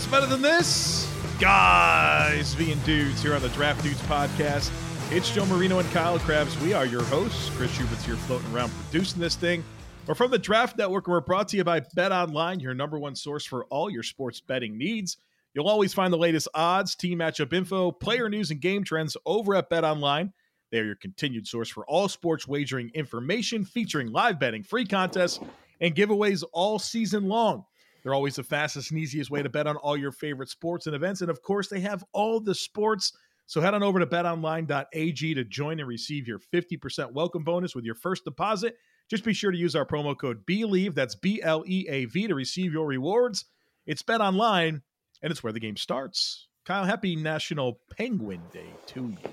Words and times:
What's 0.00 0.10
better 0.10 0.24
than 0.24 0.40
this? 0.40 1.12
Guys 1.38 2.54
being 2.54 2.78
dudes 2.86 3.22
here 3.22 3.34
on 3.34 3.42
the 3.42 3.50
Draft 3.50 3.82
Dudes 3.82 4.00
podcast. 4.04 4.72
It's 5.12 5.30
Joe 5.30 5.44
Marino 5.44 5.78
and 5.78 5.90
Kyle 5.90 6.18
Crabbs. 6.18 6.58
We 6.62 6.72
are 6.72 6.86
your 6.86 7.02
hosts. 7.04 7.50
Chris 7.50 7.70
Schubert's 7.72 8.06
here 8.06 8.16
floating 8.16 8.50
around 8.50 8.70
producing 8.70 9.20
this 9.20 9.36
thing. 9.36 9.62
We're 10.06 10.14
from 10.14 10.30
the 10.30 10.38
Draft 10.38 10.78
Network. 10.78 11.06
And 11.06 11.12
we're 11.12 11.20
brought 11.20 11.48
to 11.48 11.58
you 11.58 11.64
by 11.64 11.80
Bet 11.94 12.12
Online, 12.12 12.60
your 12.60 12.72
number 12.72 12.98
one 12.98 13.14
source 13.14 13.44
for 13.44 13.66
all 13.66 13.90
your 13.90 14.02
sports 14.02 14.40
betting 14.40 14.78
needs. 14.78 15.18
You'll 15.52 15.68
always 15.68 15.92
find 15.92 16.10
the 16.10 16.16
latest 16.16 16.48
odds, 16.54 16.94
team 16.94 17.18
matchup 17.18 17.52
info, 17.52 17.92
player 17.92 18.30
news, 18.30 18.50
and 18.50 18.58
game 18.58 18.84
trends 18.84 19.18
over 19.26 19.54
at 19.54 19.68
Bet 19.68 19.84
Online. 19.84 20.32
They 20.72 20.78
are 20.78 20.86
your 20.86 20.96
continued 20.96 21.46
source 21.46 21.68
for 21.68 21.84
all 21.84 22.08
sports 22.08 22.48
wagering 22.48 22.90
information 22.94 23.66
featuring 23.66 24.10
live 24.10 24.40
betting, 24.40 24.62
free 24.62 24.86
contests, 24.86 25.40
and 25.78 25.94
giveaways 25.94 26.42
all 26.54 26.78
season 26.78 27.28
long. 27.28 27.66
They're 28.02 28.14
always 28.14 28.36
the 28.36 28.42
fastest 28.42 28.90
and 28.90 29.00
easiest 29.00 29.30
way 29.30 29.42
to 29.42 29.48
bet 29.48 29.66
on 29.66 29.76
all 29.76 29.96
your 29.96 30.12
favorite 30.12 30.48
sports 30.48 30.86
and 30.86 30.94
events. 30.94 31.20
And 31.20 31.30
of 31.30 31.42
course, 31.42 31.68
they 31.68 31.80
have 31.80 32.04
all 32.12 32.40
the 32.40 32.54
sports. 32.54 33.12
So 33.46 33.60
head 33.60 33.74
on 33.74 33.82
over 33.82 33.98
to 33.98 34.06
betonline.ag 34.06 35.34
to 35.34 35.44
join 35.44 35.80
and 35.80 35.88
receive 35.88 36.28
your 36.28 36.38
50% 36.38 37.12
welcome 37.12 37.44
bonus 37.44 37.74
with 37.74 37.84
your 37.84 37.94
first 37.94 38.24
deposit. 38.24 38.76
Just 39.08 39.24
be 39.24 39.32
sure 39.32 39.50
to 39.50 39.58
use 39.58 39.74
our 39.74 39.84
promo 39.84 40.16
code 40.16 40.46
BLEAV, 40.46 40.94
that's 40.94 41.16
B 41.16 41.40
L 41.42 41.64
E 41.66 41.86
A 41.88 42.04
V, 42.04 42.28
to 42.28 42.34
receive 42.34 42.72
your 42.72 42.86
rewards. 42.86 43.46
It's 43.84 44.02
Bet 44.02 44.20
Online, 44.20 44.82
and 45.20 45.30
it's 45.32 45.42
where 45.42 45.52
the 45.52 45.58
game 45.58 45.76
starts. 45.76 46.46
Kyle, 46.64 46.84
happy 46.84 47.16
National 47.16 47.80
Penguin 47.96 48.40
Day 48.52 48.70
to 48.86 49.08
you. 49.08 49.30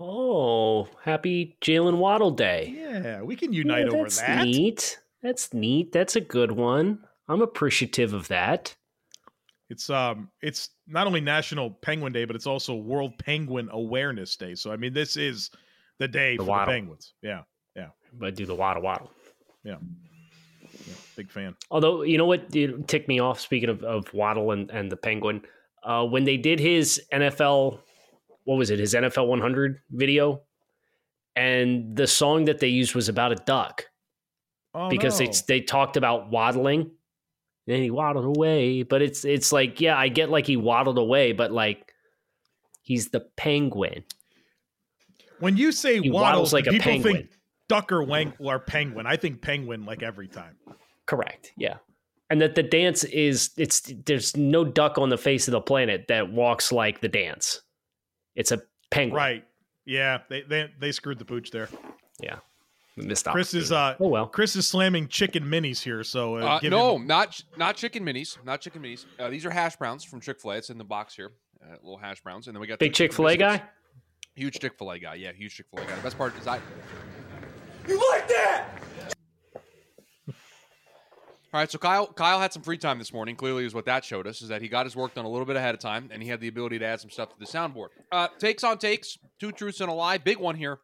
Oh, 0.00 0.88
happy 1.02 1.56
Jaylen 1.60 1.98
Waddle 1.98 2.30
Day. 2.30 2.74
Yeah, 2.74 3.22
we 3.22 3.36
can 3.36 3.52
unite 3.52 3.86
yeah, 3.86 3.98
over 3.98 4.08
that. 4.08 4.44
Neat. 4.44 4.98
That's 5.22 5.52
neat. 5.52 5.92
That's 5.92 6.16
a 6.16 6.20
good 6.20 6.52
one. 6.52 7.00
I'm 7.28 7.42
appreciative 7.42 8.12
of 8.12 8.28
that. 8.28 8.74
It's 9.70 9.88
um 9.88 10.30
it's 10.42 10.70
not 10.86 11.06
only 11.06 11.20
National 11.20 11.70
Penguin 11.70 12.12
Day, 12.12 12.24
but 12.24 12.36
it's 12.36 12.46
also 12.46 12.74
World 12.74 13.16
Penguin 13.18 13.68
Awareness 13.72 14.36
Day. 14.36 14.54
So 14.54 14.72
I 14.72 14.76
mean 14.76 14.92
this 14.92 15.16
is 15.16 15.50
the 15.98 16.08
day 16.08 16.36
the 16.36 16.44
for 16.44 16.50
waddle. 16.50 16.66
the 16.66 16.78
penguins. 16.78 17.14
Yeah. 17.22 17.42
Yeah. 17.74 17.88
But 18.12 18.34
do 18.34 18.46
the 18.46 18.54
waddle 18.54 18.82
waddle. 18.82 19.10
Yeah. 19.64 19.76
yeah. 20.70 20.94
Big 21.16 21.30
fan. 21.30 21.56
Although 21.70 22.02
you 22.02 22.18
know 22.18 22.26
what 22.26 22.54
it 22.54 22.88
ticked 22.88 23.08
me 23.08 23.20
off 23.20 23.40
speaking 23.40 23.70
of, 23.70 23.82
of 23.82 24.12
Waddle 24.12 24.50
and, 24.50 24.70
and 24.70 24.92
the 24.92 24.96
Penguin, 24.96 25.42
uh, 25.82 26.04
when 26.04 26.24
they 26.24 26.36
did 26.36 26.60
his 26.60 27.02
NFL 27.12 27.78
what 28.44 28.56
was 28.56 28.70
it, 28.70 28.78
his 28.78 28.94
NFL 28.94 29.26
100 29.26 29.80
video, 29.90 30.42
and 31.34 31.96
the 31.96 32.06
song 32.06 32.44
that 32.44 32.60
they 32.60 32.68
used 32.68 32.94
was 32.94 33.08
about 33.08 33.32
a 33.32 33.36
duck. 33.36 33.86
Oh, 34.74 34.88
because 34.88 35.20
no. 35.20 35.26
they 35.26 35.32
they 35.46 35.60
talked 35.60 35.96
about 35.96 36.30
waddling 36.30 36.90
and 37.66 37.82
he 37.82 37.90
waddled 37.90 38.36
away. 38.36 38.82
But 38.82 39.02
it's 39.02 39.24
it's 39.24 39.52
like, 39.52 39.80
yeah, 39.80 39.96
I 39.96 40.08
get 40.08 40.30
like 40.30 40.46
he 40.46 40.56
waddled 40.56 40.98
away, 40.98 41.32
but 41.32 41.52
like 41.52 41.92
he's 42.82 43.08
the 43.08 43.20
penguin. 43.20 44.04
When 45.40 45.56
you 45.56 45.72
say 45.72 46.00
he 46.00 46.10
waddles, 46.10 46.22
waddles 46.22 46.52
like 46.52 46.66
a 46.66 46.70
people 46.70 46.92
penguin. 46.92 47.14
think 47.14 47.30
duck 47.68 47.92
or 47.92 48.02
wank 48.02 48.34
or 48.38 48.58
penguin. 48.58 49.06
I 49.06 49.16
think 49.16 49.42
penguin 49.42 49.84
like 49.84 50.02
every 50.02 50.28
time. 50.28 50.56
Correct. 51.06 51.52
Yeah. 51.56 51.76
And 52.30 52.40
that 52.40 52.54
the 52.54 52.62
dance 52.62 53.04
is 53.04 53.50
it's 53.56 53.92
there's 54.06 54.36
no 54.36 54.64
duck 54.64 54.98
on 54.98 55.10
the 55.10 55.18
face 55.18 55.46
of 55.46 55.52
the 55.52 55.60
planet 55.60 56.06
that 56.08 56.32
walks 56.32 56.72
like 56.72 57.00
the 57.00 57.08
dance. 57.08 57.60
It's 58.34 58.52
a 58.52 58.62
penguin. 58.90 59.16
Right. 59.16 59.44
Yeah. 59.84 60.18
They 60.30 60.42
they 60.42 60.70
they 60.78 60.92
screwed 60.92 61.18
the 61.18 61.24
pooch 61.24 61.50
there. 61.50 61.68
Yeah 62.22 62.38
missed 62.96 63.26
Chris 63.26 63.54
is 63.54 63.72
uh 63.72 63.96
oh 64.00 64.08
well. 64.08 64.26
Chris 64.26 64.56
is 64.56 64.66
slamming 64.66 65.08
chicken 65.08 65.44
minis 65.44 65.82
here. 65.82 66.04
So 66.04 66.36
uh, 66.36 66.60
uh, 66.62 66.68
no, 66.68 66.96
him... 66.96 67.06
not 67.06 67.40
not 67.56 67.76
chicken 67.76 68.04
minis, 68.04 68.36
not 68.44 68.60
chicken 68.60 68.82
minis. 68.82 69.06
Uh, 69.18 69.28
these 69.30 69.44
are 69.44 69.50
hash 69.50 69.76
browns 69.76 70.04
from 70.04 70.20
Chick 70.20 70.40
Fil 70.40 70.52
A. 70.52 70.56
It's 70.56 70.70
in 70.70 70.78
the 70.78 70.84
box 70.84 71.14
here, 71.14 71.32
uh, 71.62 71.76
little 71.82 71.98
hash 71.98 72.20
browns, 72.20 72.46
and 72.46 72.54
then 72.54 72.60
we 72.60 72.66
got 72.66 72.78
big 72.78 72.94
Chick 72.94 73.12
Fil 73.12 73.28
A 73.28 73.36
guy. 73.36 73.62
Huge 74.34 74.58
Chick 74.58 74.74
Fil 74.78 74.90
A 74.90 74.98
guy, 74.98 75.14
yeah, 75.14 75.32
huge 75.32 75.56
Chick 75.56 75.66
Fil 75.70 75.84
A 75.84 75.86
guy. 75.86 75.94
The 75.96 76.02
best 76.02 76.18
part 76.18 76.38
is 76.38 76.46
I. 76.46 76.60
You 77.88 78.00
like 78.12 78.28
that? 78.28 78.68
All 81.52 81.60
right, 81.60 81.70
so 81.70 81.78
Kyle 81.78 82.08
Kyle 82.08 82.40
had 82.40 82.52
some 82.52 82.62
free 82.62 82.78
time 82.78 82.98
this 82.98 83.12
morning. 83.12 83.36
Clearly, 83.36 83.64
is 83.64 83.74
what 83.74 83.84
that 83.84 84.04
showed 84.04 84.26
us 84.26 84.42
is 84.42 84.48
that 84.48 84.60
he 84.60 84.68
got 84.68 84.86
his 84.86 84.96
work 84.96 85.14
done 85.14 85.24
a 85.24 85.28
little 85.28 85.46
bit 85.46 85.54
ahead 85.54 85.72
of 85.72 85.80
time, 85.80 86.08
and 86.12 86.20
he 86.20 86.28
had 86.28 86.40
the 86.40 86.48
ability 86.48 86.80
to 86.80 86.84
add 86.84 87.00
some 87.00 87.10
stuff 87.10 87.30
to 87.30 87.38
the 87.38 87.44
soundboard. 87.44 87.88
Uh, 88.10 88.26
takes 88.40 88.64
on 88.64 88.76
takes, 88.76 89.18
two 89.38 89.52
truths 89.52 89.80
and 89.80 89.88
a 89.88 89.92
lie. 89.92 90.18
Big 90.18 90.38
one 90.38 90.56
here 90.56 90.80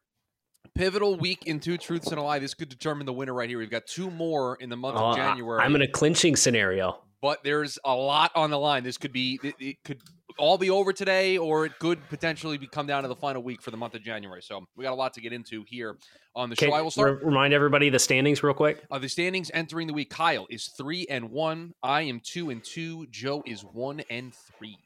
pivotal 0.74 1.16
week 1.16 1.46
in 1.46 1.60
two 1.60 1.76
truths 1.76 2.08
and 2.08 2.18
a 2.18 2.22
lie. 2.22 2.38
This 2.38 2.54
could 2.54 2.68
determine 2.68 3.06
the 3.06 3.12
winner 3.12 3.34
right 3.34 3.48
here. 3.48 3.58
We've 3.58 3.70
got 3.70 3.86
two 3.86 4.10
more 4.10 4.56
in 4.56 4.68
the 4.68 4.76
month 4.76 4.96
oh, 4.98 5.10
of 5.10 5.16
January. 5.16 5.62
I'm 5.62 5.74
in 5.74 5.82
a 5.82 5.88
clinching 5.88 6.36
scenario, 6.36 7.02
but 7.20 7.42
there's 7.44 7.78
a 7.84 7.94
lot 7.94 8.32
on 8.34 8.50
the 8.50 8.58
line. 8.58 8.84
This 8.84 8.98
could 8.98 9.12
be 9.12 9.38
it, 9.42 9.54
it, 9.58 9.76
could 9.84 10.00
all 10.38 10.58
be 10.58 10.70
over 10.70 10.92
today, 10.92 11.36
or 11.38 11.66
it 11.66 11.78
could 11.78 12.06
potentially 12.08 12.56
be 12.56 12.66
come 12.66 12.86
down 12.86 13.02
to 13.02 13.08
the 13.08 13.16
final 13.16 13.42
week 13.42 13.60
for 13.60 13.70
the 13.70 13.76
month 13.76 13.94
of 13.94 14.02
January. 14.02 14.42
So 14.42 14.64
we 14.76 14.84
got 14.84 14.92
a 14.92 14.94
lot 14.94 15.12
to 15.14 15.20
get 15.20 15.32
into 15.32 15.64
here 15.66 15.96
on 16.34 16.48
the 16.48 16.56
show. 16.56 16.72
I 16.72 16.80
will 16.80 16.90
start. 16.90 17.20
Re- 17.20 17.26
remind 17.26 17.52
everybody 17.52 17.90
the 17.90 17.98
standings 17.98 18.42
real 18.42 18.54
quick. 18.54 18.82
Uh, 18.90 18.98
the 18.98 19.08
standings 19.08 19.50
entering 19.52 19.86
the 19.86 19.92
week: 19.94 20.10
Kyle 20.10 20.46
is 20.50 20.68
three 20.76 21.06
and 21.10 21.30
one. 21.30 21.72
I 21.82 22.02
am 22.02 22.20
two 22.24 22.50
and 22.50 22.64
two. 22.64 23.06
Joe 23.10 23.42
is 23.46 23.62
one 23.62 24.00
and 24.10 24.34
three 24.34 24.78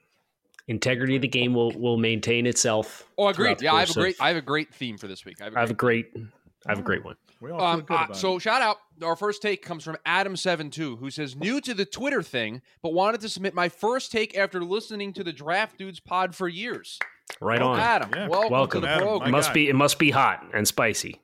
integrity 0.68 1.16
of 1.16 1.22
the 1.22 1.28
game 1.28 1.54
will 1.54 1.72
will 1.72 1.96
maintain 1.96 2.46
itself. 2.46 3.04
Oh, 3.18 3.28
agreed. 3.28 3.60
Yeah, 3.62 3.74
I 3.74 3.80
have 3.80 3.90
a 3.90 3.94
great 3.94 4.16
I 4.20 4.28
have 4.28 4.36
a 4.36 4.42
great 4.42 4.74
theme 4.74 4.98
for 4.98 5.08
this 5.08 5.24
week. 5.24 5.40
I 5.40 5.44
have 5.44 5.54
a, 5.54 5.56
I 5.56 5.60
have 5.60 5.76
great, 5.76 6.06
a 6.14 6.18
great 6.18 6.28
I 6.66 6.70
have 6.70 6.78
a 6.78 6.82
great 6.82 7.04
one. 7.04 7.16
Um, 7.52 7.84
uh, 7.90 8.12
so 8.14 8.38
shout 8.38 8.62
out. 8.62 8.78
Our 9.02 9.16
first 9.16 9.42
take 9.42 9.62
comes 9.62 9.84
from 9.84 9.98
Adam72, 10.06 10.98
who 10.98 11.10
says, 11.10 11.36
new 11.36 11.60
to 11.60 11.74
the 11.74 11.84
Twitter 11.84 12.22
thing, 12.22 12.62
but 12.82 12.94
wanted 12.94 13.20
to 13.20 13.28
submit 13.28 13.54
my 13.54 13.68
first 13.68 14.10
take 14.10 14.36
after 14.36 14.64
listening 14.64 15.12
to 15.14 15.24
the 15.24 15.32
Draft 15.32 15.76
Dudes 15.76 16.00
pod 16.00 16.34
for 16.34 16.48
years. 16.48 16.98
Right 17.40 17.60
well, 17.60 17.70
on. 17.70 17.80
Adam. 17.80 18.10
Yeah. 18.14 18.28
Welcome, 18.28 18.50
welcome, 18.50 18.80
to 18.80 18.86
the 18.86 18.92
Adam, 18.92 19.06
program. 19.06 19.28
It 19.28 19.32
must 19.32 19.52
be 19.52 19.68
it 19.68 19.74
must 19.74 19.98
be 19.98 20.10
hot 20.10 20.44
and 20.54 20.66
spicy. 20.66 21.20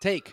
Take. 0.00 0.32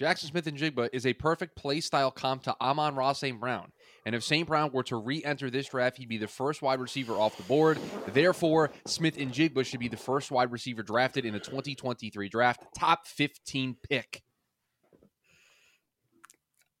Jaxon 0.00 0.26
Smith-Njigba 0.26 0.90
is 0.92 1.06
a 1.06 1.14
perfect 1.14 1.56
play 1.56 1.80
style 1.80 2.10
comp 2.10 2.42
to 2.42 2.54
Amon 2.60 2.94
Ra 2.94 3.14
St. 3.14 3.40
Brown. 3.40 3.72
And 4.06 4.14
if 4.14 4.22
St. 4.22 4.46
Brown 4.46 4.70
were 4.72 4.84
to 4.84 4.96
re 4.96 5.22
enter 5.24 5.50
this 5.50 5.68
draft, 5.68 5.98
he'd 5.98 6.08
be 6.08 6.16
the 6.16 6.28
first 6.28 6.62
wide 6.62 6.78
receiver 6.78 7.14
off 7.14 7.36
the 7.36 7.42
board. 7.42 7.76
Therefore, 8.06 8.70
Smith-Njigba 8.86 9.66
should 9.66 9.80
be 9.80 9.88
the 9.88 9.96
first 9.96 10.30
wide 10.30 10.52
receiver 10.52 10.84
drafted 10.84 11.24
in 11.24 11.32
the 11.32 11.40
2023 11.40 12.28
draft, 12.28 12.62
top 12.78 13.08
15 13.08 13.76
pick. 13.82 14.22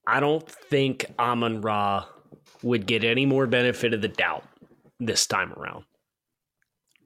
I 0.06 0.20
don't 0.20 0.48
think 0.48 1.06
Amon 1.18 1.62
Ra 1.62 2.06
would 2.62 2.86
get 2.86 3.02
any 3.02 3.26
more 3.26 3.48
benefit 3.48 3.92
of 3.92 4.02
the 4.02 4.08
doubt 4.08 4.44
this 5.00 5.26
time 5.26 5.52
around. 5.54 5.84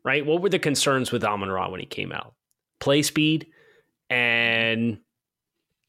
Right? 0.04 0.24
What 0.24 0.42
were 0.42 0.50
the 0.50 0.58
concerns 0.58 1.10
with 1.10 1.24
Amon 1.24 1.48
Ra 1.48 1.70
when 1.70 1.80
he 1.80 1.86
came 1.86 2.12
out? 2.12 2.34
Play 2.78 3.00
speed 3.00 3.46
and 4.10 4.98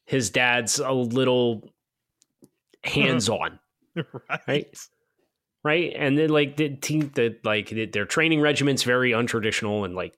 his 0.06 0.30
dad's 0.30 0.78
a 0.78 0.90
little 0.90 1.68
hands 2.82 3.28
on. 3.28 3.58
right. 4.28 4.40
right. 4.46 4.78
right? 5.64 5.92
And 5.96 6.16
then 6.18 6.30
like 6.30 6.56
the 6.56 6.70
team, 6.76 7.10
the 7.14 7.36
like 7.44 7.68
the, 7.68 7.86
their 7.86 8.04
training 8.06 8.40
regiment's 8.40 8.82
very 8.82 9.12
untraditional, 9.12 9.84
and 9.84 9.94
like 9.94 10.14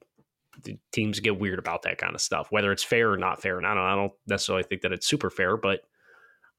the 0.63 0.79
teams 0.93 1.21
get 1.21 1.39
weird 1.39 1.59
about 1.59 1.83
that 1.83 1.99
kind 1.99 2.15
of 2.15 2.21
stuff, 2.21 2.49
whether 2.51 2.71
it's 2.73 2.85
fair 2.85 3.11
or 3.11 3.17
not 3.19 3.43
fair. 3.43 3.59
And 3.59 3.67
I 3.67 3.75
don't, 3.75 3.85
I 3.85 3.95
don't 3.97 4.13
necessarily 4.27 4.63
think 4.65 4.83
that 4.83 4.93
it's 4.93 5.07
super 5.07 5.31
fair, 5.31 5.57
but 5.57 5.81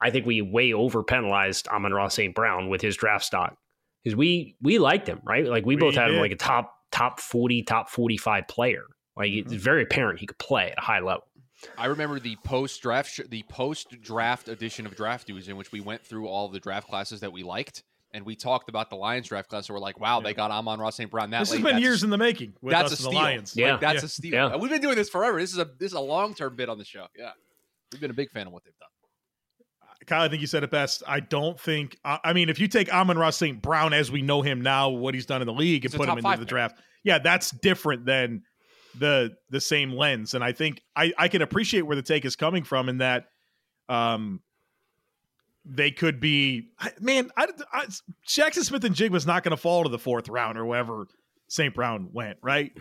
I 0.01 0.11
think 0.11 0.25
we 0.25 0.41
way 0.41 0.73
over 0.73 1.03
penalized 1.03 1.67
Amon 1.69 1.93
Ra 1.93 2.09
St. 2.09 2.35
Brown 2.35 2.69
with 2.69 2.81
his 2.81 2.97
draft 2.97 3.23
stock 3.23 3.55
because 4.03 4.15
we 4.15 4.55
we 4.61 4.77
liked 4.79 5.07
him, 5.07 5.21
right? 5.23 5.45
Like 5.45 5.65
we, 5.65 5.75
We 5.75 5.79
both 5.79 5.95
had 5.95 6.11
him 6.11 6.17
like 6.17 6.31
a 6.31 6.35
top 6.35 6.73
top 6.91 7.19
forty, 7.19 7.63
top 7.63 7.89
forty 7.89 8.17
five 8.17 8.47
player. 8.47 8.83
Like 9.17 9.31
Mm-hmm. 9.31 9.53
it's 9.53 9.63
very 9.63 9.83
apparent 9.83 10.19
he 10.19 10.25
could 10.25 10.37
play 10.37 10.71
at 10.71 10.77
a 10.77 10.81
high 10.81 10.99
level. 10.99 11.23
I 11.77 11.85
remember 11.85 12.19
the 12.19 12.35
post 12.43 12.81
draft, 12.81 13.09
sh- 13.11 13.21
the 13.29 13.43
post 13.49 13.99
draft 14.01 14.47
edition 14.49 14.85
of 14.85 14.95
Draft 14.95 15.27
Dudes, 15.27 15.47
in 15.47 15.55
which 15.57 15.71
we 15.71 15.79
went 15.81 16.03
through 16.05 16.27
all 16.27 16.45
of 16.47 16.53
the 16.53 16.59
draft 16.59 16.87
classes 16.87 17.21
that 17.21 17.31
we 17.31 17.43
liked, 17.43 17.83
and 18.13 18.25
we 18.25 18.35
talked 18.35 18.69
about 18.69 18.89
the 18.89 18.95
Lions 18.95 19.27
draft 19.29 19.49
class. 19.49 19.67
And 19.69 19.73
we're 19.73 19.79
like, 19.81 19.99
wow, 19.99 20.19
they 20.19 20.33
got 20.33 20.51
Amon 20.51 20.79
Ra 20.79 20.89
St. 20.89 21.09
Brown. 21.09 21.29
That 21.31 21.39
This 21.39 21.49
has 21.49 21.57
been 21.57 21.63
That's- 21.63 21.81
years 21.81 22.03
in 22.03 22.09
the 22.09 22.17
making 22.17 22.53
with 22.61 22.71
that's 22.73 22.91
us 22.91 22.91
a 22.91 22.93
and 22.93 22.99
steal. 22.99 23.11
the 23.11 23.15
Lions. 23.17 23.53
Yeah. 23.55 23.71
Like, 23.73 23.81
that's 23.81 24.01
Yeah. 24.01 24.05
a 24.05 24.09
steal. 24.09 24.33
Yeah. 24.33 24.55
We've 24.57 24.71
been 24.71 24.81
doing 24.81 24.95
this 24.95 25.09
forever. 25.09 25.39
This 25.39 25.51
is 25.53 25.57
a 25.59 25.65
this 25.65 25.91
is 25.91 25.93
a 25.97 25.99
long 26.01 26.33
term 26.35 26.55
bit 26.55 26.69
on 26.69 26.77
the 26.77 26.85
show. 26.85 27.07
Yeah, 27.17 27.31
we've 27.91 28.01
been 28.01 28.11
a 28.11 28.15
big 28.15 28.31
fan 28.31 28.47
of 28.47 28.53
what 28.53 28.63
they've 28.63 28.77
done. 28.79 28.89
Kyle, 30.07 30.21
I 30.21 30.29
think 30.29 30.41
you 30.41 30.47
said 30.47 30.63
it 30.63 30.69
best. 30.69 31.01
I 31.07 31.19
don't 31.19 31.59
think. 31.59 31.97
I 32.05 32.19
I 32.25 32.33
mean, 32.33 32.49
if 32.49 32.59
you 32.59 32.67
take 32.67 32.93
Amon 32.93 33.17
Ra 33.17 33.31
St. 33.31 33.59
Brown 33.59 33.91
as 33.91 34.11
we 34.11 34.21
know 34.21 34.41
him 34.43 34.61
now, 34.61 34.89
what 34.89 35.15
he's 35.15 35.25
done 35.25 35.41
in 35.41 35.47
the 35.47 35.53
league, 35.53 35.83
and 35.83 35.91
He's 35.91 35.95
a 35.95 35.97
put 35.97 36.09
him 36.09 36.17
into 36.19 36.29
the 36.31 36.37
pick. 36.39 36.47
draft, 36.47 36.77
yeah, 37.03 37.17
that's 37.17 37.49
different 37.49 38.05
than 38.05 38.43
the 38.99 39.35
the 39.49 39.61
same 39.61 39.91
lens. 39.91 40.33
And 40.33 40.43
I 40.43 40.51
think 40.51 40.81
I 40.95 41.13
I 41.17 41.27
can 41.27 41.41
appreciate 41.41 41.81
where 41.83 41.95
the 41.95 42.01
take 42.01 42.25
is 42.25 42.35
coming 42.35 42.63
from 42.63 42.89
in 42.89 42.97
that, 42.99 43.27
um, 43.89 44.41
they 45.65 45.91
could 45.91 46.19
be. 46.19 46.69
Man, 46.99 47.31
I, 47.37 47.47
I 47.73 47.85
Jaxon 48.27 48.63
Smith 48.63 48.83
and 48.83 48.95
Jig 48.95 49.11
was 49.11 49.25
not 49.25 49.43
going 49.43 49.51
to 49.51 49.57
fall 49.57 49.83
to 49.83 49.89
the 49.89 49.99
fourth 49.99 50.29
round 50.29 50.57
or 50.57 50.65
wherever 50.65 51.07
St. 51.47 51.73
Brown 51.73 52.09
went, 52.13 52.37
right? 52.41 52.71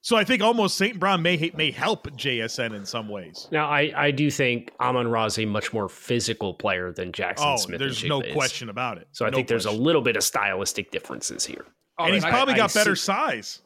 So 0.00 0.16
I 0.16 0.24
think 0.24 0.42
almost 0.42 0.76
St. 0.76 1.00
Brown 1.00 1.22
may 1.22 1.50
may 1.56 1.70
help 1.70 2.06
JSN 2.10 2.74
in 2.74 2.84
some 2.84 3.08
ways. 3.08 3.48
Now, 3.50 3.70
I, 3.70 3.90
I 3.96 4.10
do 4.10 4.30
think 4.30 4.70
Amon 4.78 5.08
Ra 5.08 5.24
is 5.24 5.38
a 5.38 5.46
much 5.46 5.72
more 5.72 5.88
physical 5.88 6.52
player 6.52 6.92
than 6.92 7.10
Jaxon 7.10 7.34
Oh, 7.38 7.56
Smith. 7.56 7.78
there's 7.78 8.02
and 8.02 8.10
no 8.10 8.20
is. 8.20 8.32
question 8.34 8.68
about 8.68 8.98
it. 8.98 9.08
So 9.12 9.24
I 9.24 9.30
No 9.30 9.36
think 9.36 9.48
there's 9.48 9.64
a 9.64 9.70
little 9.72 10.02
bit 10.02 10.16
of 10.16 10.22
stylistic 10.22 10.90
differences 10.90 11.46
here. 11.46 11.64
Oh, 11.98 12.04
and 12.04 12.14
he's 12.14 12.22
I- 12.24 12.28
probably 12.30 12.52
I 12.54 12.58
got 12.58 12.74
better 12.74 12.94
see- 12.96 13.04
size. 13.06 13.62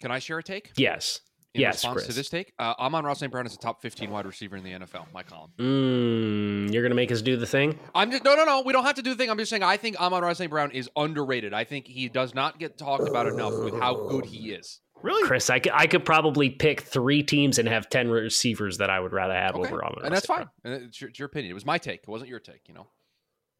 Can 0.00 0.10
I 0.10 0.18
share 0.18 0.38
a 0.38 0.42
take? 0.42 0.72
Yes. 0.76 1.20
In 1.54 1.62
yes, 1.62 1.76
response 1.76 1.94
Chris. 1.94 2.06
to 2.08 2.12
this 2.12 2.28
take, 2.28 2.52
uh, 2.58 2.74
Amon 2.78 3.04
Ra 3.04 3.14
St. 3.14 3.32
Brown 3.32 3.46
is 3.46 3.54
a 3.54 3.58
top 3.58 3.80
15 3.80 4.10
wide 4.10 4.26
receiver 4.26 4.56
in 4.56 4.62
the 4.64 4.72
NFL. 4.72 5.06
My 5.14 5.22
column. 5.22 5.50
Mm, 5.58 6.70
you're 6.72 6.82
going 6.82 6.90
to 6.90 6.94
make 6.96 7.10
us 7.10 7.22
do 7.22 7.36
the 7.38 7.46
thing? 7.46 7.78
I'm 7.94 8.10
just 8.10 8.22
no, 8.22 8.34
no, 8.36 8.44
no. 8.44 8.62
We 8.66 8.74
don't 8.74 8.84
have 8.84 8.96
to 8.96 9.02
do 9.02 9.10
the 9.10 9.16
thing. 9.16 9.30
I'm 9.30 9.38
just 9.38 9.48
saying. 9.48 9.62
I 9.62 9.78
think 9.78 9.98
Amon 9.98 10.22
Ra 10.22 10.34
St. 10.34 10.50
Brown 10.50 10.70
is 10.72 10.90
underrated. 10.94 11.54
I 11.54 11.64
think 11.64 11.86
he 11.86 12.08
does 12.10 12.34
not 12.34 12.58
get 12.58 12.76
talked 12.76 13.08
about 13.08 13.26
enough 13.26 13.54
with 13.64 13.80
how 13.80 14.08
good 14.08 14.26
he 14.26 14.50
is. 14.50 14.80
Really? 15.02 15.26
Chris, 15.26 15.48
I 15.48 15.58
could, 15.58 15.72
I 15.74 15.86
could 15.86 16.04
probably 16.04 16.50
pick 16.50 16.82
three 16.82 17.22
teams 17.22 17.58
and 17.58 17.66
have 17.68 17.88
10 17.88 18.10
receivers 18.10 18.78
that 18.78 18.90
I 18.90 19.00
would 19.00 19.12
rather 19.12 19.34
have 19.34 19.54
Okay. 19.54 19.68
over 19.68 19.82
Amon 19.84 20.04
and 20.04 20.14
that's 20.14 20.26
fine. 20.26 20.48
And 20.64 20.74
it's 20.74 21.00
your, 21.00 21.08
it's 21.10 21.18
your 21.18 21.26
opinion. 21.26 21.50
It 21.52 21.54
was 21.54 21.64
my 21.64 21.78
take. 21.78 22.00
It 22.02 22.08
wasn't 22.08 22.28
your 22.30 22.40
take. 22.40 22.68
You 22.68 22.74
know. 22.74 22.88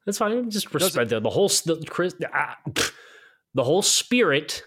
That's 0.05 0.19
fine. 0.19 0.51
Just 0.51 0.75
respect 0.75 1.09
the, 1.11 1.21
the 1.21 1.31
whole 1.31 1.49
the, 1.49 1.85
Chris, 1.89 2.15
ah, 2.35 2.59
the 3.55 3.65
whole 3.65 3.83
spirit 3.83 4.65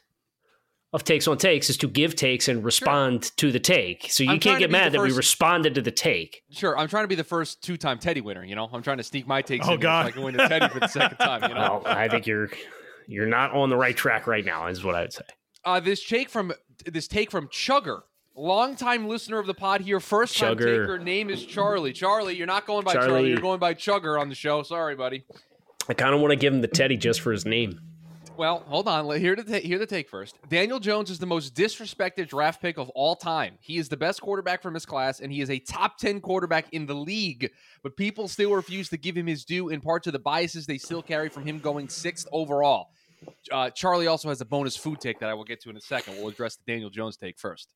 of 0.94 1.04
takes 1.06 1.28
on 1.28 1.38
takes 1.38 1.70
is 1.70 1.78
to 1.78 1.88
give 1.88 2.16
takes 2.16 2.48
and 2.50 2.64
respond 2.66 3.32
to 3.38 3.52
the 3.52 3.60
take. 3.60 4.08
So 4.12 4.24
you 4.24 4.32
I'm 4.32 4.40
can't 4.40 4.60
get 4.60 4.68
be 4.68 4.72
the 4.74 4.78
mad 4.78 4.92
that 4.92 5.02
we 5.02 5.12
responded 5.12 5.76
to 5.76 5.82
the 5.82 5.92
take. 5.92 6.44
Sure. 6.52 6.78
I'm 6.78 6.90
trying 6.90 7.06
to 7.06 7.08
be 7.08 7.16
the 7.16 7.24
first 7.24 7.64
two-time 7.64 7.98
Teddy 7.98 8.20
winner. 8.22 8.44
You 8.44 8.56
know. 8.56 8.70
I'm 8.72 8.82
trying 8.84 8.98
to 8.98 9.04
sneak 9.04 9.26
my 9.26 9.42
takes 9.42 9.68
Oh, 9.68 9.74
in 9.76 9.80
here 9.82 9.90
so 9.90 10.08
I 10.08 10.12
can 10.12 10.22
win 10.24 10.40
a 10.40 10.50
Teddy 10.50 10.68
for 10.68 10.80
the 10.82 10.88
second 10.88 11.18
time. 11.20 11.44
You 11.44 11.56
know. 11.56 11.82
Well, 11.86 11.98
I 11.98 12.08
think 12.10 12.28
you're 12.28 12.50
you're 13.08 13.26
not 13.28 13.52
on 13.54 13.70
the 13.70 13.78
right 13.78 13.96
track 13.96 14.28
right 14.28 14.44
now. 14.46 14.68
Is 14.68 14.84
what 14.84 14.96
I 14.96 15.02
would 15.02 15.14
say. 15.14 15.24
Uh, 15.64 15.80
this 15.80 16.04
take 16.06 16.30
from 16.30 16.52
this 16.86 17.08
take 17.08 17.32
from 17.32 17.48
Chugger, 17.48 18.02
longtime 18.36 19.08
listener 19.08 19.40
of 19.40 19.48
the 19.48 19.54
pod 19.54 19.82
here, 19.82 20.00
first 20.00 20.38
time 20.38 20.58
Chugger. 20.58 20.82
taker. 20.82 21.00
Name 21.00 21.30
is 21.30 21.46
Charlie. 21.46 21.94
Charlie, 21.94 22.36
you're 22.36 22.48
not 22.48 22.66
going 22.68 22.84
by 22.84 22.94
Charlie. 22.94 23.08
Charlie. 23.08 23.30
You're 23.30 23.40
going 23.40 23.60
by 23.60 23.74
Chugger 23.76 24.20
on 24.20 24.28
the 24.30 24.36
show. 24.36 24.64
Sorry, 24.64 24.96
buddy. 24.96 25.24
I 25.88 25.94
kind 25.94 26.14
of 26.14 26.20
want 26.22 26.32
to 26.32 26.36
give 26.36 26.54
him 26.54 26.62
the 26.62 26.68
Teddy 26.68 26.98
just 26.98 27.22
for 27.22 27.32
his 27.32 27.46
name. 27.46 27.80
Well, 28.38 28.64
hold 28.68 28.88
on. 28.88 29.20
Here 29.20 29.36
ta- 29.36 29.60
here 29.60 29.78
the 29.78 29.86
take 29.86 30.10
first. 30.10 30.36
Daniel 30.50 30.80
Jones 30.80 31.10
is 31.10 31.20
the 31.20 31.26
most 31.26 31.54
disrespected 31.54 32.28
draft 32.28 32.62
pick 32.62 32.78
of 32.78 32.90
all 32.92 33.16
time. 33.16 33.58
He 33.62 33.78
is 33.78 33.90
the 33.90 33.98
best 33.98 34.22
quarterback 34.22 34.62
from 34.62 34.74
his 34.74 34.86
class, 34.86 35.20
and 35.20 35.32
he 35.32 35.42
is 35.42 35.50
a 35.50 35.60
top 35.60 35.98
ten 35.98 36.20
quarterback 36.20 36.66
in 36.72 36.86
the 36.86 36.96
league. 36.96 37.52
But 37.84 37.96
people 37.98 38.28
still 38.28 38.54
refuse 38.54 38.90
to 38.90 38.98
give 38.98 39.16
him 39.16 39.28
his 39.28 39.46
due, 39.46 39.70
in 39.70 39.82
part 39.82 40.04
to 40.04 40.12
the 40.12 40.20
biases 40.20 40.66
they 40.66 40.78
still 40.78 41.04
carry 41.04 41.30
from 41.30 41.46
him 41.46 41.60
going 41.60 41.90
sixth 41.90 42.28
overall. 42.32 42.90
Uh, 43.52 43.70
Charlie 43.70 44.08
also 44.08 44.30
has 44.30 44.42
a 44.42 44.46
bonus 44.46 44.76
food 44.76 45.00
take 45.00 45.20
that 45.20 45.30
I 45.30 45.34
will 45.36 45.44
get 45.44 45.62
to 45.62 45.70
in 45.70 45.78
a 45.78 45.82
second. 45.82 46.16
We'll 46.16 46.30
address 46.30 46.56
the 46.56 46.72
Daniel 46.72 46.90
Jones 46.90 47.18
take 47.18 47.38
first. 47.38 47.68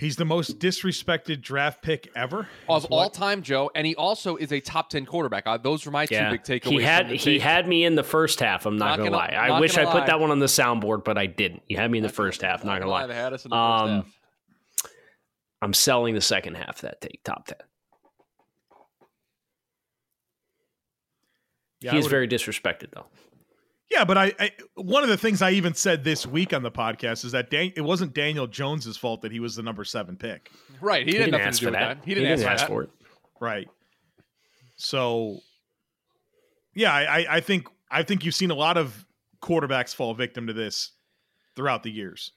He's 0.00 0.16
the 0.16 0.24
most 0.24 0.58
disrespected 0.58 1.42
draft 1.42 1.82
pick 1.82 2.10
ever. 2.16 2.48
of 2.70 2.84
Is 2.84 2.88
all 2.90 3.04
what- 3.04 3.12
time, 3.12 3.42
Joe, 3.42 3.70
and 3.74 3.86
he 3.86 3.94
also 3.94 4.36
is 4.36 4.50
a 4.50 4.58
top 4.58 4.88
ten 4.88 5.04
quarterback. 5.04 5.46
Uh, 5.46 5.58
those 5.58 5.84
were 5.84 5.92
my 5.92 6.06
two 6.06 6.14
big 6.30 6.42
takeaways. 6.42 6.70
he 6.70 6.80
had 6.82 7.10
he 7.10 7.38
had 7.38 7.68
me 7.68 7.84
in 7.84 7.94
the 7.96 8.02
first 8.02 8.40
half. 8.40 8.64
I'm 8.64 8.78
not, 8.78 8.86
Not 8.86 8.96
gonna, 8.96 9.10
gonna- 9.10 9.16
lie. 9.36 9.48
I 9.56 9.60
wish 9.60 9.76
I 9.76 9.84
gonna 9.84 10.00
put 10.00 10.06
that 10.06 10.18
one 10.18 10.30
on 10.30 10.38
the 10.38 10.46
soundboard, 10.46 11.04
but 11.04 11.18
I 11.18 11.26
didn't. 11.26 11.62
You 11.68 11.76
had 11.76 11.90
me 11.90 11.98
in 11.98 12.02
the 12.02 12.08
first 12.08 12.40
half. 12.40 12.64
Not 12.64 12.78
gonna 12.80 12.90
lie. 12.90 13.06
They 13.06 13.14
had 13.14 13.34
us 13.34 13.44
in 13.44 13.50
the 13.50 13.56
first 13.56 13.82
Um, 13.82 13.88
half. 13.90 14.06
I'm 15.60 15.74
selling 15.74 16.14
the 16.14 16.22
second 16.22 16.56
half 16.56 16.76
of 16.76 16.80
that 16.80 17.02
take. 17.02 17.22
Top 17.22 17.46
ten. 17.46 17.58
Yeah, 21.82 21.92
I 21.92 21.96
He's 21.96 22.06
very 22.06 22.26
disrespected 22.26 22.92
though. 22.94 23.06
Yeah, 23.90 24.04
but 24.04 24.16
I, 24.16 24.32
I 24.38 24.50
one 24.76 25.02
of 25.02 25.08
the 25.08 25.16
things 25.16 25.42
I 25.42 25.50
even 25.52 25.74
said 25.74 26.04
this 26.04 26.24
week 26.26 26.52
on 26.54 26.62
the 26.62 26.70
podcast 26.70 27.24
is 27.24 27.32
that 27.32 27.50
Dan, 27.50 27.72
it 27.74 27.80
wasn't 27.80 28.14
Daniel 28.14 28.46
Jones's 28.46 28.96
fault 28.96 29.20
that 29.22 29.32
he 29.32 29.40
was 29.40 29.56
the 29.56 29.62
number 29.62 29.84
seven 29.84 30.16
pick, 30.16 30.50
Right, 30.80 31.04
he, 31.04 31.12
He 31.12 31.18
didn't 31.18 31.26
didn't 31.26 31.32
nothing 31.32 31.46
ask 31.48 31.58
to 31.58 31.60
do 31.60 31.66
for 31.66 31.70
with 31.72 31.80
that. 31.80 31.98
that. 31.98 32.04
He 32.06 32.14
didn't, 32.14 32.42
ask, 32.44 32.66
for, 32.68 32.82
that. 32.82 32.88
it. 32.88 32.90
right? 33.40 33.68
So, 34.76 35.38
yeah, 36.74 36.92
I, 36.92 37.02
I- 37.22 37.26
I 37.36 37.40
think 37.40 37.66
I 37.90 38.02
think 38.04 38.24
you've 38.24 38.34
seen 38.36 38.50
a 38.52 38.54
lot 38.54 38.76
of 38.76 39.04
quarterbacks 39.42 39.94
fall 39.94 40.14
victim 40.14 40.46
to 40.46 40.52
this 40.52 40.92
throughout 41.56 41.82
the 41.82 41.90
years. 41.90 42.32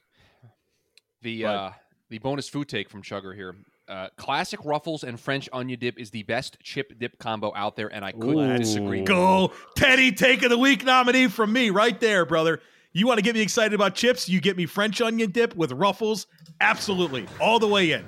The 1.21 1.43
But- 1.43 1.55
uh, 1.55 1.71
the 2.09 2.17
bonus 2.17 2.49
food 2.49 2.67
take 2.67 2.89
from 2.89 3.01
Chugger 3.03 3.35
here. 3.35 3.55
Uh, 3.87 4.07
classic 4.15 4.61
Ruffles 4.63 5.03
and 5.03 5.19
French 5.19 5.49
onion 5.51 5.77
dip 5.79 5.99
is 5.99 6.09
the 6.09 6.23
best 6.23 6.57
chip 6.61 6.97
dip 6.99 7.17
combo 7.19 7.51
out 7.55 7.75
there, 7.75 7.93
and 7.93 8.05
I 8.05 8.13
couldn't 8.13 8.51
Ooh. 8.51 8.57
disagree. 8.57 9.01
Go, 9.01 9.51
Teddy, 9.75 10.11
take 10.13 10.41
of 10.43 10.49
the 10.49 10.57
week 10.57 10.85
nominee 10.85 11.27
from 11.27 11.51
me 11.51 11.69
right 11.69 11.99
there, 11.99 12.25
brother. 12.25 12.61
You 12.93 13.07
want 13.07 13.17
to 13.17 13.21
get 13.23 13.35
me 13.35 13.41
excited 13.41 13.73
about 13.73 13.95
chips? 13.95 14.29
You 14.29 14.39
get 14.39 14.55
me 14.55 14.65
French 14.67 15.01
onion 15.01 15.31
dip 15.31 15.55
with 15.55 15.71
ruffles, 15.73 16.27
absolutely, 16.61 17.25
all 17.41 17.59
the 17.59 17.67
way 17.67 17.91
in. 17.91 18.05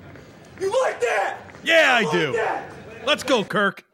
You 0.60 0.68
like 0.84 0.98
that? 1.00 1.38
Yeah, 1.62 1.88
I 1.90 2.02
like 2.02 2.12
do. 2.12 2.32
that? 2.32 2.72
Let's 3.04 3.22
go, 3.22 3.44
Kirk. 3.44 3.84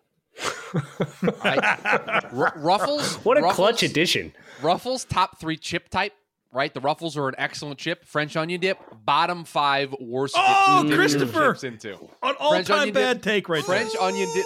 I- 1.42 2.28
Ru- 2.32 2.62
Ruffles. 2.62 3.16
What 3.16 3.38
a 3.38 3.42
Ruffles, 3.42 3.56
clutch 3.56 3.82
addition. 3.82 4.32
Ruffles 4.62 5.04
top 5.04 5.40
three 5.40 5.56
chip 5.56 5.88
type. 5.88 6.12
Right, 6.54 6.72
the 6.74 6.80
Ruffles 6.80 7.16
are 7.16 7.28
an 7.28 7.34
excellent 7.38 7.78
chip. 7.78 8.04
French 8.04 8.36
onion 8.36 8.60
dip, 8.60 8.78
bottom 9.06 9.44
five 9.44 9.94
worst. 9.98 10.34
Oh, 10.36 10.82
dips 10.82 10.88
dip 10.90 10.98
Christopher! 10.98 11.52
chips 11.52 11.64
into 11.64 11.92
An 11.94 11.98
French 12.36 12.36
all-time 12.40 12.92
bad 12.92 13.14
dip. 13.16 13.22
take 13.22 13.48
right 13.48 13.64
French 13.64 13.92
there. 13.94 14.02
onion 14.02 14.28
dip. 14.34 14.44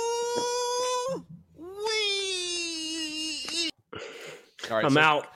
All 4.71 4.77
right, 4.77 4.85
I'm 4.85 4.93
so 4.93 5.01
out. 5.01 5.27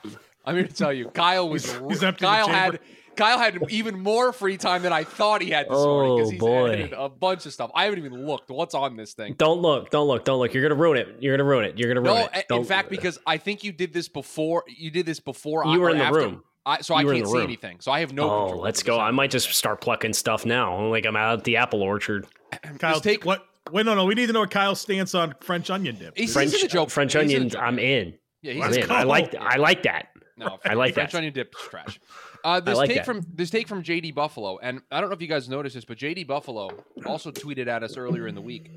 I'm 0.45 0.55
here 0.55 0.67
to 0.67 0.73
tell 0.73 0.91
you, 0.91 1.07
Kyle 1.09 1.47
was 1.49 1.65
He's- 1.65 2.01
he's 2.01 2.11
Kyle 2.17 2.47
had 2.47 2.79
Kyle 3.17 3.37
had 3.37 3.59
even 3.69 3.99
more 3.99 4.31
free 4.31 4.55
time 4.57 4.81
than 4.81 4.93
I 4.93 5.03
thought 5.03 5.41
he 5.41 5.49
had 5.49 5.67
this 5.67 5.73
morning 5.77 6.15
because 6.15 6.27
Oh, 6.27 6.31
he's 6.31 6.39
boy. 6.39 6.71
added 6.71 6.93
a 6.97 7.09
bunch 7.09 7.45
of 7.45 7.53
stuff. 7.53 7.69
I 7.75 7.83
haven't 7.83 7.99
even 7.99 8.25
looked. 8.25 8.49
What's 8.49 8.73
on 8.73 8.95
this 8.95 9.13
thing? 9.13 9.35
Don't 9.37 9.61
look. 9.61 9.89
Don't 9.89 10.07
look. 10.07 10.23
Don't 10.25 10.39
look. 10.39 10.53
You're 10.53 10.63
gonna 10.67 10.79
ruin 10.81 10.97
it. 10.97 11.17
You're 11.19 11.35
gonna 11.37 11.47
ruin 11.47 11.65
it. 11.65 11.77
You're 11.77 11.89
gonna 11.93 12.01
ruin 12.01 12.15
No, 12.21 12.25
it. 12.25 12.31
a- 12.33 12.37
in 12.39 12.43
Don't- 12.49 12.63
fact, 12.65 12.89
because 12.89 13.19
I 13.27 13.37
think 13.37 13.63
you 13.65 13.73
did 13.73 13.91
this 13.93 14.07
before. 14.07 14.63
You 14.67 14.89
did 14.91 15.05
this 15.05 15.19
before. 15.19 15.67
I- 15.67 15.73
You 15.73 15.81
were 15.81 15.89
in 15.89 15.97
the 15.97 16.05
after- 16.05 16.19
room. 16.19 16.43
I, 16.65 16.81
so 16.81 16.93
I 16.95 17.01
You 17.01 17.07
were 17.07 17.13
in 17.13 17.21
can't 17.23 17.31
see 17.31 17.41
anything. 17.41 17.79
So 17.79 17.91
I 17.91 18.01
have 18.01 18.13
no. 18.13 18.23
oh, 18.29 18.39
control 18.45 18.61
let's 18.61 18.83
go. 18.83 18.99
I 18.99 19.11
might 19.11 19.31
just 19.31 19.49
start 19.53 19.81
plucking 19.81 20.13
stuff 20.13 20.45
now. 20.45 20.85
Like 20.87 21.05
I'm 21.05 21.15
out 21.15 21.39
at 21.39 21.43
the 21.43 21.57
apple 21.57 21.81
orchard. 21.81 22.27
Kyle, 22.79 22.93
Just 22.93 23.03
take- 23.03 23.25
what? 23.25 23.45
Wait, 23.71 23.85
no, 23.85 23.93
no. 23.95 24.05
We 24.05 24.15
need 24.15 24.25
to 24.27 24.33
know 24.33 24.39
what 24.41 24.51
Kyle's 24.51 24.81
stance 24.81 25.13
on 25.15 25.35
French 25.41 25.69
onion 25.69 25.95
dip. 25.95 26.17
He's, 26.17 26.33
French 26.33 26.51
he's 26.51 26.61
in 26.61 26.67
the 26.67 26.73
joke. 26.73 26.89
French 26.89 27.13
He's 27.13 27.21
in 27.21 27.35
onions. 27.35 27.53
joke. 27.53 27.61
I'm 27.61 27.79
in. 27.79 28.15
Yeah, 28.41 28.53
he's 28.53 28.63
I'm 28.63 28.73
in 28.73 28.79
in. 28.83 28.91
I 28.91 29.03
like. 29.03 29.35
I 29.35 29.57
like 29.57 29.83
that. 29.83 30.07
No, 30.37 30.59
I 30.65 30.73
like 30.73 30.93
French 30.95 31.11
that. 31.11 31.17
onion 31.19 31.33
dip 31.33 31.53
is 31.55 31.61
trash. 31.69 31.99
Uh, 32.43 32.59
this 32.59 32.75
like 32.75 32.87
take 32.87 32.97
that. 32.97 33.05
from 33.05 33.23
this 33.35 33.51
take 33.51 33.67
from 33.67 33.83
JD 33.83 34.15
Buffalo, 34.15 34.57
and 34.57 34.81
I 34.91 34.99
don't 34.99 35.11
know 35.11 35.13
if 35.15 35.21
you 35.21 35.27
guys 35.27 35.47
noticed 35.47 35.75
this, 35.75 35.85
but 35.85 35.99
JD 35.99 36.25
Buffalo 36.25 36.71
also 37.05 37.29
tweeted 37.29 37.67
at 37.67 37.83
us 37.83 37.97
earlier 37.97 38.25
in 38.25 38.33
the 38.33 38.41
week, 38.41 38.71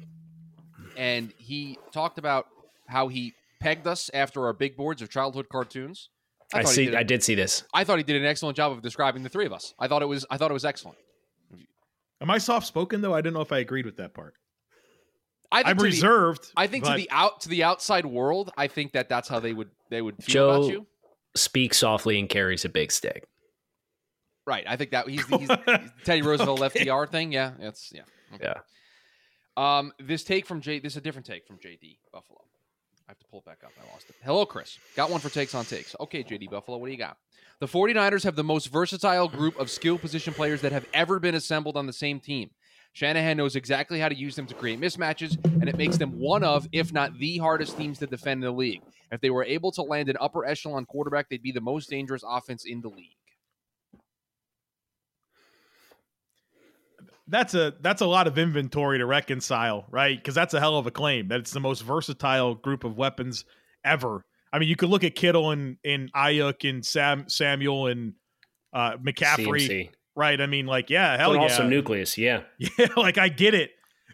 and 0.99 1.33
he 1.39 1.79
talked 1.91 2.19
about 2.19 2.47
how 2.89 3.09
he 3.09 3.33
pegged 3.61 3.87
us 3.87 4.11
after 4.13 4.45
our 4.45 4.53
big 4.53 4.77
boards 4.77 5.01
of 5.01 5.09
childhood 5.09 5.49
cartoons. 5.49 6.11
I, 6.55 6.63
thought 6.63 6.73
see. 6.73 6.85
did 6.87 6.95
a- 6.95 6.99
I 6.99 7.03
did 7.03 7.23
see 7.23 7.35
this. 7.35 7.65
I 7.73 7.85
thought 7.85 7.99
he 7.99 8.05
did 8.05 8.17
an 8.17 8.25
excellent 8.27 8.57
job 8.57 8.73
of 8.73 8.83
describing 8.83 9.23
the 9.23 9.29
three 9.29 9.47
of 9.47 9.53
us. 9.53 9.75
I 9.79 9.89
thought 9.89 10.03
it 10.03 10.07
was. 10.07 10.25
I 10.31 10.37
thought 10.37 10.51
it 10.51 10.55
was 10.55 10.65
excellent. 10.65 10.99
Am 12.21 12.31
I 12.31 12.39
soft 12.39 12.67
spoken 12.67 13.01
though? 13.01 13.15
I 13.15 13.21
didn't 13.21 13.35
know 13.35 13.41
if 13.43 13.53
I 13.53 13.59
agreed 13.59 13.85
with 13.87 13.97
that 13.99 14.15
part. 14.15 14.35
I 15.53 15.59
think 15.59 15.69
I'm 15.69 15.77
to 15.77 15.83
the- 15.83 15.89
reserved. 15.91 16.51
I 16.57 16.67
think 16.67 16.85
to 16.85 16.95
the 16.95 17.09
out 17.11 17.41
to 17.43 17.49
the 17.49 17.65
outside 17.65 18.07
world, 18.07 18.51
I 18.57 18.67
think 18.67 18.93
that 18.93 19.09
that's 19.09 19.29
how 19.29 19.41
they 19.41 19.53
would 19.53 19.71
they 19.91 20.01
would 20.03 20.17
feel 20.23 20.33
Joe- 20.33 20.51
about 20.63 20.71
you. 20.71 20.87
Speak 21.37 21.75
softly 21.75 22.19
and 22.21 22.29
carries 22.29 22.65
a 22.65 22.69
big 22.69 22.93
stick. 22.93 23.27
Right. 24.47 24.65
I 24.69 24.77
think 24.77 24.91
that 24.93 25.09
he's, 25.09 25.27
he's, 25.27 25.49
he's 25.49 25.91
Teddy 26.05 26.23
Roosevelt 26.23 26.61
FDR 26.61 27.09
thing. 27.11 27.33
Yeah. 27.33 27.53
That's 27.59 27.91
yeah. 27.93 28.03
Okay. 28.35 28.45
Yeah. 28.45 28.59
Um, 29.57 29.93
this 29.99 30.23
take 30.23 30.47
from 30.47 30.61
J. 30.61 30.79
This 30.81 30.93
is 30.93 30.99
a 30.99 31.01
different 31.01 31.27
take 31.27 31.47
from 31.47 31.57
JD 31.59 31.99
Buffalo. 32.13 32.41
I 33.07 33.11
have 33.11 33.19
to 33.19 33.27
pull 33.27 33.41
it 33.41 33.45
back 33.45 33.59
up. 33.65 33.73
I 33.79 33.93
lost 33.93 34.09
it. 34.09 34.17
Hello, 34.25 34.47
Chris. 34.47 34.79
Got 34.97 35.11
one 35.11 35.21
for 35.21 35.29
takes 35.29 35.55
on 35.55 35.65
takes. 35.65 35.95
Okay, 36.01 36.25
JD 36.25 36.51
Buffalo, 36.51 36.79
what 36.79 36.87
do 36.87 36.93
you 36.93 36.99
got? 36.99 37.19
The 37.61 37.67
49ers 37.69 38.25
have 38.25 38.35
the 38.35 38.45
most 38.45 38.67
versatile 38.69 39.29
group 39.29 39.59
of 39.59 39.71
skill 39.71 39.99
position 39.99 40.33
players 40.33 40.63
that 40.63 40.73
have 40.73 40.87
ever 40.95 41.21
been 41.21 41.35
assembled 41.35 41.77
on 41.77 41.87
the 41.87 41.93
same 41.93 42.19
team. 42.19 42.51
Shanahan 42.95 43.37
knows 43.37 43.57
exactly 43.57 43.99
how 43.99 44.09
to 44.09 44.15
use 44.15 44.37
them 44.37 44.47
to 44.47 44.55
create 44.55 44.81
mismatches, 44.81 45.37
and 45.45 45.69
it 45.69 45.77
makes 45.77 45.97
them 45.97 46.19
one 46.19 46.45
of, 46.45 46.69
if 46.73 46.93
not 46.93 47.19
the 47.19 47.39
hardest 47.39 47.77
teams 47.77 47.99
to 47.99 48.07
defend 48.07 48.43
in 48.43 48.47
the 48.47 48.57
league. 48.57 48.83
If 49.11 49.21
they 49.21 49.31
were 49.31 49.45
able 49.45 49.73
to 49.73 49.83
land 49.83 50.09
an 50.09 50.17
upper 50.21 50.45
echelon 50.45 50.87
quarterback, 50.87 51.29
they'd 51.29 51.43
be 51.43 51.53
the 51.53 51.61
most 51.61 51.91
dangerous 51.91 52.23
offense 52.27 52.65
in 52.65 52.81
the 52.81 52.89
league. 52.89 53.17
That's 57.27 57.55
a 57.55 57.75
that's 57.81 58.03
a 58.03 58.07
lot 58.07 58.27
of 58.27 58.37
inventory 58.39 58.99
to 58.99 59.07
reconcile, 59.07 59.87
right? 59.91 60.17
Because 60.17 60.35
that's 60.35 60.53
a 60.53 60.61
hell 60.61 60.77
of 60.77 60.87
a 60.87 60.91
claim 60.91 61.29
that 61.29 61.41
it's 61.41 61.53
the 61.53 61.61
most 61.61 61.83
versatile 61.83 62.55
group 62.55 62.85
of 62.85 62.97
weapons 62.99 63.45
ever. 63.85 64.25
I 64.53 64.59
mean, 64.59 64.69
you 64.69 64.77
could 64.77 64.91
look 64.91 65.05
at 65.05 65.15
Kittle 65.15 65.51
and 65.51 65.79
and 65.85 66.13
Aiyuk 66.13 66.69
and 66.69 66.85
Sam 66.85 67.25
Samuel 67.29 67.87
and 67.87 68.13
uh, 68.75 68.97
McCaffrey, 68.99 69.69
CMC. 69.69 69.91
right? 70.15 70.41
I 70.41 70.47
mean, 70.47 70.67
like, 70.67 70.91
yeah, 70.91 71.17
hell 71.17 71.31
But 71.31 71.37
yeah, 71.37 71.43
also 71.43 71.67
nucleus, 71.67 72.19
yeah. 72.19 72.43
yeah, 72.59 72.89
like 72.97 73.19
I 73.19 73.29
get 73.29 73.55
it, 73.55 73.71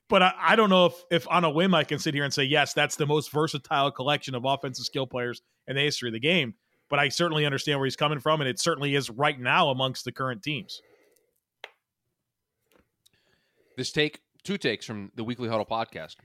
but 0.08 0.22
I, 0.22 0.32
I 0.40 0.56
don't 0.56 0.70
know 0.70 0.86
if 0.86 0.94
if 1.10 1.28
on 1.28 1.44
a 1.44 1.50
whim 1.50 1.74
I 1.74 1.84
can 1.84 1.98
sit 1.98 2.14
here 2.14 2.24
and 2.24 2.32
say 2.32 2.44
yes, 2.44 2.74
that's 2.74 2.96
the 2.96 3.06
most 3.06 3.32
versatile 3.32 3.90
collection 3.90 4.34
of 4.34 4.44
offensive 4.44 4.84
skill 4.84 5.06
players 5.06 5.42
in 5.66 5.76
the 5.76 5.82
history 5.82 6.08
of 6.08 6.12
the 6.12 6.20
game. 6.20 6.54
But 6.88 6.98
I 6.98 7.08
certainly 7.08 7.46
understand 7.46 7.78
where 7.78 7.86
he's 7.86 7.96
coming 7.96 8.18
from, 8.18 8.40
and 8.40 8.48
it 8.48 8.58
certainly 8.58 8.94
is 8.94 9.10
right 9.10 9.38
now 9.38 9.70
amongst 9.70 10.04
the 10.04 10.12
current 10.12 10.42
teams. 10.42 10.80
This 13.80 13.92
take, 13.92 14.20
two 14.44 14.58
takes 14.58 14.84
from 14.84 15.10
the 15.14 15.24
Weekly 15.24 15.48
Huddle 15.48 15.64
podcast. 15.64 16.16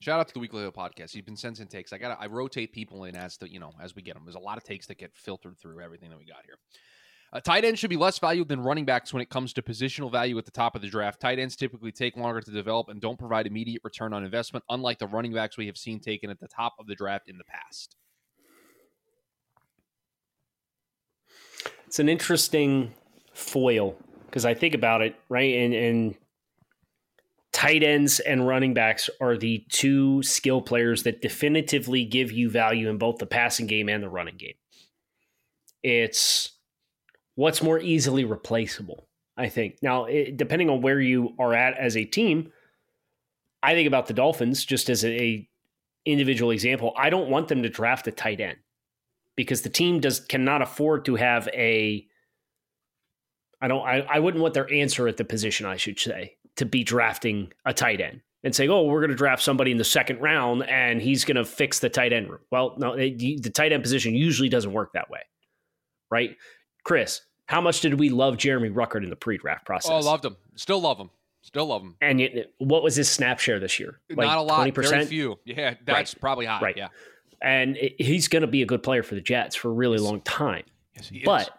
Shout 0.00 0.18
out 0.18 0.26
to 0.26 0.34
the 0.34 0.40
Weekly 0.40 0.64
Huddle 0.64 0.72
podcast. 0.72 1.14
You've 1.14 1.24
been 1.24 1.36
sending 1.36 1.68
takes. 1.68 1.92
I 1.92 1.98
gotta. 1.98 2.20
I 2.20 2.26
rotate 2.26 2.72
people 2.72 3.04
in 3.04 3.14
as 3.14 3.36
to 3.36 3.48
you 3.48 3.60
know 3.60 3.70
as 3.80 3.94
we 3.94 4.02
get 4.02 4.14
them. 4.14 4.24
There's 4.24 4.34
a 4.34 4.40
lot 4.40 4.58
of 4.58 4.64
takes 4.64 4.88
that 4.88 4.98
get 4.98 5.12
filtered 5.14 5.56
through 5.56 5.80
everything 5.80 6.10
that 6.10 6.18
we 6.18 6.24
got 6.24 6.44
here. 6.44 6.56
Uh, 7.32 7.38
tight 7.38 7.64
ends 7.64 7.78
should 7.78 7.90
be 7.90 7.96
less 7.96 8.18
valued 8.18 8.48
than 8.48 8.60
running 8.60 8.84
backs 8.84 9.12
when 9.12 9.22
it 9.22 9.30
comes 9.30 9.52
to 9.52 9.62
positional 9.62 10.10
value 10.10 10.36
at 10.36 10.46
the 10.46 10.50
top 10.50 10.74
of 10.74 10.82
the 10.82 10.88
draft. 10.88 11.20
Tight 11.20 11.38
ends 11.38 11.54
typically 11.54 11.92
take 11.92 12.16
longer 12.16 12.40
to 12.40 12.50
develop 12.50 12.88
and 12.88 13.00
don't 13.00 13.20
provide 13.20 13.46
immediate 13.46 13.82
return 13.84 14.12
on 14.12 14.24
investment, 14.24 14.64
unlike 14.68 14.98
the 14.98 15.06
running 15.06 15.32
backs 15.32 15.56
we 15.56 15.66
have 15.66 15.76
seen 15.76 16.00
taken 16.00 16.28
at 16.28 16.40
the 16.40 16.48
top 16.48 16.74
of 16.80 16.88
the 16.88 16.96
draft 16.96 17.28
in 17.28 17.38
the 17.38 17.44
past. 17.44 17.94
It's 21.86 22.00
an 22.00 22.08
interesting 22.08 22.94
foil 23.32 23.94
because 24.26 24.44
I 24.44 24.54
think 24.54 24.74
about 24.74 25.02
it, 25.02 25.14
right? 25.28 25.54
And 25.54 25.72
and 25.72 26.14
tight 27.56 27.82
ends 27.82 28.20
and 28.20 28.46
running 28.46 28.74
backs 28.74 29.08
are 29.18 29.34
the 29.34 29.64
two 29.70 30.22
skill 30.22 30.60
players 30.60 31.04
that 31.04 31.22
definitively 31.22 32.04
give 32.04 32.30
you 32.30 32.50
value 32.50 32.90
in 32.90 32.98
both 32.98 33.16
the 33.16 33.24
passing 33.24 33.66
game 33.66 33.88
and 33.88 34.02
the 34.02 34.10
running 34.10 34.36
game. 34.36 34.56
It's 35.82 36.50
what's 37.34 37.62
more 37.62 37.80
easily 37.80 38.26
replaceable, 38.26 39.08
I 39.38 39.48
think. 39.48 39.78
Now, 39.80 40.04
it, 40.04 40.36
depending 40.36 40.68
on 40.68 40.82
where 40.82 41.00
you 41.00 41.34
are 41.38 41.54
at 41.54 41.78
as 41.78 41.96
a 41.96 42.04
team, 42.04 42.52
I 43.62 43.72
think 43.72 43.86
about 43.86 44.06
the 44.06 44.12
Dolphins 44.12 44.62
just 44.62 44.90
as 44.90 45.02
a, 45.02 45.18
a 45.18 45.48
individual 46.04 46.50
example. 46.50 46.92
I 46.94 47.08
don't 47.08 47.30
want 47.30 47.48
them 47.48 47.62
to 47.62 47.70
draft 47.70 48.06
a 48.06 48.12
tight 48.12 48.38
end 48.38 48.58
because 49.34 49.62
the 49.62 49.70
team 49.70 50.00
does 50.00 50.20
cannot 50.20 50.60
afford 50.60 51.06
to 51.06 51.14
have 51.14 51.48
a 51.54 52.06
I 53.62 53.68
don't 53.68 53.86
I, 53.86 54.00
I 54.00 54.18
wouldn't 54.18 54.42
want 54.42 54.52
their 54.52 54.70
answer 54.70 55.08
at 55.08 55.16
the 55.16 55.24
position, 55.24 55.64
I 55.64 55.78
should 55.78 55.98
say, 55.98 56.36
to 56.56 56.64
be 56.66 56.84
drafting 56.84 57.52
a 57.64 57.72
tight 57.72 58.00
end 58.00 58.20
and 58.44 58.54
saying, 58.54 58.70
"Oh, 58.70 58.84
we're 58.84 59.00
going 59.00 59.10
to 59.10 59.16
draft 59.16 59.42
somebody 59.42 59.70
in 59.70 59.76
the 59.76 59.84
second 59.84 60.20
round 60.20 60.64
and 60.68 61.00
he's 61.00 61.24
going 61.24 61.36
to 61.36 61.44
fix 61.44 61.78
the 61.78 61.88
tight 61.88 62.12
end 62.12 62.30
room." 62.30 62.40
Well, 62.50 62.74
no, 62.78 62.92
it, 62.92 63.18
the 63.18 63.50
tight 63.50 63.72
end 63.72 63.82
position 63.82 64.14
usually 64.14 64.48
doesn't 64.48 64.72
work 64.72 64.92
that 64.94 65.10
way, 65.10 65.20
right? 66.10 66.36
Chris, 66.84 67.22
how 67.46 67.60
much 67.60 67.80
did 67.80 67.98
we 67.98 68.08
love 68.10 68.36
Jeremy 68.36 68.70
Ruckert 68.70 69.02
in 69.04 69.10
the 69.10 69.16
pre-draft 69.16 69.64
process? 69.66 69.90
Oh, 69.90 69.98
loved 70.00 70.24
him. 70.24 70.36
Still 70.54 70.80
love 70.80 70.98
him. 70.98 71.10
Still 71.42 71.66
love 71.66 71.82
him. 71.82 71.94
And 72.00 72.20
yet, 72.20 72.52
what 72.58 72.82
was 72.82 72.96
his 72.96 73.08
snap 73.08 73.38
share 73.38 73.60
this 73.60 73.78
year? 73.78 74.00
Not 74.10 74.38
a 74.38 74.42
lot. 74.42 74.56
twenty 74.56 74.70
Very 74.72 74.84
percent. 74.86 75.08
few. 75.08 75.38
Yeah, 75.44 75.74
that's 75.84 76.12
probably 76.14 76.46
high. 76.46 76.60
Right. 76.60 76.76
Yeah. 76.76 76.88
And 77.42 77.76
it- 77.76 78.00
he's 78.00 78.26
going 78.28 78.40
to 78.42 78.48
be 78.48 78.62
a 78.62 78.66
good 78.66 78.82
player 78.82 79.02
for 79.04 79.14
the 79.14 79.20
Jets 79.20 79.54
for 79.54 79.68
a 79.68 79.72
really 79.72 79.98
long 79.98 80.20
time. 80.22 80.64
Yes, 80.96 81.08
he 81.08 81.18
is. 81.18 81.24
but 81.24 81.50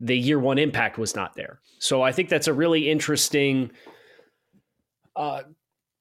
the 0.00 0.16
year 0.18 0.38
one 0.40 0.58
impact 0.58 0.96
was 0.98 1.14
not 1.14 1.34
there. 1.34 1.60
So 1.78 2.02
I 2.02 2.10
think 2.12 2.28
that's 2.30 2.48
a 2.48 2.52
really 2.52 2.90
interesting 2.90 3.70
uh, 5.18 5.42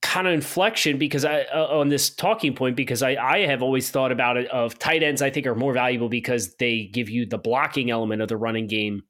kind 0.02 0.28
of 0.28 0.34
inflection 0.34 0.98
because 0.98 1.26
I 1.26 1.42
uh, 1.54 1.80
on 1.80 1.90
this 1.90 2.10
talking 2.10 2.56
point 2.56 2.76
because 2.76 3.02
I, 3.02 3.16
I 3.16 3.40
have 3.40 3.62
always 3.62 3.90
thought 3.90 4.12
about 4.12 4.38
it 4.38 4.48
of 4.50 4.80
tight 4.80 5.04
ends 5.04 5.22
I 5.22 5.32
think 5.32 5.48
are 5.48 5.56
more 5.56 5.74
valuable 5.74 6.08
because 6.08 6.56
they 6.56 6.86
give 6.86 7.10
you 7.10 7.26
the 7.26 7.38
blocking 7.38 7.90
element 7.90 8.22
of 8.22 8.30
the 8.30 8.38
running 8.38 8.68
game 8.68 9.04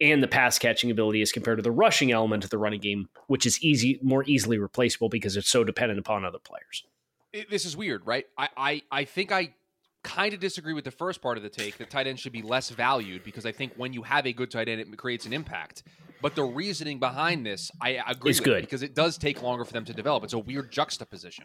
and 0.00 0.22
the 0.22 0.28
pass 0.28 0.58
catching 0.58 0.90
ability 0.90 1.22
as 1.22 1.30
compared 1.30 1.58
to 1.58 1.62
the 1.62 1.70
rushing 1.70 2.10
element 2.10 2.42
of 2.42 2.50
the 2.50 2.58
running 2.58 2.80
game, 2.80 3.08
which 3.28 3.46
is 3.46 3.62
easy 3.62 4.00
more 4.02 4.24
easily 4.26 4.58
replaceable 4.58 5.08
because 5.08 5.36
it's 5.36 5.48
so 5.48 5.62
dependent 5.62 6.00
upon 6.00 6.24
other 6.24 6.40
players. 6.40 6.84
it, 7.32 7.50
this 7.50 7.64
is 7.64 7.76
weird, 7.76 8.06
right? 8.06 8.26
I, 8.36 8.48
I, 8.56 8.82
I 8.90 9.04
think 9.04 9.30
I 9.30 9.54
kind 10.02 10.34
of 10.34 10.40
disagree 10.40 10.72
with 10.72 10.84
the 10.84 10.90
first 10.90 11.22
part 11.22 11.36
of 11.36 11.42
the 11.42 11.48
take 11.48 11.78
that 11.78 11.90
tight 11.90 12.06
end 12.06 12.18
should 12.18 12.32
be 12.32 12.42
less 12.42 12.70
valued 12.70 13.22
because 13.22 13.46
I 13.46 13.52
think 13.52 13.72
when 13.76 13.92
you 13.92 14.02
have 14.02 14.26
a 14.26 14.32
good 14.32 14.50
tight 14.50 14.68
end, 14.68 14.80
it 14.80 14.96
creates 14.96 15.26
an 15.26 15.32
impact. 15.32 15.84
But 16.22 16.36
the 16.36 16.44
reasoning 16.44 16.98
behind 17.00 17.44
this, 17.44 17.70
I 17.80 18.00
agree 18.06 18.30
It's 18.30 18.40
with 18.40 18.44
good. 18.44 18.60
because 18.62 18.82
it 18.82 18.94
does 18.94 19.18
take 19.18 19.42
longer 19.42 19.64
for 19.64 19.72
them 19.72 19.84
to 19.86 19.92
develop. 19.92 20.22
It's 20.24 20.32
a 20.32 20.38
weird 20.38 20.70
juxtaposition. 20.70 21.44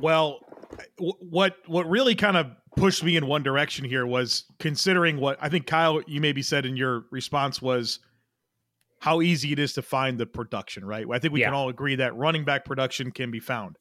Well, 0.00 0.40
what 0.98 1.56
what 1.66 1.88
really 1.88 2.14
kind 2.14 2.36
of 2.36 2.46
pushed 2.76 3.04
me 3.04 3.16
in 3.16 3.26
one 3.26 3.42
direction 3.42 3.84
here 3.84 4.06
was 4.06 4.44
considering 4.58 5.18
what 5.18 5.38
I 5.40 5.48
think 5.48 5.66
Kyle 5.66 6.00
you 6.06 6.20
maybe 6.20 6.42
said 6.42 6.66
in 6.66 6.76
your 6.76 7.04
response 7.10 7.62
was 7.62 8.00
how 9.00 9.20
easy 9.20 9.52
it 9.52 9.58
is 9.58 9.74
to 9.74 9.82
find 9.82 10.18
the 10.18 10.26
production, 10.26 10.84
right? 10.84 11.04
I 11.12 11.18
think 11.18 11.32
we 11.34 11.40
Yeah. 11.40 11.48
can 11.48 11.54
all 11.54 11.68
agree 11.68 11.94
that 11.96 12.14
running 12.16 12.44
back 12.44 12.64
production 12.64 13.10
can 13.10 13.30
be 13.30 13.40
found. 13.40 13.76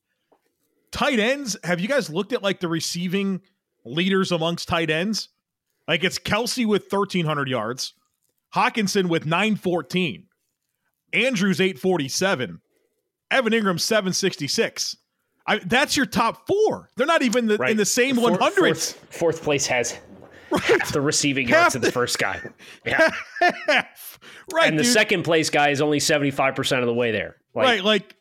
Tight 0.92 1.20
ends, 1.20 1.56
have 1.64 1.80
you 1.80 1.88
guys 1.88 2.10
looked 2.10 2.34
at 2.34 2.44
like 2.44 2.60
the 2.60 2.68
receiving 2.68 3.42
leaders 3.86 4.32
amongst 4.32 4.68
tight 4.68 4.90
ends? 4.90 5.30
Like 5.88 6.04
it's 6.04 6.20
Kelce 6.20 6.66
with 6.66 6.90
1300 6.90 7.48
yards, 7.48 7.94
Hockenson 8.56 9.08
with 9.08 9.26
914, 9.26 10.26
Andrews 11.14 11.62
847, 11.62 12.60
Evan 13.32 13.54
Engram 13.54 13.80
766. 13.80 14.98
I, 15.48 15.58
that's 15.60 15.98
your 15.98 16.06
top 16.06 16.46
four. 16.48 16.90
They're 16.96 17.08
not 17.08 17.24
even 17.24 17.48
the, 17.48 17.62
in 17.64 17.78
the 17.78 17.86
same 17.86 18.16
Four- 18.16 18.32
100s. 18.32 18.54
Fourth, 18.56 19.06
fourth 19.10 19.44
place 19.44 19.66
has 19.68 19.98
half 20.62 20.92
the 20.92 21.02
receiving 21.02 21.48
yards 21.48 21.64
Half 21.74 21.76
of 21.76 21.82
the 21.82 21.88
the- 21.88 21.92
first 21.92 22.20
guy. 22.20 22.40
Yeah. 22.86 23.10
right, 24.54 24.68
and 24.68 24.78
the 24.78 24.84
dude. 24.84 24.94
second 24.94 25.24
place 25.24 25.50
guy 25.50 25.70
is 25.70 25.82
only 25.82 26.00
75% 26.00 26.80
of 26.80 26.86
the 26.86 26.94
way 26.94 27.12
there. 27.12 27.38
Like, 27.56 27.66
right, 27.66 27.84
like 27.84 28.16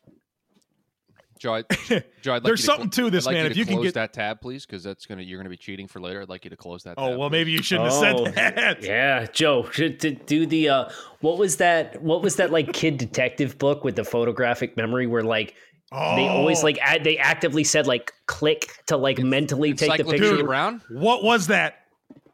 Joe, 1.41 1.55
I, 1.55 1.63
Joe, 2.21 2.33
I'd 2.35 2.43
like 2.43 2.43
There's 2.43 2.45
you 2.45 2.55
to 2.55 2.61
something 2.61 2.89
clo- 2.91 3.05
to 3.05 3.09
this, 3.09 3.25
I'd 3.25 3.31
like 3.31 3.35
man. 3.37 3.45
You 3.45 3.49
If 3.49 3.53
to 3.53 3.59
you 3.59 3.65
can 3.65 3.81
get- 3.81 3.93
that 3.95 4.13
tab, 4.13 4.41
please, 4.41 4.63
because 4.63 4.83
that's 4.83 5.07
gonna 5.07 5.23
you're 5.23 5.39
gonna 5.39 5.49
be 5.49 5.57
cheating 5.57 5.87
for 5.87 5.99
later. 5.99 6.21
I'd 6.21 6.29
like 6.29 6.43
you 6.43 6.51
to 6.51 6.55
close 6.55 6.83
that. 6.83 6.95
oh 6.99 7.09
tab, 7.09 7.17
well, 7.17 7.29
please. 7.29 7.31
maybe 7.31 7.51
you 7.51 7.63
shouldn't 7.63 7.91
have 7.91 8.03
Oh, 8.03 8.25
said 8.25 8.35
that. 8.35 8.83
Yeah, 8.83 9.25
Joe, 9.25 9.67
should 9.71 9.99
to 10.01 10.11
do 10.11 10.45
the 10.45 10.69
uh 10.69 10.89
what 11.21 11.39
was 11.39 11.57
that 11.57 11.99
what 12.03 12.21
was 12.21 12.35
that 12.35 12.51
like 12.51 12.71
kid 12.73 12.99
detective 12.99 13.57
book 13.57 13.83
with 13.83 13.95
the 13.95 14.03
photographic 14.03 14.77
memory 14.77 15.07
where 15.07 15.23
like 15.23 15.55
they 15.91 16.27
always 16.27 16.59
Oh. 16.61 16.67
like 16.67 16.77
ad, 16.79 17.03
they 17.03 17.17
actively 17.17 17.63
said 17.63 17.87
like 17.87 18.13
click 18.27 18.67
to 18.85 18.95
like 18.95 19.17
mentally 19.19 19.73
take 19.73 19.89
the 19.89 19.93
Encyclopedia 19.95 20.29
picture. 20.29 20.45
Brown. 20.45 20.81
What 20.91 21.23
was 21.23 21.47
that? 21.47 21.79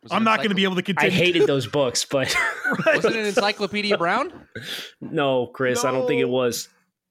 Was 0.04 0.12
I'm 0.12 0.24
not 0.26 0.38
going 0.38 0.50
to 0.50 0.56
be 0.56 0.64
able 0.64 0.76
to 0.76 0.84
continue. 0.84 1.12
I 1.12 1.16
hated 1.16 1.48
those 1.48 1.66
books, 1.66 2.06
but 2.06 2.36
Was 2.86 3.04
it 3.06 3.16
an 3.16 3.26
Encyclopedia 3.26 3.98
Brown? 3.98 4.32
no, 5.02 5.48
Chris, 5.48 5.84
I 5.86 5.92
don't 5.92 6.08
think 6.08 6.22
it 6.22 6.30
was. 6.30 6.70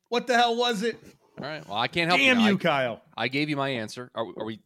What 0.08 0.28
the 0.28 0.34
hell 0.34 0.56
was 0.56 0.82
it? 0.84 0.98
All 1.40 1.46
right. 1.46 1.66
Well, 1.68 1.76
I 1.78 1.88
can't 1.88 2.08
help 2.08 2.20
Damn 2.20 2.40
you. 2.40 2.46
you, 2.46 2.54
I, 2.54 2.58
Kyle. 2.58 3.02
I 3.16 3.28
gave 3.28 3.48
you 3.50 3.56
my 3.56 3.68
answer. 3.68 4.10
Are, 4.14 4.24
are 4.38 4.44
we? 4.46 4.60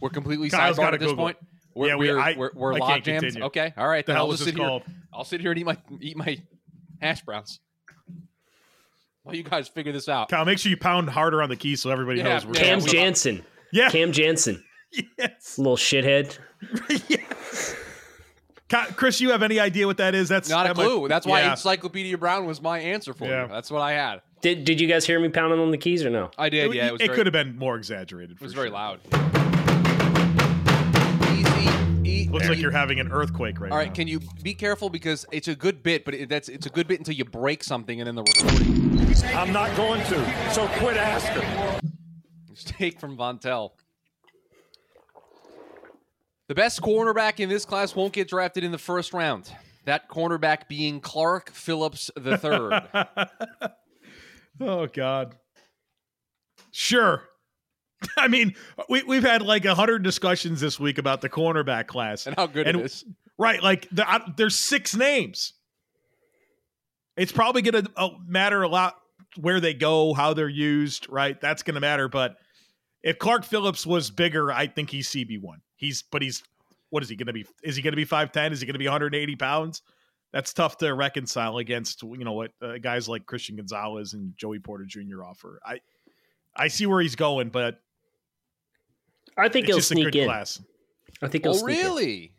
We're 0.00 0.10
completely 0.10 0.50
Kyle's 0.50 0.76
sidebarred 0.78 0.94
at 0.94 1.00
this 1.00 1.08
Google 1.10 1.24
point. 1.24 1.36
We're, 1.74 1.88
Yeah, 1.88 1.96
we- 1.96 2.08
we're, 2.12 2.20
I- 2.20 2.34
we're, 2.36 2.50
we're 2.54 2.74
I 2.74 2.78
log 2.78 2.88
can't 2.90 3.04
jammed. 3.04 3.22
continue. 3.22 3.46
Okay. 3.46 3.72
All 3.76 3.88
right. 3.88 4.04
The 4.04 4.10
Then 4.12 4.16
hell 4.16 4.24
I'll 4.24 4.28
was 4.28 4.40
just 4.40 4.46
this 4.46 4.54
sit 4.54 4.60
here. 4.60 4.68
called? 4.68 4.82
I'll 5.12 5.24
sit 5.24 5.40
here 5.40 5.50
and 5.52 5.58
eat 5.60 5.64
my 5.64 5.76
eat 6.00 6.16
my 6.16 6.38
hash 7.00 7.22
browns. 7.22 7.60
While 9.22 9.36
you 9.36 9.42
guys 9.44 9.68
figure 9.68 9.92
this 9.92 10.08
out. 10.08 10.28
Kyle, 10.28 10.44
make 10.44 10.58
sure 10.58 10.68
you 10.70 10.76
pound 10.76 11.08
harder 11.08 11.42
on 11.42 11.48
the 11.48 11.56
key 11.56 11.76
so 11.76 11.90
everybody 11.90 12.18
Yeah, 12.18 12.24
knows. 12.24 12.44
We're 12.46 12.54
yeah, 12.54 12.60
Cam 12.62 12.80
we- 12.82 12.88
Jansen. 12.90 13.44
Yeah. 13.72 13.88
Cam 13.90 14.12
Jansen. 14.12 14.62
yes. 15.18 15.56
Little 15.58 15.76
shithead. 15.76 16.36
yes. 17.08 17.76
Chris, 18.96 19.20
you 19.20 19.30
have 19.30 19.42
any 19.42 19.60
idea 19.60 19.86
what 19.86 19.98
that 19.98 20.14
is? 20.14 20.28
That's 20.28 20.48
Not 20.48 20.64
a 20.66 20.70
that 20.70 20.76
might- 20.76 20.84
clue. 20.84 21.08
That's 21.08 21.26
why 21.26 21.40
yeah. 21.42 21.50
Encyclopedia 21.52 22.16
Brown 22.18 22.46
was 22.46 22.60
my 22.60 22.78
answer 22.80 23.12
for 23.14 23.26
Yeah. 23.28 23.42
you. 23.42 23.48
That's 23.48 23.70
what 23.70 23.80
I 23.80 23.92
had. 23.92 24.22
Did 24.42 24.64
Did 24.64 24.80
you 24.80 24.88
guys 24.88 25.06
hear 25.06 25.20
me 25.20 25.28
pounding 25.28 25.60
on 25.60 25.70
the 25.70 25.78
keys 25.78 26.04
or 26.04 26.10
no? 26.10 26.30
I 26.36 26.48
did. 26.48 26.70
It, 26.70 26.74
yeah, 26.74 26.88
it 26.88 26.92
was 26.92 27.00
it 27.00 27.06
very, 27.06 27.16
could 27.16 27.26
have 27.26 27.32
been 27.32 27.56
more 27.56 27.76
exaggerated. 27.76 28.32
It 28.32 28.38
For 28.38 28.44
was 28.44 28.54
very 28.54 28.70
loud. 28.70 29.00
Easy. 31.30 31.70
E- 32.04 32.28
Looks 32.28 32.48
like 32.48 32.58
you're 32.58 32.72
having 32.72 32.98
an 32.98 33.12
earthquake 33.12 33.60
right 33.60 33.68
now. 33.68 33.74
All 33.76 33.78
right, 33.78 33.88
now. 33.88 33.94
can 33.94 34.08
you 34.08 34.20
be 34.42 34.52
careful 34.52 34.90
because 34.90 35.24
it's 35.30 35.46
a 35.46 35.54
good 35.54 35.84
bit, 35.84 36.04
but 36.04 36.14
it, 36.14 36.28
that's 36.28 36.48
it's 36.48 36.66
a 36.66 36.70
good 36.70 36.88
bit 36.88 36.98
until 36.98 37.14
you 37.14 37.24
break 37.24 37.62
something 37.62 38.00
and 38.00 38.06
then 38.08 38.16
the 38.16 38.24
recording. 38.24 39.16
I'm 39.36 39.52
not 39.52 39.76
going 39.76 40.02
to, 40.06 40.52
so 40.52 40.66
quit 40.78 40.96
asking. 40.96 41.80
Take 42.56 42.98
from 42.98 43.16
Vontel. 43.16 43.70
The 46.48 46.54
best 46.56 46.82
cornerback 46.82 47.38
in 47.38 47.48
this 47.48 47.64
class 47.64 47.94
won't 47.94 48.12
get 48.12 48.28
drafted 48.28 48.64
in 48.64 48.72
the 48.72 48.78
first 48.78 49.12
round. 49.12 49.50
That 49.84 50.08
cornerback 50.08 50.68
being 50.68 51.00
Clark 51.00 51.52
Phillips 51.52 52.10
III. 52.16 52.80
oh 54.68 54.86
God. 54.86 55.36
Sure. 56.70 57.22
I 58.16 58.28
mean, 58.28 58.54
we 58.88 59.02
we've 59.04 59.22
had 59.22 59.42
like 59.42 59.64
a 59.64 59.74
hundred 59.74 60.02
discussions 60.02 60.60
this 60.60 60.80
week 60.80 60.98
about 60.98 61.20
the 61.20 61.28
cornerback 61.28 61.86
class 61.86 62.26
and 62.26 62.36
how 62.36 62.46
good 62.46 62.66
And- 62.66 62.80
it 62.80 62.86
is. 62.86 63.04
Right, 63.38 63.62
like 63.62 63.88
the, 63.90 64.08
I, 64.08 64.20
there's 64.36 64.54
six 64.54 64.94
names. 64.94 65.54
It's 67.16 67.32
probably 67.32 67.62
going 67.62 67.84
to 67.84 67.90
uh, 67.96 68.10
matter 68.26 68.62
a 68.62 68.68
lot 68.68 68.94
where 69.40 69.58
they 69.58 69.74
go, 69.74 70.12
how 70.14 70.34
they're 70.34 70.48
used. 70.48 71.08
Right, 71.10 71.40
that's 71.40 71.62
going 71.62 71.74
to 71.74 71.80
matter. 71.80 72.08
But 72.08 72.36
if 73.02 73.18
Clark 73.18 73.44
Phillips 73.44 73.86
was 73.86 74.10
bigger, 74.10 74.52
I 74.52 74.66
think 74.66 74.90
he's 74.90 75.08
CB 75.08 75.40
one. 75.40 75.60
He's, 75.76 76.02
but 76.02 76.22
he's, 76.22 76.42
what 76.90 77.02
is 77.02 77.08
he 77.08 77.16
going 77.16 77.26
to 77.26 77.32
be? 77.32 77.44
Is 77.64 77.74
he 77.74 77.82
going 77.82 77.92
to 77.92 77.96
be 77.96 78.04
five 78.04 78.30
ten? 78.32 78.52
Is 78.52 78.60
he 78.60 78.66
going 78.66 78.74
to 78.74 78.78
be 78.78 78.86
180 78.86 79.34
pounds? 79.36 79.82
That's 80.32 80.52
tough 80.54 80.78
to 80.78 80.94
reconcile 80.94 81.58
against 81.58 82.02
you 82.02 82.24
know 82.24 82.32
what 82.32 82.52
uh, 82.62 82.78
guys 82.78 83.08
like 83.08 83.26
Christian 83.26 83.56
Gonzalez 83.56 84.14
and 84.14 84.36
Joey 84.36 84.58
Porter 84.58 84.84
Jr. 84.84 85.24
offer. 85.24 85.60
I, 85.64 85.80
I 86.56 86.68
see 86.68 86.86
where 86.86 87.00
he's 87.02 87.16
going, 87.16 87.50
but 87.50 87.80
I 89.36 89.48
think 89.48 89.64
it's 89.64 89.68
he'll 89.68 89.76
just 89.78 89.90
a 89.90 89.94
sneak 89.94 90.04
good 90.06 90.16
in. 90.16 90.24
class. 90.26 90.60
I 91.22 91.28
think 91.28 91.44
he'll 91.44 91.52
Oh, 91.54 91.56
sneak 91.58 91.78
in. 91.78 91.84
really? 91.86 92.32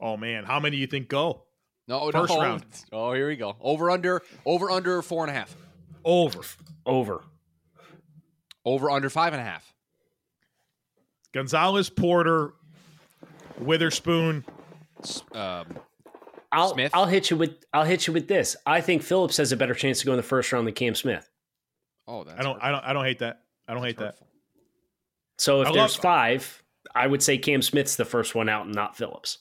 Oh 0.00 0.16
man, 0.16 0.44
how 0.44 0.60
many 0.60 0.76
do 0.76 0.80
you 0.80 0.86
think 0.86 1.08
go 1.08 1.44
No, 1.88 2.10
First 2.10 2.32
no. 2.34 2.40
round. 2.40 2.64
Oh, 2.92 3.12
here 3.14 3.28
we 3.28 3.36
go. 3.36 3.56
Over 3.60 3.90
under, 3.90 4.22
over 4.44 4.70
under 4.70 5.00
four 5.02 5.24
and 5.24 5.30
a 5.30 5.38
half. 5.38 5.56
over? 6.04 6.40
Over. 6.84 7.22
Over 8.64 8.90
under 8.90 9.08
five 9.10 9.32
and 9.32 9.40
a 9.40 9.44
half. 9.44 9.72
Gonzalez, 11.32 11.88
Porter, 11.88 12.52
Witherspoon. 13.58 14.44
Um, 15.32 15.66
I'll 16.52 16.74
Smith? 16.74 16.90
I'll 16.94 17.06
hit 17.06 17.30
you 17.30 17.36
with 17.36 17.64
I'll 17.72 17.84
hit 17.84 18.06
you 18.06 18.12
with 18.12 18.28
this. 18.28 18.56
I 18.66 18.80
think 18.80 19.02
Phillips 19.02 19.38
has 19.38 19.52
a 19.52 19.56
better 19.56 19.74
chance 19.74 20.00
to 20.00 20.06
go 20.06 20.12
in 20.12 20.18
the 20.18 20.22
first 20.22 20.52
round 20.52 20.66
than 20.66 20.74
Cam 20.74 20.94
Smith. 20.94 21.28
oh, 22.06 22.24
that's 22.24 22.38
I 22.38 22.42
don't, 22.42 22.62
I 22.62 22.70
don't, 22.70 22.84
I 22.84 22.92
don't 22.92 23.04
hate 23.04 23.20
that. 23.20 23.40
I 23.66 23.74
don't 23.74 23.82
hate 23.82 23.96
that's 23.98 24.18
that. 24.18 24.26
So 25.38 25.62
if 25.62 25.68
I 25.68 25.72
there's 25.72 25.96
love- 25.96 26.02
five, 26.02 26.62
I 26.94 27.06
would 27.06 27.22
say 27.22 27.38
Cam 27.38 27.62
Smith's 27.62 27.96
the 27.96 28.04
first 28.04 28.34
one 28.34 28.48
out 28.48 28.66
and 28.66 28.74
not 28.74 28.96
Phillips. 28.96 29.38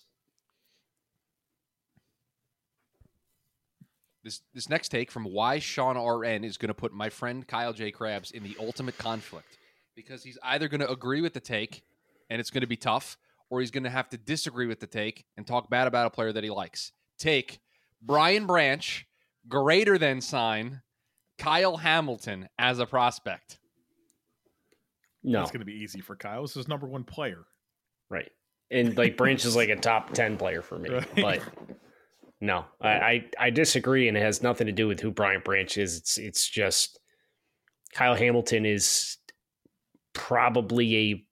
This 4.24 4.42
this 4.54 4.70
next 4.70 4.90
take 4.90 5.12
from 5.12 5.24
why 5.26 5.60
Sean 5.60 5.98
RN 5.98 6.44
is 6.44 6.58
going 6.58 6.68
to 6.70 6.74
put 6.76 6.94
my 6.94 7.10
friend 7.10 7.46
Kyle 7.48 7.74
J. 7.74 7.92
Crabbs 7.92 8.32
in 8.32 8.44
the 8.44 8.56
ultimate 8.60 8.98
conflict 8.98 9.58
because 9.96 10.24
he's 10.24 10.38
either 10.44 10.68
going 10.68 10.82
to 10.82 10.90
agree 10.92 11.22
with 11.22 11.34
the 11.34 11.40
take 11.40 11.82
and 12.30 12.40
it's 12.40 12.52
going 12.52 12.62
to 12.62 12.68
be 12.68 12.78
tough, 12.78 13.18
or 13.50 13.60
he's 13.60 13.72
going 13.72 13.84
to 13.84 13.90
have 13.90 14.08
to 14.10 14.18
disagree 14.18 14.68
with 14.68 14.80
the 14.80 14.88
take 14.88 15.26
and 15.36 15.46
talk 15.46 15.70
bad 15.70 15.88
about 15.88 16.06
a 16.06 16.10
player 16.12 16.32
that 16.32 16.44
he 16.44 16.50
likes. 16.50 16.92
Take 17.22 17.60
Brian 18.02 18.48
Branch 18.48 19.06
greater 19.48 19.98
than 20.00 20.22
sign 20.22 20.82
Kyle 21.38 21.78
Hamilton 21.78 22.50
as 22.58 22.80
a 22.80 22.86
prospect. 22.88 23.60
No, 25.24 25.40
That's 25.40 25.52
going 25.52 25.60
to 25.60 25.66
be 25.66 25.74
easy 25.74 26.02
for 26.02 26.16
Kyle. 26.16 26.42
This 26.42 26.58
is 26.58 26.68
number 26.68 26.88
one 26.88 27.04
player. 27.04 27.46
right. 28.10 28.32
And 28.72 28.98
like 28.98 29.18
Branch 29.18 29.44
is 29.46 29.56
like 29.56 29.70
a 29.70 29.76
top 29.76 30.14
ten 30.14 30.36
player 30.38 30.62
for 30.62 30.80
me, 30.80 30.90
Right. 30.90 31.16
but 31.16 31.42
no, 32.40 32.66
I, 32.80 32.90
I 32.90 33.26
I 33.38 33.50
disagree, 33.50 34.08
and 34.08 34.16
it 34.18 34.22
has 34.22 34.42
nothing 34.42 34.66
to 34.68 34.72
do 34.74 34.88
with 34.88 35.00
who 35.02 35.12
Brian 35.12 35.42
Branch 35.42 35.78
is. 35.78 35.98
It's 35.98 36.18
it's 36.18 36.50
just 36.50 36.98
Kyle 37.94 38.16
Hamilton 38.16 38.66
is 38.66 39.18
probably 40.14 40.96
a 41.12 41.26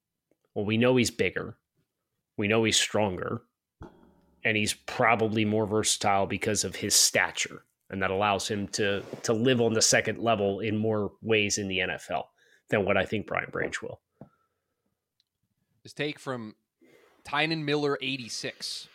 well, 0.54 0.65
we 0.65 0.78
know 0.78 0.97
he's 0.97 1.12
bigger, 1.12 1.58
we 2.38 2.47
know 2.49 2.63
he's 2.65 2.75
stronger, 2.78 3.41
and 4.43 4.56
he's 4.58 4.73
probably 4.73 5.45
more 5.45 5.65
versatile 5.65 6.25
because 6.25 6.63
of 6.63 6.75
his 6.75 6.95
stature, 6.95 7.63
and 7.89 8.02
that 8.02 8.12
allows 8.12 8.47
him 8.47 8.67
to 8.69 9.02
to 9.23 9.34
live 9.34 9.62
on 9.62 9.73
the 9.73 9.82
second 9.82 10.19
level 10.19 10.60
in 10.60 10.78
more 10.78 11.12
ways 11.21 11.58
in 11.58 11.67
the 11.67 11.80
NFL 11.80 12.25
than 12.69 12.86
what 12.86 12.97
I 12.97 13.06
think 13.06 13.28
Brian 13.28 13.49
Branch 13.52 13.82
will. 13.82 13.99
This 15.84 15.93
take 15.93 16.19
from 16.19 16.56
Tynan 17.23 17.65
Miller 17.65 17.97
86. 18.02 18.88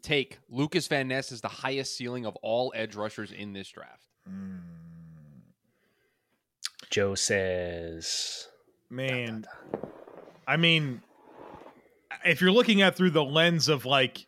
Take 0.00 0.38
Lucas 0.48 0.86
Van 0.88 1.08
Ness 1.08 1.32
is 1.32 1.40
the 1.40 1.48
highest 1.48 1.96
ceiling 1.96 2.24
of 2.24 2.36
all 2.36 2.72
edge 2.74 2.94
rushers 2.94 3.30
in 3.30 3.52
this 3.52 3.68
draft. 3.68 4.04
Hmm. 4.26 4.58
Joe 6.90 7.14
says 7.14 8.48
Man, 8.90 9.46
I 10.46 10.58
mean, 10.58 11.00
if 12.26 12.42
you're 12.42 12.52
looking 12.52 12.82
at 12.82 12.94
through 12.94 13.12
the 13.12 13.24
lens 13.24 13.68
of 13.68 13.86
like 13.86 14.26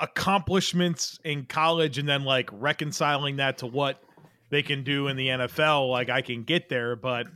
accomplishments 0.00 1.18
in 1.24 1.44
college 1.46 1.98
and 1.98 2.08
then 2.08 2.24
like 2.24 2.50
reconciling 2.52 3.36
that 3.36 3.58
to 3.58 3.66
what 3.66 4.02
they 4.50 4.62
can 4.62 4.84
do 4.84 5.08
in 5.08 5.16
the 5.16 5.28
NFL, 5.28 5.90
like 5.90 6.08
I 6.08 6.22
can 6.22 6.44
get 6.44 6.68
there, 6.68 6.96
but 6.96 7.26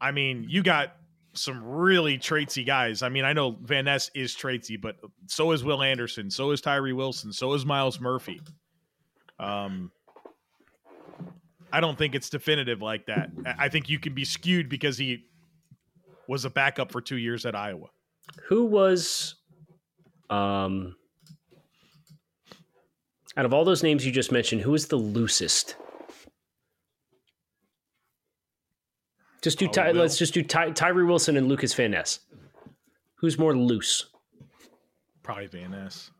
I 0.00 0.10
mean, 0.12 0.46
you 0.48 0.62
got 0.62 0.96
some 1.32 1.62
really 1.62 2.18
traitsy 2.18 2.66
guys. 2.66 3.02
I 3.02 3.08
mean, 3.08 3.24
I 3.24 3.32
know 3.32 3.56
Van 3.62 3.84
Ness 3.84 4.10
is 4.14 4.34
traitsy, 4.34 4.80
but 4.80 4.96
so 5.26 5.52
is 5.52 5.62
Will 5.62 5.82
Anderson, 5.82 6.30
so 6.30 6.50
is 6.50 6.60
Tyree 6.60 6.92
Wilson, 6.92 7.32
so 7.32 7.52
is 7.52 7.64
Myles 7.64 8.00
Murphy. 8.00 8.40
Um, 9.38 9.92
I 11.72 11.80
don't 11.80 11.98
think 11.98 12.14
it's 12.14 12.30
definitive 12.30 12.80
like 12.80 13.06
that. 13.06 13.30
I 13.58 13.68
think 13.68 13.88
you 13.88 13.98
can 13.98 14.14
be 14.14 14.24
skewed 14.24 14.68
because 14.68 14.96
he 14.96 15.24
was 16.28 16.44
a 16.44 16.50
backup 16.50 16.90
for 16.90 17.00
two 17.00 17.18
years 17.18 17.44
at 17.46 17.54
Iowa. 17.54 17.88
who 18.48 18.64
was 18.64 19.34
um 20.30 20.96
out 23.36 23.44
of 23.44 23.52
all 23.52 23.64
those 23.64 23.82
names 23.82 24.04
you 24.06 24.12
just 24.12 24.32
mentioned, 24.32 24.62
who 24.62 24.74
is 24.74 24.86
the 24.88 24.96
loosest? 24.96 25.76
Just 29.42 29.58
do 29.58 29.66
Oh, 29.66 29.70
Ty- 29.70 29.92
let's 29.92 30.18
just 30.18 30.34
do 30.34 30.42
Ty- 30.42 30.70
Tyree 30.72 31.04
Wilson 31.04 31.36
and 31.36 31.48
Lucas 31.48 31.74
Van 31.74 31.90
Ness. 31.92 32.20
Who's 33.16 33.38
more 33.38 33.56
loose? 33.56 34.06
Probably 35.22 35.46
Van 35.46 35.70
Ness. 35.70 36.10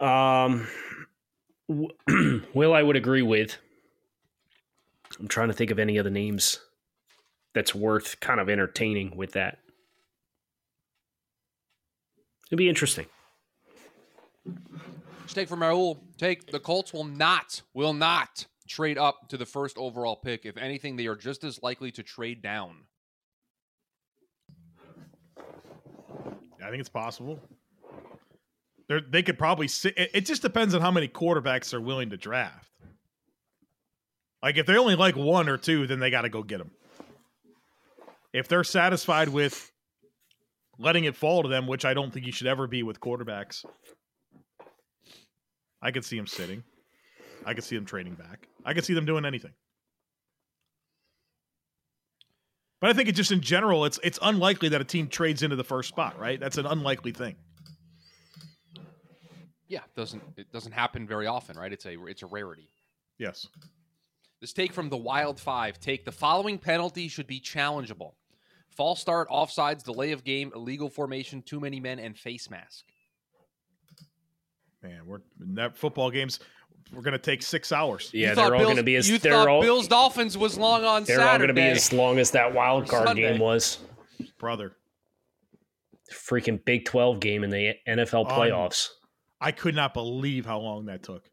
Um, 0.00 0.66
Will, 2.54 2.72
I 2.72 2.82
would 2.82 2.96
agree 2.96 3.22
with. 3.22 3.58
I'm 5.18 5.28
trying 5.28 5.48
to 5.48 5.54
think 5.54 5.70
of 5.70 5.78
any 5.78 5.98
other 5.98 6.08
names 6.10 6.60
that's 7.54 7.74
worth 7.74 8.18
kind 8.20 8.40
of 8.40 8.48
entertaining 8.48 9.16
with 9.16 9.32
that. 9.32 9.58
It'd 12.50 12.58
be 12.58 12.68
interesting. 12.68 13.06
Take 15.28 15.48
from 15.48 15.60
Raul. 15.60 15.98
Take 16.18 16.50
the 16.50 16.58
Colts 16.58 16.92
will 16.92 17.04
not, 17.04 17.62
will 17.74 17.92
not 17.92 18.46
trade 18.66 18.98
up 18.98 19.28
to 19.28 19.36
the 19.36 19.46
first 19.46 19.78
overall 19.78 20.16
pick. 20.16 20.44
If 20.44 20.56
anything, 20.56 20.96
they 20.96 21.06
are 21.06 21.14
just 21.14 21.44
as 21.44 21.62
likely 21.62 21.92
to 21.92 22.02
trade 22.02 22.42
down. 22.42 22.84
I 26.62 26.68
think 26.68 26.80
it's 26.80 26.88
possible. 26.88 27.40
They're, 28.88 29.00
they 29.00 29.22
could 29.22 29.38
probably 29.38 29.68
sit. 29.68 29.96
It, 29.96 30.10
it 30.14 30.26
just 30.26 30.42
depends 30.42 30.74
on 30.74 30.80
how 30.80 30.90
many 30.90 31.06
quarterbacks 31.06 31.70
they're 31.70 31.80
willing 31.80 32.10
to 32.10 32.16
draft. 32.16 32.68
Like 34.42 34.56
if 34.56 34.66
they 34.66 34.76
only 34.76 34.96
like 34.96 35.16
one 35.16 35.48
or 35.48 35.56
two, 35.56 35.86
then 35.86 36.00
they 36.00 36.10
got 36.10 36.22
to 36.22 36.28
go 36.28 36.42
get 36.42 36.58
them. 36.58 36.72
If 38.32 38.48
they're 38.48 38.64
satisfied 38.64 39.28
with 39.28 39.70
letting 40.80 41.04
it 41.04 41.14
fall 41.14 41.42
to 41.42 41.48
them, 41.48 41.66
which 41.66 41.84
I 41.84 41.94
don't 41.94 42.12
think 42.12 42.26
you 42.26 42.32
should 42.32 42.46
ever 42.46 42.66
be 42.66 42.82
with 42.82 43.00
quarterbacks, 43.00 43.64
I 45.82 45.90
could 45.90 46.04
see 46.04 46.16
them 46.16 46.26
sitting. 46.26 46.64
I 47.44 47.54
could 47.54 47.64
see 47.64 47.76
them 47.76 47.84
trading 47.84 48.14
back. 48.14 48.48
I 48.64 48.74
could 48.74 48.84
see 48.84 48.94
them 48.94 49.04
doing 49.04 49.24
anything. 49.24 49.52
But 52.80 52.90
I 52.90 52.92
think 52.94 53.08
it 53.08 53.12
just 53.12 53.30
in 53.30 53.42
general, 53.42 53.84
it's 53.84 54.00
it's 54.02 54.18
unlikely 54.22 54.70
that 54.70 54.80
a 54.80 54.84
team 54.84 55.08
trades 55.08 55.42
into 55.42 55.56
the 55.56 55.64
first 55.64 55.88
spot, 55.90 56.18
right? 56.18 56.40
That's 56.40 56.56
an 56.56 56.66
unlikely 56.66 57.12
thing. 57.12 57.36
Yeah, 59.68 59.80
doesn't 59.96 60.22
it 60.36 60.50
doesn't 60.50 60.72
happen 60.72 61.06
very 61.06 61.26
often, 61.26 61.56
right? 61.58 61.72
It's 61.72 61.84
a 61.84 62.02
it's 62.06 62.22
a 62.22 62.26
rarity. 62.26 62.68
Yes. 63.18 63.46
This 64.40 64.54
take 64.54 64.72
from 64.72 64.88
the 64.88 64.96
Wild 64.96 65.38
Five. 65.38 65.78
Take 65.78 66.06
the 66.06 66.12
following 66.12 66.58
penalty 66.58 67.08
should 67.08 67.26
be 67.26 67.38
challengeable: 67.38 68.14
false 68.76 69.00
start, 69.00 69.28
offsides, 69.28 69.82
delay 69.82 70.12
of 70.12 70.24
game, 70.24 70.52
illegal 70.54 70.88
formation, 70.88 71.42
too 71.42 71.60
many 71.60 71.80
men, 71.80 71.98
and 71.98 72.16
face 72.16 72.48
mask. 72.50 72.84
Man, 74.82 75.02
we're 75.06 75.20
that 75.54 75.76
football 75.76 76.10
games. 76.10 76.40
We're 76.92 77.02
gonna 77.02 77.18
take 77.18 77.42
six 77.42 77.70
hours. 77.70 78.10
Yeah, 78.12 78.34
they're 78.34 78.46
all 78.46 78.50
Bills- 78.52 78.62
going 78.64 78.76
to 78.76 78.82
be 78.82 78.96
as 78.96 79.08
you 79.08 79.18
thought 79.18 79.46
all 79.48 79.60
Bills 79.60 79.86
Dolphins 79.86 80.36
was 80.38 80.56
long 80.58 80.84
on 80.84 81.04
Saturday. 81.04 81.22
they're 81.22 81.30
all 81.32 81.36
going 81.38 81.48
to 81.48 81.54
be 81.54 81.60
as 81.62 81.92
long 81.92 82.18
as 82.18 82.30
that 82.32 82.52
wild 82.54 82.88
card 82.88 83.08
Sunday. 83.08 83.30
game 83.32 83.38
was. 83.40 83.78
brother. 84.38 84.72
Freaking 86.10 86.64
Big 86.64 86.86
Twelve 86.86 87.20
game 87.20 87.44
in 87.44 87.50
the 87.50 87.74
NFL 87.86 88.28
Um, 88.30 88.36
playoffs. 88.38 88.88
I 89.40 89.52
could 89.52 89.74
not 89.74 89.94
believe 89.94 90.44
how 90.46 90.58
long 90.58 90.86
that 90.86 91.02
took. 91.02 91.24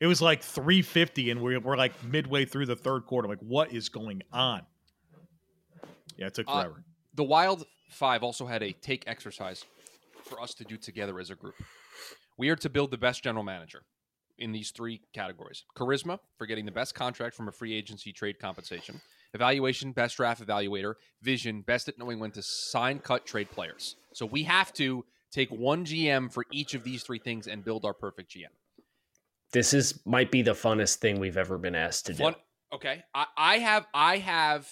It 0.00 0.06
was 0.06 0.20
like 0.20 0.42
350, 0.42 1.30
and 1.30 1.40
we're, 1.40 1.60
we're 1.60 1.76
like 1.76 1.92
midway 2.04 2.44
through 2.44 2.66
the 2.66 2.74
third 2.76 3.06
quarter. 3.06 3.28
Like, 3.28 3.38
what 3.38 3.72
is 3.72 3.88
going 3.88 4.22
on? 4.32 4.62
Yeah, 6.16 6.26
it 6.26 6.34
took 6.34 6.48
Uh, 6.48 6.62
forever. 6.62 6.84
the 7.14 7.24
Wild 7.24 7.66
Five 7.88 8.22
also 8.22 8.46
had 8.46 8.62
a 8.62 8.72
take 8.72 9.04
exercise 9.06 9.64
for 10.24 10.40
us 10.40 10.54
to 10.54 10.64
do 10.64 10.76
together 10.78 11.20
as 11.20 11.30
a 11.30 11.34
group. 11.34 11.54
We 12.38 12.48
are 12.48 12.56
to 12.56 12.70
build 12.70 12.90
the 12.90 12.96
best 12.98 13.22
general 13.22 13.44
manager 13.44 13.82
in 14.38 14.52
these 14.52 14.70
three 14.70 15.02
categories 15.12 15.64
charisma, 15.76 16.18
for 16.38 16.46
getting 16.46 16.64
the 16.64 16.72
best 16.72 16.94
contract 16.94 17.36
from 17.36 17.48
a 17.48 17.52
free 17.52 17.74
agency 17.74 18.12
trade 18.12 18.38
compensation, 18.38 19.00
evaluation, 19.34 19.92
best 19.92 20.16
draft 20.16 20.44
evaluator, 20.44 20.94
vision, 21.20 21.60
best 21.60 21.88
at 21.88 21.98
knowing 21.98 22.18
when 22.18 22.30
to 22.30 22.42
sign, 22.42 22.98
cut, 22.98 23.26
trade 23.26 23.50
players. 23.50 23.96
So 24.14 24.24
we 24.24 24.42
have 24.44 24.72
to 24.74 25.04
take 25.30 25.50
one 25.50 25.84
GM 25.84 26.32
for 26.32 26.44
each 26.50 26.74
of 26.74 26.82
these 26.82 27.02
three 27.02 27.18
things 27.18 27.46
and 27.46 27.64
build 27.64 27.84
our 27.84 27.94
perfect 27.94 28.32
GM. 28.34 28.48
This 29.52 29.74
is 29.74 30.00
might 30.06 30.30
be 30.30 30.40
the 30.40 30.52
funnest 30.52 30.96
thing 30.96 31.20
we've 31.20 31.36
ever 31.36 31.58
been 31.58 31.74
asked 31.74 32.06
to 32.06 32.14
do. 32.14 32.34
Okay, 32.72 33.02
I, 33.14 33.26
I 33.36 33.58
have 33.58 33.86
I 33.92 34.16
have 34.16 34.66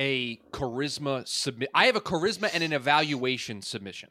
a 0.00 0.38
charisma 0.50 1.28
submit. 1.28 1.68
I 1.74 1.86
have 1.86 1.94
a 1.94 2.00
charisma 2.00 2.50
and 2.52 2.64
an 2.64 2.72
evaluation 2.72 3.60
submission. 3.62 4.08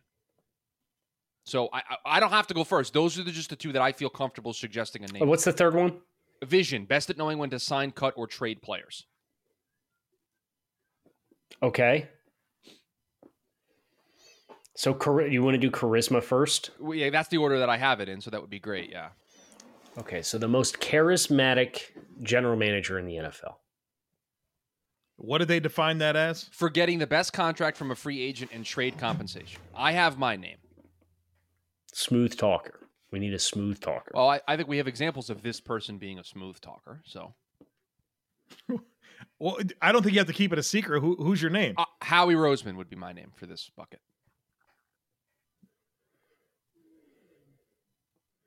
So 1.46 1.68
I 1.74 1.80
I- 1.80 1.98
I 2.06 2.20
don't 2.20 2.30
have 2.32 2.46
to 2.48 2.54
go 2.54 2.64
first. 2.64 2.94
Those 2.94 3.18
are 3.20 3.24
the, 3.24 3.32
just 3.32 3.50
the 3.50 3.56
two 3.56 3.72
that 3.74 3.82
I 3.82 3.92
feel 3.92 4.10
comfortable 4.10 4.54
suggesting 4.54 5.04
a 5.04 5.08
name. 5.08 5.28
What's 5.28 5.44
the 5.44 5.52
third 5.52 5.74
one? 5.74 6.00
Vision, 6.46 6.86
best 6.86 7.10
at 7.10 7.18
knowing 7.18 7.38
when 7.40 7.50
to 7.50 7.60
sign, 7.60 7.92
cut, 7.92 8.14
or 8.16 8.28
trade 8.28 8.62
players. 8.62 9.06
Okay. 11.62 12.08
So 14.76 14.92
you 15.30 15.44
want 15.44 15.56
to 15.56 15.58
do 15.58 15.70
charisma 15.72 16.24
first? 16.24 16.70
Well, 16.80 16.96
yeah, 16.96 17.10
that's 17.10 17.28
the 17.28 17.38
order 17.38 17.60
that 17.60 17.70
I 17.70 17.76
have 17.78 18.00
it 18.00 18.08
in, 18.08 18.22
so 18.22 18.30
that 18.30 18.40
would 18.40 18.50
be 18.50 18.60
great. 18.60 18.90
Yeah. 18.90 19.10
Okay, 19.98 20.22
so 20.22 20.38
the 20.38 20.48
most 20.48 20.80
charismatic 20.80 21.82
general 22.24 22.56
manager 22.56 22.98
in 22.98 23.06
the 23.06 23.16
NFL. 23.16 23.56
What 25.22 25.40
did 25.40 25.50
they 25.50 25.60
define 25.60 25.98
that 25.98 26.16
as? 26.16 26.46
For 26.54 26.70
getting 26.70 27.00
the 27.00 27.08
best 27.08 27.34
contract 27.34 27.76
from 27.78 27.92
a 27.92 27.96
free 27.96 28.22
agent 28.22 28.52
and 28.54 28.66
trade 28.66 28.98
compensation. 28.98 29.60
I 29.76 29.92
have 29.92 30.18
my 30.18 30.38
name. 30.38 30.58
Smooth 31.94 32.38
talker. 32.38 32.80
We 33.12 33.20
need 33.20 33.34
a 33.34 33.40
smooth 33.40 33.82
talker. 33.82 34.12
Well, 34.14 34.30
I, 34.30 34.40
I 34.48 34.56
think 34.56 34.70
we 34.70 34.78
have 34.78 34.88
examples 34.88 35.30
of 35.30 35.42
this 35.42 35.60
person 35.60 35.98
being 35.98 36.20
a 36.20 36.24
smooth 36.24 36.60
talker. 36.62 37.02
So 37.06 37.34
Well, 39.40 39.58
I 39.82 39.92
don't 39.92 40.04
think 40.04 40.14
you 40.14 40.20
have 40.20 40.28
to 40.28 40.34
keep 40.34 40.54
it 40.54 40.60
a 40.60 40.64
secret. 40.64 41.02
Who, 41.02 41.16
who's 41.16 41.42
your 41.42 41.52
name? 41.52 41.76
uh, 41.78 41.86
Howie 42.02 42.36
Roseman 42.36 42.76
would 42.78 42.90
be 42.90 42.96
my 42.96 43.12
name 43.12 43.32
for 43.36 43.46
this 43.46 43.70
bucket. 43.76 44.00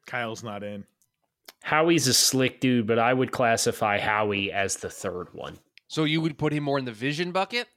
Kyle's 0.07 0.43
not 0.43 0.63
in. 0.63 0.85
Howie's 1.63 2.07
a 2.09 2.15
slick 2.15 2.61
dude, 2.61 2.87
but 2.87 2.99
I 2.99 3.13
would 3.13 3.31
classify 3.31 3.99
Howie 3.99 4.51
as 4.51 4.77
the 4.77 4.91
third 4.91 5.29
one. 5.33 5.59
So 5.93 6.05
you 6.05 6.23
would 6.23 6.39
put 6.39 6.55
him 6.55 6.65
more 6.65 6.79
in 6.79 6.87
the 6.87 6.93
vision 6.93 7.33
bucket? 7.33 7.69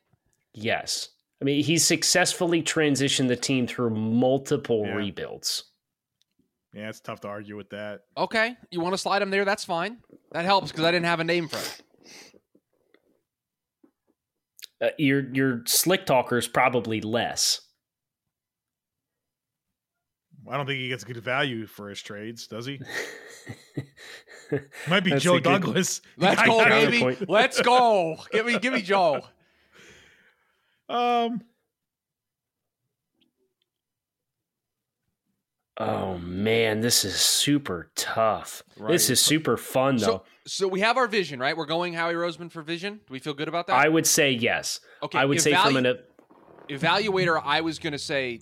Yes. 0.54 1.10
I 1.42 1.44
mean, 1.44 1.62
he's 1.66 1.84
successfully 1.84 2.64
transitioned 2.64 3.28
the 3.28 3.36
team 3.36 3.68
through 3.68 3.90
multiple 3.90 4.86
Yeah. 4.86 4.96
rebuilds. 4.96 5.66
Yeah, 6.74 6.88
it's 6.88 7.02
tough 7.02 7.20
to 7.22 7.28
argue 7.28 7.58
with 7.58 7.72
that. 7.72 8.04
Okay, 8.16 8.56
you 8.72 8.80
want 8.80 8.94
to 8.94 8.98
slide 8.98 9.22
him 9.22 9.32
there? 9.32 9.44
That's 9.44 9.66
fine. 9.66 9.98
That 10.32 10.46
helps 10.46 10.72
because 10.72 10.86
I 10.86 10.92
didn't 10.92 11.08
have 11.08 11.20
a 11.20 11.26
name 11.26 11.50
for 11.50 11.58
it. 11.58 11.82
Uh, 14.82 14.90
your 14.98 15.30
your 15.34 15.64
slick 15.66 16.06
talker 16.06 16.38
is 16.38 16.48
probably 16.48 17.02
less. 17.02 17.60
I 20.50 20.56
don't 20.56 20.68
think 20.68 20.80
he 20.80 20.88
gets 20.88 21.04
good 21.04 21.18
value 21.18 21.66
for 21.68 21.90
his 21.90 22.02
trades, 22.02 22.48
does 22.48 22.66
he? 22.66 22.80
Might 24.88 25.02
be 25.04 25.12
That's 25.12 25.24
Joe 25.24 25.36
a 25.36 25.42
good- 25.42 25.44
Douglas. 25.62 26.02
Let's 26.18 26.42
go, 26.44 26.64
baby. 26.66 27.18
Let's 27.28 27.62
go. 27.62 28.18
Give 28.32 28.46
me, 28.46 28.60
give 28.60 28.74
me 28.74 28.82
Joe. 28.82 29.22
Um, 30.90 31.42
Oh 35.78 36.18
man, 36.20 36.80
this 36.80 37.04
is 37.04 37.16
super 37.18 37.92
tough. 37.96 38.64
Right. 38.78 38.94
This 38.94 39.10
is 39.10 39.20
super 39.20 39.58
fun 39.58 39.98
though. 39.98 40.06
So, 40.06 40.24
so 40.48 40.68
we 40.70 40.80
have 40.80 40.96
our 40.96 41.08
vision, 41.08 41.38
right? 41.38 41.56
We're 41.56 41.66
going 41.66 41.94
Howie 41.94 42.14
Roseman 42.14 42.50
for 42.50 42.62
vision. 42.62 42.96
Do 42.96 43.12
we 43.12 43.20
feel 43.20 43.34
good 43.34 43.50
about 43.50 43.68
that? 43.68 43.74
I 43.74 43.90
would 43.90 44.08
say 44.08 44.32
yes. 44.32 44.80
okay. 45.04 45.18
I 45.18 45.26
would 45.26 45.42
say 45.42 45.54
from 45.54 45.74
evalu- 45.74 45.98
an 46.70 46.78
evaluator. 46.80 47.42
I 47.44 47.60
was 47.60 47.80
going 47.80 47.92
to 47.92 48.00
say 48.00 48.40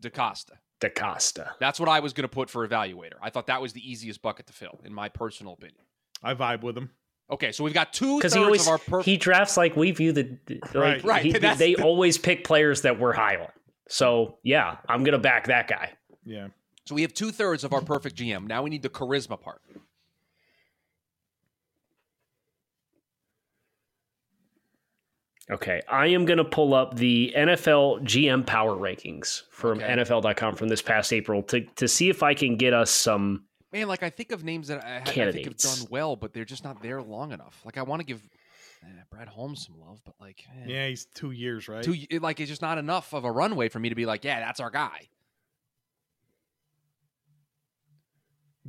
DeCosta. 0.00 0.52
DeCosta. 0.80 1.50
That's 1.60 1.80
what 1.80 1.88
I 1.88 2.00
was 2.00 2.12
going 2.12 2.22
to 2.22 2.28
put 2.32 2.48
for 2.50 2.66
evaluator. 2.66 3.14
I 3.20 3.30
thought 3.30 3.46
that 3.48 3.60
was 3.62 3.72
the 3.72 3.90
easiest 3.90 4.22
bucket 4.22 4.46
to 4.46 4.52
fill, 4.52 4.80
in 4.84 4.92
my 4.92 5.08
personal 5.08 5.54
opinion. 5.54 5.80
I 6.22 6.34
vibe 6.34 6.62
with 6.62 6.76
him. 6.76 6.90
Okay, 7.30 7.52
so 7.52 7.62
we've 7.64 7.74
got 7.74 7.92
two 7.92 8.20
thirds 8.20 8.34
he 8.34 8.40
always 8.40 8.62
of 8.66 8.68
our 8.72 8.78
perfect. 8.78 9.04
he 9.04 9.16
drafts 9.18 9.56
like 9.56 9.76
we 9.76 9.90
view 9.90 10.12
the 10.12 10.38
the- 10.46 10.60
Right. 10.74 10.96
like, 10.96 11.04
Right, 11.04 11.22
he- 11.24 11.32
that's 11.32 11.58
they 11.58 11.74
the- 11.74 11.82
always 11.82 12.16
pick 12.16 12.42
players 12.44 12.82
that 12.82 12.98
we're 12.98 13.12
high 13.12 13.36
on. 13.36 13.48
So 13.88 14.38
yeah, 14.42 14.78
I'm 14.88 15.04
gonna 15.04 15.18
back 15.18 15.46
that 15.48 15.68
guy. 15.68 15.92
Yeah. 16.24 16.48
so 16.86 16.94
we 16.94 17.02
have 17.02 17.12
two 17.12 17.30
thirds 17.30 17.64
of 17.64 17.72
our 17.74 17.82
perfect 17.82 18.16
GM. 18.16 18.46
Now 18.46 18.62
we 18.62 18.70
need 18.70 18.82
the 18.82 18.88
charisma 18.88 19.38
part. 19.40 19.60
Okay, 25.50 25.80
I 25.88 26.08
am 26.08 26.26
gonna 26.26 26.44
pull 26.44 26.74
up 26.74 26.96
the 26.96 27.32
NFL 27.34 28.02
GM 28.02 28.44
power 28.46 28.76
rankings 28.76 29.44
from 29.50 29.78
Okay. 29.78 29.86
NFL.com 29.94 30.56
from 30.56 30.68
this 30.68 30.82
past 30.82 31.12
April 31.12 31.42
to 31.44 31.62
to 31.76 31.88
see 31.88 32.10
if 32.10 32.22
I 32.22 32.34
can 32.34 32.56
get 32.56 32.74
us 32.74 32.90
some. 32.90 33.44
Man, 33.72 33.88
like 33.88 34.02
I 34.02 34.10
think 34.10 34.32
of 34.32 34.44
names 34.44 34.68
that 34.68 34.84
I, 34.84 34.98
I 34.98 35.00
think 35.04 35.44
have 35.44 35.56
done 35.56 35.86
well, 35.90 36.16
but 36.16 36.32
they're 36.32 36.44
just 36.44 36.64
not 36.64 36.82
there 36.82 37.02
long 37.02 37.32
enough. 37.32 37.60
Like 37.64 37.78
I 37.78 37.82
want 37.82 38.00
to 38.00 38.06
give 38.06 38.22
eh, 38.82 38.86
Brad 39.10 39.28
Holmes 39.28 39.66
some 39.66 39.78
love, 39.80 40.00
but 40.04 40.14
like 40.20 40.44
eh, 40.50 40.64
Yeah, 40.66 40.88
he's 40.88 41.06
two 41.06 41.30
years, 41.30 41.66
right? 41.68 41.82
two, 41.82 41.96
like 42.20 42.40
it's 42.40 42.48
just 42.50 42.62
not 42.62 42.76
enough 42.78 43.14
of 43.14 43.24
a 43.24 43.32
runway 43.32 43.68
for 43.70 43.78
me 43.78 43.88
to 43.88 43.94
be 43.94 44.04
like, 44.06 44.24
yeah, 44.24 44.40
that's 44.40 44.60
our 44.60 44.70
guy. 44.70 45.08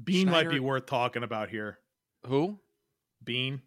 Beane 0.01 0.29
might 0.29 0.49
be 0.49 0.59
worth 0.61 0.85
talking 0.85 1.23
about 1.23 1.49
here. 1.49 1.79
Who? 2.25 2.59
Beane. 3.23 3.61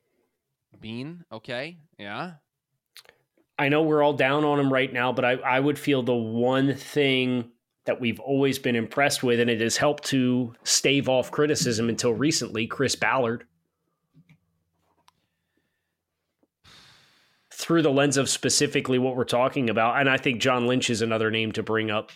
Beane. 0.80 1.24
Okay, 1.30 1.76
yeah. 1.98 2.34
I 3.58 3.68
know 3.68 3.82
we're 3.82 4.02
all 4.02 4.14
down 4.14 4.44
on 4.44 4.58
him 4.58 4.72
right 4.72 4.92
now, 4.92 5.12
but 5.12 5.24
I, 5.24 5.32
I 5.32 5.60
would 5.60 5.78
feel 5.78 6.02
the 6.02 6.14
one 6.14 6.74
thing 6.74 7.50
that 7.84 8.00
we've 8.00 8.20
always 8.20 8.58
been 8.58 8.76
impressed 8.76 9.22
with, 9.22 9.40
and 9.40 9.50
it 9.50 9.60
has 9.60 9.76
helped 9.76 10.04
to 10.04 10.54
stave 10.64 11.08
off 11.08 11.30
criticism 11.30 11.88
until 11.88 12.12
recently, 12.12 12.66
Chris 12.66 12.94
Ballard. 12.94 13.44
Through 17.50 17.82
the 17.82 17.90
lens 17.90 18.16
of 18.16 18.28
specifically 18.28 18.98
what 18.98 19.16
we're 19.16 19.24
talking 19.24 19.70
about, 19.70 20.00
and 20.00 20.08
I 20.08 20.16
think 20.16 20.40
John 20.40 20.66
Lynch 20.66 20.90
is 20.90 21.02
another 21.02 21.30
name 21.30 21.52
to 21.52 21.62
bring 21.62 21.90
up. 21.90 22.10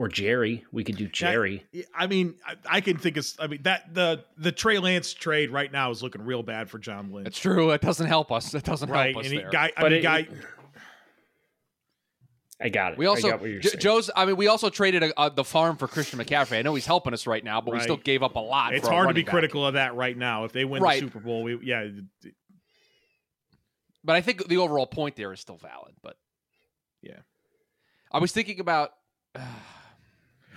Or 0.00 0.08
Jerry. 0.08 0.64
We 0.72 0.82
could 0.82 0.96
do 0.96 1.08
Jerry. 1.08 1.62
Yeah, 1.72 1.84
I 1.94 2.06
mean, 2.06 2.36
I, 2.46 2.54
I 2.64 2.80
can 2.80 2.96
think 2.96 3.18
of. 3.18 3.26
I 3.38 3.48
mean, 3.48 3.60
that 3.64 3.92
the 3.92 4.24
the 4.38 4.50
Trey 4.50 4.78
Lance 4.78 5.12
trade 5.12 5.50
right 5.50 5.70
now 5.70 5.90
is 5.90 6.02
looking 6.02 6.22
real 6.22 6.42
bad 6.42 6.70
for 6.70 6.78
John 6.78 7.12
Lynch. 7.12 7.26
It's 7.26 7.38
true. 7.38 7.70
It 7.72 7.82
doesn't 7.82 8.06
help 8.06 8.32
us. 8.32 8.54
It 8.54 8.64
doesn't 8.64 8.88
right, 8.88 9.12
help 9.14 9.24
us 9.26 9.30
and 9.30 9.34
he, 9.34 9.40
there. 9.42 9.50
guy. 9.50 9.70
I 9.76 9.82
But 9.82 9.90
mean, 9.92 9.98
it- 10.00 10.02
guy. 10.02 10.26
I 12.62 12.70
got 12.70 12.92
it. 12.92 12.98
we 12.98 13.04
I 13.04 13.10
also 13.10 13.28
got 13.28 13.42
what 13.42 13.50
you're 13.50 13.60
J- 13.60 13.76
Joe's. 13.76 14.10
I 14.16 14.24
mean, 14.24 14.36
we 14.36 14.46
also 14.48 14.70
traded 14.70 15.02
a, 15.02 15.18
uh, 15.20 15.28
the 15.28 15.44
farm 15.44 15.76
for 15.76 15.86
Christian 15.86 16.18
McCaffrey. 16.18 16.56
I 16.58 16.62
know 16.62 16.74
he's 16.74 16.86
helping 16.86 17.12
us 17.12 17.26
right 17.26 17.44
now, 17.44 17.60
but 17.60 17.74
we 17.74 17.80
still 17.80 17.96
gave 17.98 18.22
up 18.22 18.36
a 18.36 18.40
lot. 18.40 18.72
It's 18.74 18.86
for 18.88 18.94
hard 18.94 19.08
to 19.08 19.14
be 19.14 19.22
back. 19.22 19.30
critical 19.32 19.66
of 19.66 19.74
that 19.74 19.94
right 19.96 20.16
now. 20.16 20.44
If 20.44 20.52
they 20.52 20.64
win 20.64 20.82
Right. 20.82 21.00
the 21.00 21.06
Super 21.08 21.20
Bowl, 21.20 21.42
we 21.42 21.58
yeah. 21.62 21.88
But 24.02 24.16
I 24.16 24.22
think 24.22 24.48
the 24.48 24.56
overall 24.56 24.86
point 24.86 25.16
there 25.16 25.30
is 25.34 25.40
still 25.40 25.58
valid. 25.58 25.94
But 26.02 26.16
Yeah. 27.02 27.18
I 28.10 28.18
was 28.18 28.32
thinking 28.32 28.60
about. 28.60 28.92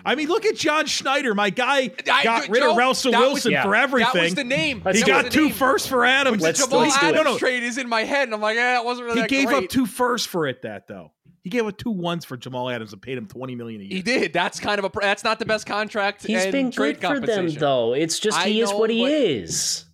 I 0.06 0.16
mean, 0.16 0.28
look 0.28 0.46
at 0.46 0.56
John 0.56 0.86
Schneider. 0.86 1.34
My 1.34 1.50
guy 1.50 1.92
I- 2.12 2.24
got 2.24 2.46
Joe, 2.46 2.52
rid 2.52 2.63
of 2.63 2.76
Russell 2.78 3.12
that 3.13 3.20
was- 3.20 3.28
Wilson 3.30 3.52
Yeah. 3.54 3.63
for 3.63 3.76
everything. 3.76 4.12
That 4.13 4.24
was 4.24 4.36
the 4.36 4.44
name. 4.44 4.82
Let's 4.84 5.00
he 5.00 5.06
got 5.06 5.24
the 5.26 5.30
two 5.30 5.46
name. 5.46 5.54
firsts 5.54 5.88
for 5.88 6.04
Adams. 6.06 6.42
Let's- 6.42 6.60
Jamal 6.63 6.80
let's 6.82 7.00
do 7.00 7.06
it. 7.08 7.10
Adams 7.10 7.24
No, 7.26 7.32
no. 7.34 7.38
trade 7.38 7.63
is 7.63 7.78
in 7.78 7.88
my 7.88 8.04
head, 8.04 8.24
and 8.28 8.34
I'm 8.34 8.42
like, 8.42 8.58
eh, 8.58 8.80
it 8.80 8.84
wasn't 8.86 9.06
really 9.06 9.18
He 9.18 9.22
that 9.22 9.30
gave 9.30 9.48
great. 9.48 9.63
up 9.63 9.70
two 9.70 9.86
firsts 9.86 10.28
for 10.28 10.46
it. 10.48 10.62
That 10.63 10.88
though, 10.88 11.12
he 11.44 11.50
gave 11.50 11.66
up 11.66 11.78
two 11.78 11.92
ones 11.92 12.26
for 12.26 12.36
Jamal 12.38 12.70
Adams 12.70 12.92
and 12.94 13.02
paid 13.02 13.18
him 13.18 13.28
twenty 13.28 13.56
million 13.56 13.82
a 13.82 13.84
year. 13.86 13.96
He 13.98 14.02
did. 14.02 14.34
That's 14.34 14.60
kind 14.60 14.78
of 14.80 14.86
a. 14.86 14.92
That's 15.00 15.24
not 15.24 15.39
the 15.39 15.46
best 15.46 15.66
contract. 15.66 16.26
He's 16.28 16.44
and 16.44 16.52
been 16.52 16.72
trade 16.72 17.00
good 17.00 17.08
for 17.08 17.20
them 17.26 17.50
though. 17.50 17.94
It's 17.94 18.20
just 18.20 18.38
I 18.38 18.50
he 18.50 18.62
is 18.62 18.72
know, 18.72 18.78
what 18.78 18.89
he 18.89 19.04
but- 19.04 19.12
is. 19.12 19.86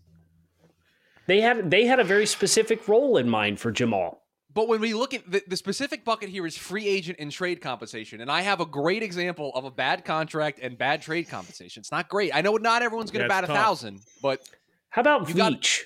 They 1.27 1.41
had 1.41 1.69
they 1.69 1.85
had 1.85 1.99
a 1.99 2.03
very 2.03 2.25
specific 2.25 2.87
role 2.87 3.15
in 3.17 3.29
mind 3.29 3.59
for 3.59 3.71
Jamal. 3.71 4.18
But 4.59 4.67
when 4.67 4.81
we 4.81 4.93
look 4.93 5.13
at 5.13 5.31
the, 5.31 5.41
the 5.47 5.55
specific 5.55 6.03
bucket 6.03 6.27
here 6.27 6.45
is 6.45 6.57
free 6.57 6.85
agent 6.85 7.17
and 7.21 7.31
trade 7.31 7.61
compensation, 7.61 8.19
and 8.19 8.29
I 8.29 8.41
have 8.41 8.59
a 8.59 8.65
great 8.65 9.03
example 9.03 9.53
of 9.55 9.63
a 9.63 9.71
bad 9.71 10.03
contract 10.03 10.59
and 10.61 10.77
bad 10.77 11.01
trade 11.01 11.29
compensation. 11.29 11.79
It's 11.79 11.93
not 11.93 12.09
great. 12.09 12.35
I 12.35 12.41
know 12.41 12.57
not 12.57 12.81
everyone's 12.81 13.09
going 13.09 13.23
to 13.23 13.29
bat 13.29 13.45
it's 13.45 13.51
a 13.51 13.53
thousand, 13.53 14.01
but 14.21 14.41
How 14.89 14.99
about 14.99 15.29
You 15.29 15.35
got- 15.35 15.53
Veach? 15.53 15.79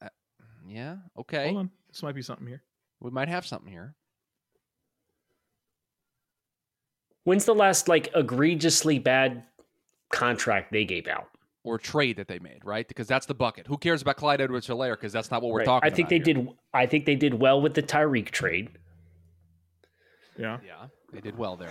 Uh, 0.00 0.08
yeah, 0.66 0.96
okay, 1.18 1.44
Hold 1.48 1.56
on. 1.58 1.70
This 1.90 2.02
might 2.02 2.14
be 2.14 2.22
something 2.22 2.46
here. 2.46 2.62
we 3.00 3.10
might 3.10 3.28
have 3.28 3.44
something 3.44 3.70
here. 3.70 3.94
When's 7.24 7.44
the 7.44 7.54
last 7.54 7.86
like 7.86 8.08
egregiously 8.14 8.98
bad 8.98 9.44
contract 10.10 10.72
they 10.72 10.86
gave 10.86 11.06
out? 11.06 11.28
Or 11.66 11.78
trade 11.78 12.16
that 12.18 12.28
they 12.28 12.38
made, 12.38 12.60
right? 12.62 12.86
Because 12.86 13.06
that's 13.08 13.24
the 13.24 13.34
bucket. 13.34 13.66
Who 13.66 13.78
cares 13.78 14.02
about 14.02 14.16
Clyde 14.18 14.42
Edwards-Helaire? 14.42 14.92
Because 14.92 15.14
that's 15.14 15.30
not 15.30 15.40
what 15.40 15.50
we're 15.50 15.60
Right. 15.60 15.64
talking 15.64 15.86
I 15.90 15.94
think 15.94 16.08
about 16.12 16.24
they 16.26 16.32
here. 16.32 16.42
did. 16.44 16.48
I 16.74 16.84
think 16.86 17.06
they 17.06 17.16
did 17.16 17.34
well 17.34 17.60
with 17.62 17.72
the 17.72 17.82
Tyreek 17.82 18.30
trade. 18.30 18.68
Yeah. 20.38 20.58
Yeah, 20.66 20.86
they 21.12 21.20
did 21.20 21.38
well 21.38 21.56
there. 21.56 21.70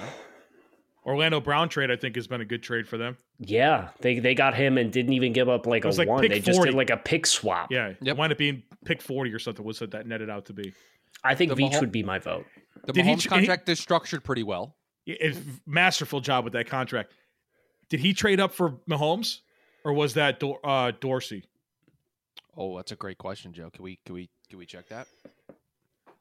Orlando 1.05 1.41
Brown 1.41 1.67
trade, 1.69 1.91
I 1.91 1.95
think, 1.97 2.15
has 2.15 2.27
been 2.27 2.39
a 2.41 2.45
good 2.45 2.63
trade 2.63 2.87
for 2.87 2.97
them. 2.97 3.17
Yeah, 3.37 3.89
they 3.99 4.19
they 4.19 4.33
got 4.35 4.55
him 4.55 4.77
and 4.77 4.91
didn't 4.91 5.13
even 5.13 5.33
give 5.33 5.49
up 5.49 5.67
like 5.67 5.83
a 5.83 5.89
like 5.89 6.07
one. 6.07 6.21
pick 6.21 6.31
they 6.31 6.39
just 6.39 6.61
did 6.61 6.73
like 6.73 6.89
a 6.89 6.97
pick 6.97 7.25
swap. 7.25 7.71
Yeah. 7.71 7.89
Yep. 7.89 7.97
It 8.07 8.17
wound 8.17 8.31
up 8.31 8.37
being 8.37 8.63
pick 8.85 9.01
40 9.01 9.33
or 9.33 9.39
something 9.39 9.65
was 9.65 9.81
what 9.81 9.91
that 9.91 10.07
netted 10.07 10.29
out 10.29 10.45
to 10.45 10.53
be. 10.53 10.73
I 11.23 11.35
think 11.35 11.53
The 11.55 11.61
Veach 11.61 11.71
Mahom- 11.73 11.79
would 11.81 11.91
be 11.91 12.03
my 12.03 12.19
vote. 12.19 12.45
The 12.85 12.93
Did 12.93 13.05
he 13.05 13.11
Mahomes 13.13 13.23
he- 13.23 13.29
contract 13.29 13.67
is 13.69 13.79
structured 13.79 14.23
pretty 14.23 14.43
well. 14.43 14.77
It's 15.05 15.39
masterful 15.67 16.21
job 16.21 16.45
with 16.45 16.53
that 16.53 16.67
contract. 16.67 17.11
Did 17.89 17.99
he 17.99 18.13
trade 18.13 18.39
up 18.39 18.53
for 18.53 18.71
Mahomes 18.89 19.41
or 19.83 19.93
was 19.93 20.13
that 20.15 20.39
Dor- 20.39 20.59
uh, 20.63 20.91
Dorsey? 20.99 21.43
Oh, 22.55 22.75
that's 22.77 22.91
a 22.91 22.95
great 22.95 23.17
question, 23.17 23.53
Joe. 23.53 23.69
Can 23.71 23.83
we 23.83 23.99
can 24.05 24.15
we 24.15 24.29
can 24.49 24.59
we 24.59 24.65
check 24.65 24.87
that? 24.89 25.07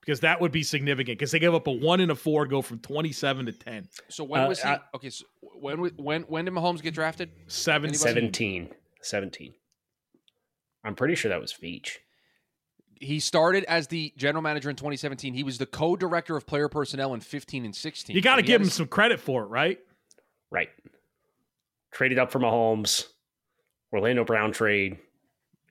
Because 0.01 0.21
that 0.21 0.41
would 0.41 0.51
be 0.51 0.63
significant 0.65 1.19
because 1.19 1.31
they 1.31 1.39
gave 1.39 1.55
up 1.55 1.67
a 1.69 1.71
one 1.71 2.01
and 2.01 2.11
a 2.11 2.15
four 2.17 2.47
go 2.47 2.61
from 2.61 2.81
27 2.81 3.47
to 3.47 3.53
10. 3.53 3.89
So 4.09 4.25
when 4.25 4.41
Uh, 4.41 4.49
was 4.49 4.61
he? 4.63 4.69
I- 4.69 4.81
okay, 4.95 5.11
so 5.11 5.25
when 5.41 5.81
wa- 5.81 5.91
when 5.97 6.23
when 6.23 6.45
did 6.45 6.55
Mahomes 6.55 6.83
get 6.83 6.95
drafted? 6.95 7.31
Seven, 7.47 7.91
Anybody? 7.91 8.11
17. 8.13 8.75
17. 9.03 9.55
I'm 10.85 10.95
pretty 10.97 11.15
sure 11.15 11.29
that 11.29 11.41
was 11.41 11.53
Veach. 11.53 11.99
He 13.01 13.21
started 13.21 13.65
as 13.65 13.89
the 13.89 14.13
general 14.17 14.43
manager 14.43 14.71
in 14.71 14.77
2017. 14.77 15.35
He 15.35 15.43
was 15.43 15.59
the 15.59 15.67
co-director 15.67 16.37
of 16.37 16.47
player 16.47 16.69
personnel 16.69 17.15
in 17.15 17.21
15 17.21 17.65
and 17.65 17.75
16. 17.75 18.15
You 18.17 18.23
got 18.23 18.37
to 18.37 18.43
give 18.43 18.61
him 18.61 18.69
a- 18.69 18.71
some 18.71 18.87
credit 18.87 19.21
for 19.21 19.43
it, 19.45 19.47
right? 19.47 19.79
Right. 20.51 20.69
Traded 21.93 22.19
up 22.19 22.31
for 22.33 22.39
Mahomes. 22.41 23.07
Orlando 23.93 24.25
Brown 24.25 24.53
trade. 24.53 24.99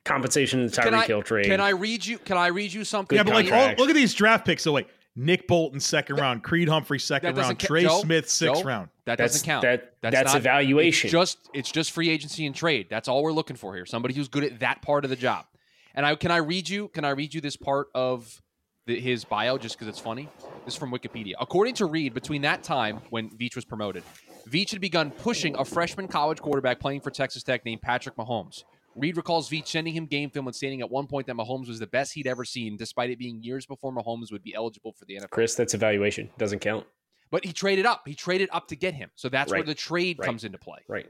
Compensation 0.03 0.61
in 0.61 0.67
the 0.67 0.71
Can 0.81 0.95
I, 0.95 1.03
Tyreek 1.03 1.07
Hill 1.07 1.21
trade. 1.21 1.45
can 1.45 1.61
I 1.61 1.69
read 1.69 2.03
you? 2.03 2.17
Can 2.17 2.35
I 2.35 2.47
read 2.47 2.73
you 2.73 2.83
something? 2.83 3.15
yeah, 3.15 3.21
but 3.23 3.33
like, 3.33 3.51
oh, 3.51 3.75
look 3.77 3.89
at 3.89 3.95
these 3.95 4.15
draft 4.15 4.45
picks. 4.45 4.63
So, 4.63 4.73
like, 4.73 4.87
Nick 5.15 5.47
Bolton, 5.47 5.79
second 5.79 6.15
round. 6.15 6.41
Creed 6.43 6.67
Humphrey, 6.67 6.97
second 6.97 7.37
round. 7.37 7.59
ca- 7.59 7.67
Trey 7.67 7.83
Joe, 7.83 7.99
Smith, 8.01 8.27
sixth 8.27 8.61
Joe, 8.61 8.67
round. 8.67 8.89
That 9.05 9.17
That's- 9.19 9.33
doesn't 9.33 9.45
count. 9.45 9.61
that- 9.61 9.93
that's 10.01 10.33
not, 10.33 10.37
evaluation. 10.37 11.07
It's 11.07 11.11
just 11.11 11.49
it's 11.53 11.71
just 11.71 11.91
free 11.91 12.09
agency 12.09 12.47
and 12.47 12.55
trade. 12.55 12.87
That's 12.89 13.07
all 13.07 13.21
we're 13.21 13.31
looking 13.31 13.55
for 13.55 13.75
here. 13.75 13.85
Somebody 13.85 14.15
who's 14.15 14.27
good 14.27 14.43
at 14.43 14.59
that 14.61 14.81
part 14.81 15.03
of 15.03 15.11
the 15.11 15.15
job. 15.15 15.45
And 15.93 16.03
I 16.03 16.15
can 16.15 16.31
I 16.31 16.37
read 16.37 16.67
you? 16.67 16.87
Can 16.87 17.05
I 17.05 17.09
read 17.11 17.33
you 17.35 17.41
this 17.41 17.55
part 17.57 17.89
of 17.93 18.41
the, 18.87 18.99
his 18.99 19.23
bio 19.23 19.59
just 19.59 19.75
because 19.77 19.87
it's 19.87 19.99
funny? 19.99 20.29
This 20.65 20.73
is 20.73 20.79
from 20.79 20.91
Wikipedia. 20.91 21.33
According 21.39 21.75
to 21.75 21.85
Reid, 21.85 22.15
between 22.15 22.41
that 22.41 22.63
time 22.63 23.01
when 23.11 23.29
Veach 23.29 23.55
was 23.55 23.65
promoted, 23.65 24.01
Veach 24.49 24.71
had 24.71 24.81
begun 24.81 25.11
pushing 25.11 25.55
a 25.57 25.65
freshman 25.65 26.07
college 26.07 26.39
quarterback 26.39 26.79
playing 26.79 27.01
for 27.01 27.11
Texas 27.11 27.43
Tech 27.43 27.63
named 27.65 27.81
Patrick 27.81 28.15
Mahomes. 28.15 28.63
Reid 28.95 29.15
recalls 29.15 29.49
Veach 29.49 29.67
sending 29.67 29.93
him 29.93 30.05
game 30.05 30.29
film 30.29 30.47
and 30.47 30.55
stating 30.55 30.81
at 30.81 30.89
one 30.91 31.07
point 31.07 31.27
that 31.27 31.35
Mahomes 31.37 31.67
was 31.67 31.79
the 31.79 31.87
best 31.87 32.13
he'd 32.13 32.27
ever 32.27 32.43
seen, 32.43 32.75
despite 32.75 33.09
it 33.09 33.17
being 33.19 33.41
years 33.41 33.65
before 33.65 33.93
Mahomes 33.93 34.31
would 34.31 34.43
be 34.43 34.53
eligible 34.53 34.91
for 34.93 35.05
the 35.05 35.15
NFL. 35.15 35.29
Chris, 35.29 35.55
that's 35.55 35.73
evaluation. 35.73 36.29
Doesn't 36.37 36.59
count. 36.59 36.85
But 37.29 37.45
he 37.45 37.53
traded 37.53 37.85
up. 37.85 38.01
He 38.05 38.13
traded 38.15 38.49
up 38.51 38.67
to 38.67 38.75
get 38.75 38.93
him. 38.93 39.09
So 39.15 39.29
that's 39.29 39.49
where 39.51 39.63
the 39.63 39.73
trade 39.73 40.19
Right. 40.19 40.25
comes 40.25 40.43
into 40.43 40.57
play. 40.57 40.79
Right. 40.89 41.07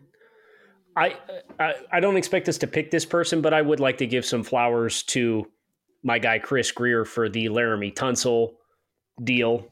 I, 0.95 1.17
I 1.59 1.73
I 1.93 1.99
don't 1.99 2.17
expect 2.17 2.47
us 2.49 2.57
to 2.59 2.67
pick 2.67 2.91
this 2.91 3.05
person, 3.05 3.41
but 3.41 3.53
I 3.53 3.61
would 3.61 3.79
like 3.79 3.97
to 3.99 4.05
give 4.05 4.25
some 4.25 4.43
flowers 4.43 5.01
to 5.03 5.47
my 6.03 6.19
guy 6.19 6.37
Chris 6.37 6.71
Grier 6.71 7.05
for 7.05 7.29
the 7.29 7.45
Laremy 7.45 7.93
Tunsil 7.95 8.53
deal 9.23 9.71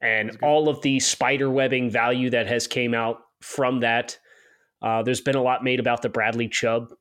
and 0.00 0.36
all 0.42 0.68
of 0.68 0.80
the 0.82 1.00
spider 1.00 1.50
webbing 1.50 1.90
value 1.90 2.30
that 2.30 2.46
has 2.46 2.66
came 2.66 2.94
out 2.94 3.20
from 3.40 3.80
that. 3.80 4.18
Uh, 4.80 5.02
there's 5.02 5.20
been 5.20 5.36
a 5.36 5.42
lot 5.42 5.64
made 5.64 5.80
about 5.80 6.02
the 6.02 6.08
Bradley 6.08 6.48
Chubb 6.48 6.92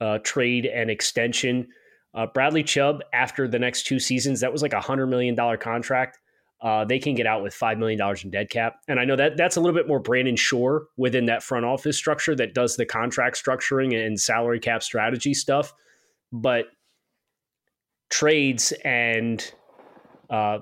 uh, 0.00 0.18
trade 0.18 0.66
and 0.66 0.90
extension. 0.90 1.68
Uh, 2.14 2.26
Bradley 2.26 2.62
Chubb, 2.62 3.02
after 3.12 3.48
the 3.48 3.58
next 3.58 3.84
two 3.86 3.98
seasons, 3.98 4.40
that 4.40 4.52
was 4.52 4.62
like 4.62 4.72
a 4.72 4.80
hundred 4.80 5.06
million 5.08 5.34
dollar 5.34 5.56
contract. 5.56 6.18
Uh, 6.62 6.84
they 6.84 6.98
can 6.98 7.14
get 7.14 7.26
out 7.26 7.42
with 7.42 7.52
five 7.52 7.78
million 7.78 7.98
dollars 7.98 8.24
in 8.24 8.30
dead 8.30 8.48
cap, 8.48 8.76
and 8.88 8.98
I 8.98 9.04
know 9.04 9.16
that 9.16 9.36
that's 9.36 9.56
a 9.56 9.60
little 9.60 9.74
bit 9.76 9.86
more 9.86 10.00
Brandon 10.00 10.36
Shore 10.36 10.86
within 10.96 11.26
that 11.26 11.42
front 11.42 11.66
office 11.66 11.98
structure 11.98 12.34
that 12.36 12.54
does 12.54 12.76
the 12.76 12.86
contract 12.86 13.42
structuring 13.42 13.94
and 14.06 14.18
salary 14.18 14.60
cap 14.60 14.82
strategy 14.82 15.34
stuff. 15.34 15.74
But 16.32 16.66
trades 18.08 18.72
and 18.84 19.52
uh, 20.30 20.60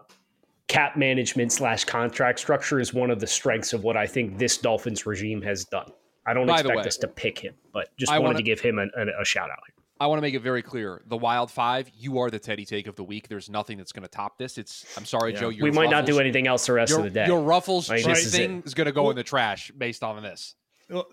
cap 0.68 0.96
management 0.96 1.52
slash 1.52 1.84
contract 1.84 2.38
structure 2.38 2.80
is 2.80 2.94
one 2.94 3.10
of 3.10 3.20
the 3.20 3.26
strengths 3.26 3.72
of 3.72 3.84
what 3.84 3.96
I 3.96 4.06
think 4.06 4.38
this 4.38 4.56
Dolphins 4.58 5.06
regime 5.06 5.42
has 5.42 5.64
done. 5.64 5.90
I 6.26 6.32
don't 6.32 6.46
By 6.46 6.60
expect 6.60 6.76
way, 6.76 6.82
us 6.84 6.96
to 6.98 7.08
pick 7.08 7.38
him, 7.38 7.54
but 7.72 7.94
just 7.98 8.10
I 8.10 8.18
wanted 8.18 8.28
wanna- 8.28 8.38
to 8.38 8.42
give 8.44 8.60
him 8.60 8.78
a, 8.78 8.86
a, 8.96 9.22
a 9.22 9.24
shout 9.24 9.50
out. 9.50 9.58
I 10.00 10.08
want 10.08 10.18
to 10.18 10.22
make 10.22 10.34
it 10.34 10.40
very 10.42 10.60
clear: 10.62 11.02
the 11.06 11.16
Wild 11.16 11.50
Five, 11.52 11.88
you 11.96 12.18
are 12.18 12.28
the 12.28 12.38
Teddy 12.40 12.64
take 12.64 12.88
of 12.88 12.96
the 12.96 13.04
week. 13.04 13.28
There's 13.28 13.48
nothing 13.48 13.78
that's 13.78 13.92
going 13.92 14.02
to 14.02 14.08
top 14.08 14.38
this. 14.38 14.58
It's. 14.58 14.84
I'm 14.98 15.04
sorry, 15.04 15.32
Yeah. 15.32 15.40
Joe. 15.40 15.48
Your 15.50 15.64
we 15.64 15.70
might 15.70 15.88
not 15.88 16.04
do 16.04 16.18
anything 16.18 16.48
else 16.48 16.66
the 16.66 16.72
rest 16.72 16.90
Your, 16.90 16.98
of 16.98 17.04
the 17.04 17.10
day. 17.10 17.26
your 17.26 17.40
Ruffles 17.42 17.88
I 17.90 17.94
mean, 17.96 18.04
chip 18.04 18.14
this 18.16 18.26
is 18.26 18.32
thing 18.34 18.58
it. 18.58 18.66
is 18.66 18.74
going 18.74 18.86
to 18.86 18.92
go 18.92 19.10
in 19.10 19.16
the 19.16 19.22
trash 19.22 19.70
based 19.78 20.02
on 20.02 20.20
this. 20.22 20.56
Well, 20.90 21.06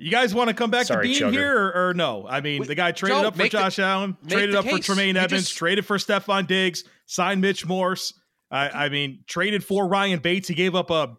You 0.00 0.10
guys 0.10 0.34
want 0.34 0.48
to 0.48 0.54
come 0.54 0.70
back 0.70 0.86
Sorry, 0.86 1.06
to 1.08 1.12
Beane 1.12 1.28
Chugger. 1.30 1.32
here 1.32 1.58
or, 1.58 1.88
or 1.90 1.94
no? 1.94 2.26
I 2.28 2.40
mean, 2.40 2.60
We- 2.60 2.66
the 2.66 2.74
guy 2.74 2.90
traded 2.92 3.18
up 3.24 3.34
for 3.34 3.38
make 3.42 3.52
the- 3.52 3.58
Josh 3.58 3.78
Allen, 3.78 4.16
traded 4.28 4.54
the 4.54 4.60
up 4.60 4.64
for. 4.66 4.78
Tremaine 4.78 5.14
You 5.16 5.20
Evans, 5.20 5.42
just- 5.44 5.56
traded 5.58 5.84
for 5.84 5.98
Stefon 5.98 6.46
Diggs, 6.46 6.84
signed 7.06 7.40
Mitch 7.42 7.66
Morse. 7.66 8.14
I, 8.50 8.86
I 8.86 8.88
mean, 8.88 9.20
traded 9.28 9.62
for 9.62 9.86
Ryan 9.86 10.18
Bates. 10.20 10.48
He 10.48 10.54
gave 10.54 10.74
up 10.74 10.90
a 10.90 11.16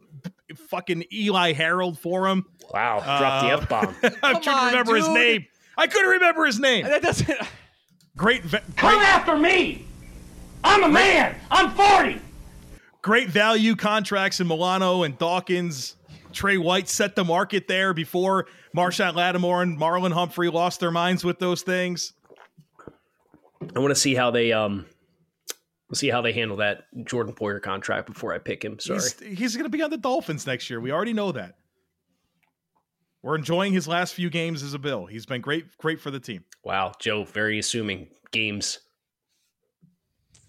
fucking 0.69 1.05
Eli 1.13 1.53
Harold 1.53 1.99
for 1.99 2.27
him. 2.27 2.45
wow, 2.73 2.99
drop 2.99 3.43
the 3.43 3.51
Uh, 3.51 3.57
F 3.61 3.69
bomb. 3.69 3.95
I 4.23 4.33
Come 4.33 4.41
couldn't 4.41 4.53
on, 4.59 4.65
remember 4.67 4.95
his 4.95 5.07
name. 5.09 5.45
I 5.77 5.87
couldn't 5.87 6.09
remember 6.09 6.45
his 6.45 6.59
name. 6.59 6.83
That 6.85 7.01
doesn't. 7.03 7.29
Great, 8.17 8.43
ve- 8.43 8.57
Come 8.75 8.99
after 8.99 9.37
me! 9.37 9.85
I'm 10.63 10.83
a 10.83 10.89
man! 10.89 11.35
I'm 11.49 11.71
40! 11.71 12.19
great 13.01 13.29
value 13.29 13.75
contracts 13.75 14.39
in 14.41 14.47
Milano 14.47 15.03
and 15.03 15.17
Dawkins. 15.17 15.95
Trey 16.33 16.57
White 16.57 16.89
set 16.89 17.15
the 17.15 17.23
market 17.23 17.67
there 17.67 17.93
before 17.93 18.47
Marshon 18.75 19.15
Lattimore 19.15 19.61
and 19.61 19.77
Marlon 19.77 20.11
Humphrey 20.11 20.49
lost 20.49 20.79
their 20.79 20.91
minds 20.91 21.23
with 21.23 21.39
those 21.39 21.61
things. 21.61 22.13
I 23.75 23.79
want 23.79 23.91
to 23.91 23.95
see 23.95 24.15
how 24.15 24.31
they 24.31 24.51
um 24.51 24.85
see 25.93 26.09
how 26.09 26.21
they 26.21 26.33
handle 26.33 26.57
that 26.57 26.83
Jordan 27.05 27.33
Poyer 27.33 27.61
contract 27.61 28.07
before 28.07 28.33
I 28.33 28.37
pick 28.37 28.63
him. 28.63 28.79
Sorry. 28.79 28.99
He's, 28.99 29.19
he's 29.19 29.55
going 29.55 29.65
to 29.65 29.69
be 29.69 29.81
on 29.81 29.89
the 29.89 29.97
Dolphins 29.97 30.47
next 30.47 30.69
year. 30.69 30.79
We 30.79 30.91
already 30.91 31.13
know 31.13 31.31
that. 31.33 31.55
We're 33.23 33.35
enjoying 33.35 33.73
his 33.73 33.87
last 33.87 34.15
few 34.15 34.29
games 34.29 34.63
as 34.63 34.73
a 34.73 34.79
Bill. 34.79 35.05
He's 35.05 35.25
been 35.25 35.41
great, 35.41 35.77
great 35.77 36.01
for 36.01 36.09
the 36.09 36.19
team. 36.19 36.43
Wow, 36.63 36.93
Joe, 36.99 37.23
very 37.23 37.59
assuming 37.59 38.07
games. 38.31 38.79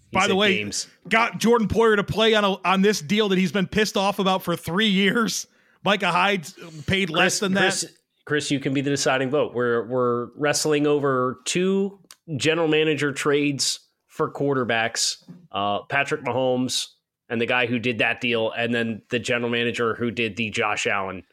He 0.09 0.17
By 0.17 0.27
the 0.27 0.35
way, 0.35 0.55
games. 0.57 0.87
got 1.07 1.39
Jordan 1.39 1.67
Poyer 1.67 1.97
to 1.97 2.03
play 2.03 2.33
on 2.33 2.43
a, 2.43 2.53
on 2.65 2.81
this 2.81 2.99
deal 3.01 3.29
that 3.29 3.37
he's 3.37 3.51
been 3.51 3.67
pissed 3.67 3.97
off 3.97 4.17
about 4.19 4.43
for 4.43 4.55
three 4.55 4.87
years. 4.87 5.45
Micah 5.83 6.11
Hyde 6.11 6.47
paid 6.87 7.09
less 7.09 7.33
Chris, 7.33 7.39
than 7.39 7.53
that. 7.53 7.61
Chris, 7.61 7.85
Chris, 8.25 8.51
you 8.51 8.59
can 8.59 8.73
be 8.73 8.81
the 8.81 8.89
deciding 8.89 9.29
vote. 9.29 9.53
We're 9.53 9.85
we're 9.87 10.27
wrestling 10.37 10.87
over 10.87 11.39
two 11.45 11.99
general 12.37 12.67
manager 12.67 13.11
trades 13.11 13.79
for 14.07 14.31
quarterbacks. 14.31 15.17
Uh, 15.51 15.79
Patrick 15.83 16.21
Mahomes 16.23 16.87
and 17.29 17.41
the 17.41 17.45
guy 17.45 17.65
who 17.65 17.79
did 17.79 17.97
that 17.97 18.21
deal, 18.21 18.51
and 18.51 18.73
then 18.73 19.01
the 19.09 19.19
general 19.19 19.49
manager 19.49 19.95
who 19.95 20.11
did 20.11 20.35
the 20.37 20.49
Josh 20.51 20.87
Allen 20.87 21.23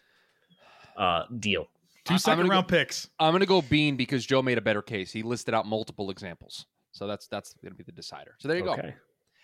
uh, 0.96 1.24
deal. 1.38 1.66
Two 2.04 2.14
I'm 2.14 2.18
second 2.18 2.38
gonna 2.38 2.48
go- 2.48 2.54
round 2.54 2.68
picks. 2.68 3.08
I'm 3.18 3.32
going 3.32 3.40
to 3.40 3.46
go 3.46 3.60
Beane 3.62 3.96
because 3.96 4.24
Joe 4.24 4.42
made 4.42 4.58
a 4.58 4.62
better 4.62 4.82
case. 4.82 5.12
He 5.12 5.22
listed 5.22 5.54
out 5.54 5.66
multiple 5.66 6.10
examples, 6.10 6.66
so 6.92 7.06
that's 7.06 7.26
that's 7.28 7.52
going 7.62 7.72
to 7.72 7.76
be 7.76 7.84
the 7.84 7.92
decider. 7.92 8.36
So 8.38 8.48
there 8.48 8.56
you 8.56 8.64
go. 8.64 8.72
Okay. 8.72 8.94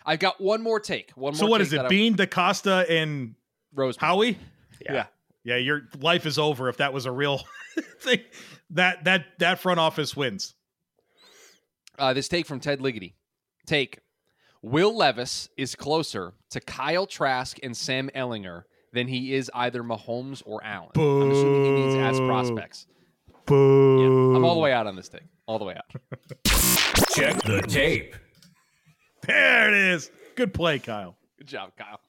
I've 0.05 0.19
got 0.21 0.41
one 0.41 0.63
more 0.63 0.81
take. 0.81 1.11
One 1.13 1.33
more. 1.33 1.39
So 1.39 1.47
what 1.47 1.59
take 1.59 1.67
is 1.69 1.73
it? 1.75 1.77
that 1.77 1.87
I- 1.87 1.89
Beane, 1.89 2.17
DeCosta, 2.17 2.89
and 2.91 3.35
Rose. 3.75 3.97
Howie? 3.97 4.39
Yeah. 4.81 5.07
Yeah, 5.45 5.57
your 5.57 5.83
life 6.01 6.27
is 6.27 6.39
over 6.39 6.69
if 6.69 6.79
that 6.79 6.93
was 6.93 7.07
a 7.07 7.13
real 7.13 7.41
thing. 8.01 8.21
That 8.71 9.05
that 9.05 9.27
that 9.39 9.61
front 9.61 9.79
office 9.79 10.17
wins. 10.17 10.55
Uh, 11.99 12.13
this 12.13 12.27
take 12.29 12.47
from 12.47 12.59
Ted 12.61 12.81
Ligety. 12.81 13.15
Take. 13.65 14.01
Will 14.63 14.97
Levis 14.97 15.49
is 15.57 15.77
closer 15.77 16.35
to 16.51 16.61
Kyle 16.61 17.07
Trask 17.07 17.59
and 17.63 17.77
Sam 17.77 18.11
Ehlinger 18.17 18.65
than 18.93 19.07
he 19.07 19.35
is 19.35 19.49
either 19.55 19.85
Mahomes 19.85 20.43
or 20.45 20.65
Allen. 20.65 20.91
I'm 20.97 21.31
assuming 21.31 21.65
he 21.65 21.71
means 21.71 21.95
as 21.95 22.19
prospects. 22.19 22.87
Boo. 23.45 24.35
I'm 24.35 24.45
all 24.45 24.55
the 24.55 24.61
way 24.61 24.73
out 24.73 24.89
on 24.89 24.97
this 24.97 25.07
thing. 25.09 25.29
All 25.47 25.61
the 25.61 25.65
way 25.65 25.77
out. 25.77 25.85
Check 27.15 27.41
the 27.43 27.63
tape. 27.69 28.17
There 29.23 29.69
it 29.69 29.75
is. 29.75 30.11
Good 30.35 30.53
play, 30.53 30.81
Kyle. 30.81 31.17
Good 31.39 31.47
job, 31.47 31.71
Kyle. 31.79 32.01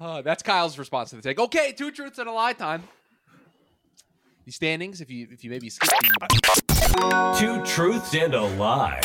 Uh, 0.00 0.22
that's 0.22 0.42
Kyle's 0.42 0.78
response 0.78 1.10
to 1.10 1.16
the 1.16 1.22
take. 1.22 1.38
Okay, 1.38 1.72
two 1.72 1.90
truths 1.90 2.18
and 2.18 2.28
a 2.28 2.32
lie 2.32 2.54
time. 2.54 2.84
The 4.46 4.52
standings, 4.52 5.00
if 5.00 5.10
you 5.10 5.28
if 5.30 5.44
you 5.44 5.50
maybe 5.50 5.68
skip 5.68 5.90
the 5.90 7.36
Two 7.38 7.62
truths 7.64 8.14
and 8.14 8.34
a 8.34 8.42
lie. 8.42 9.00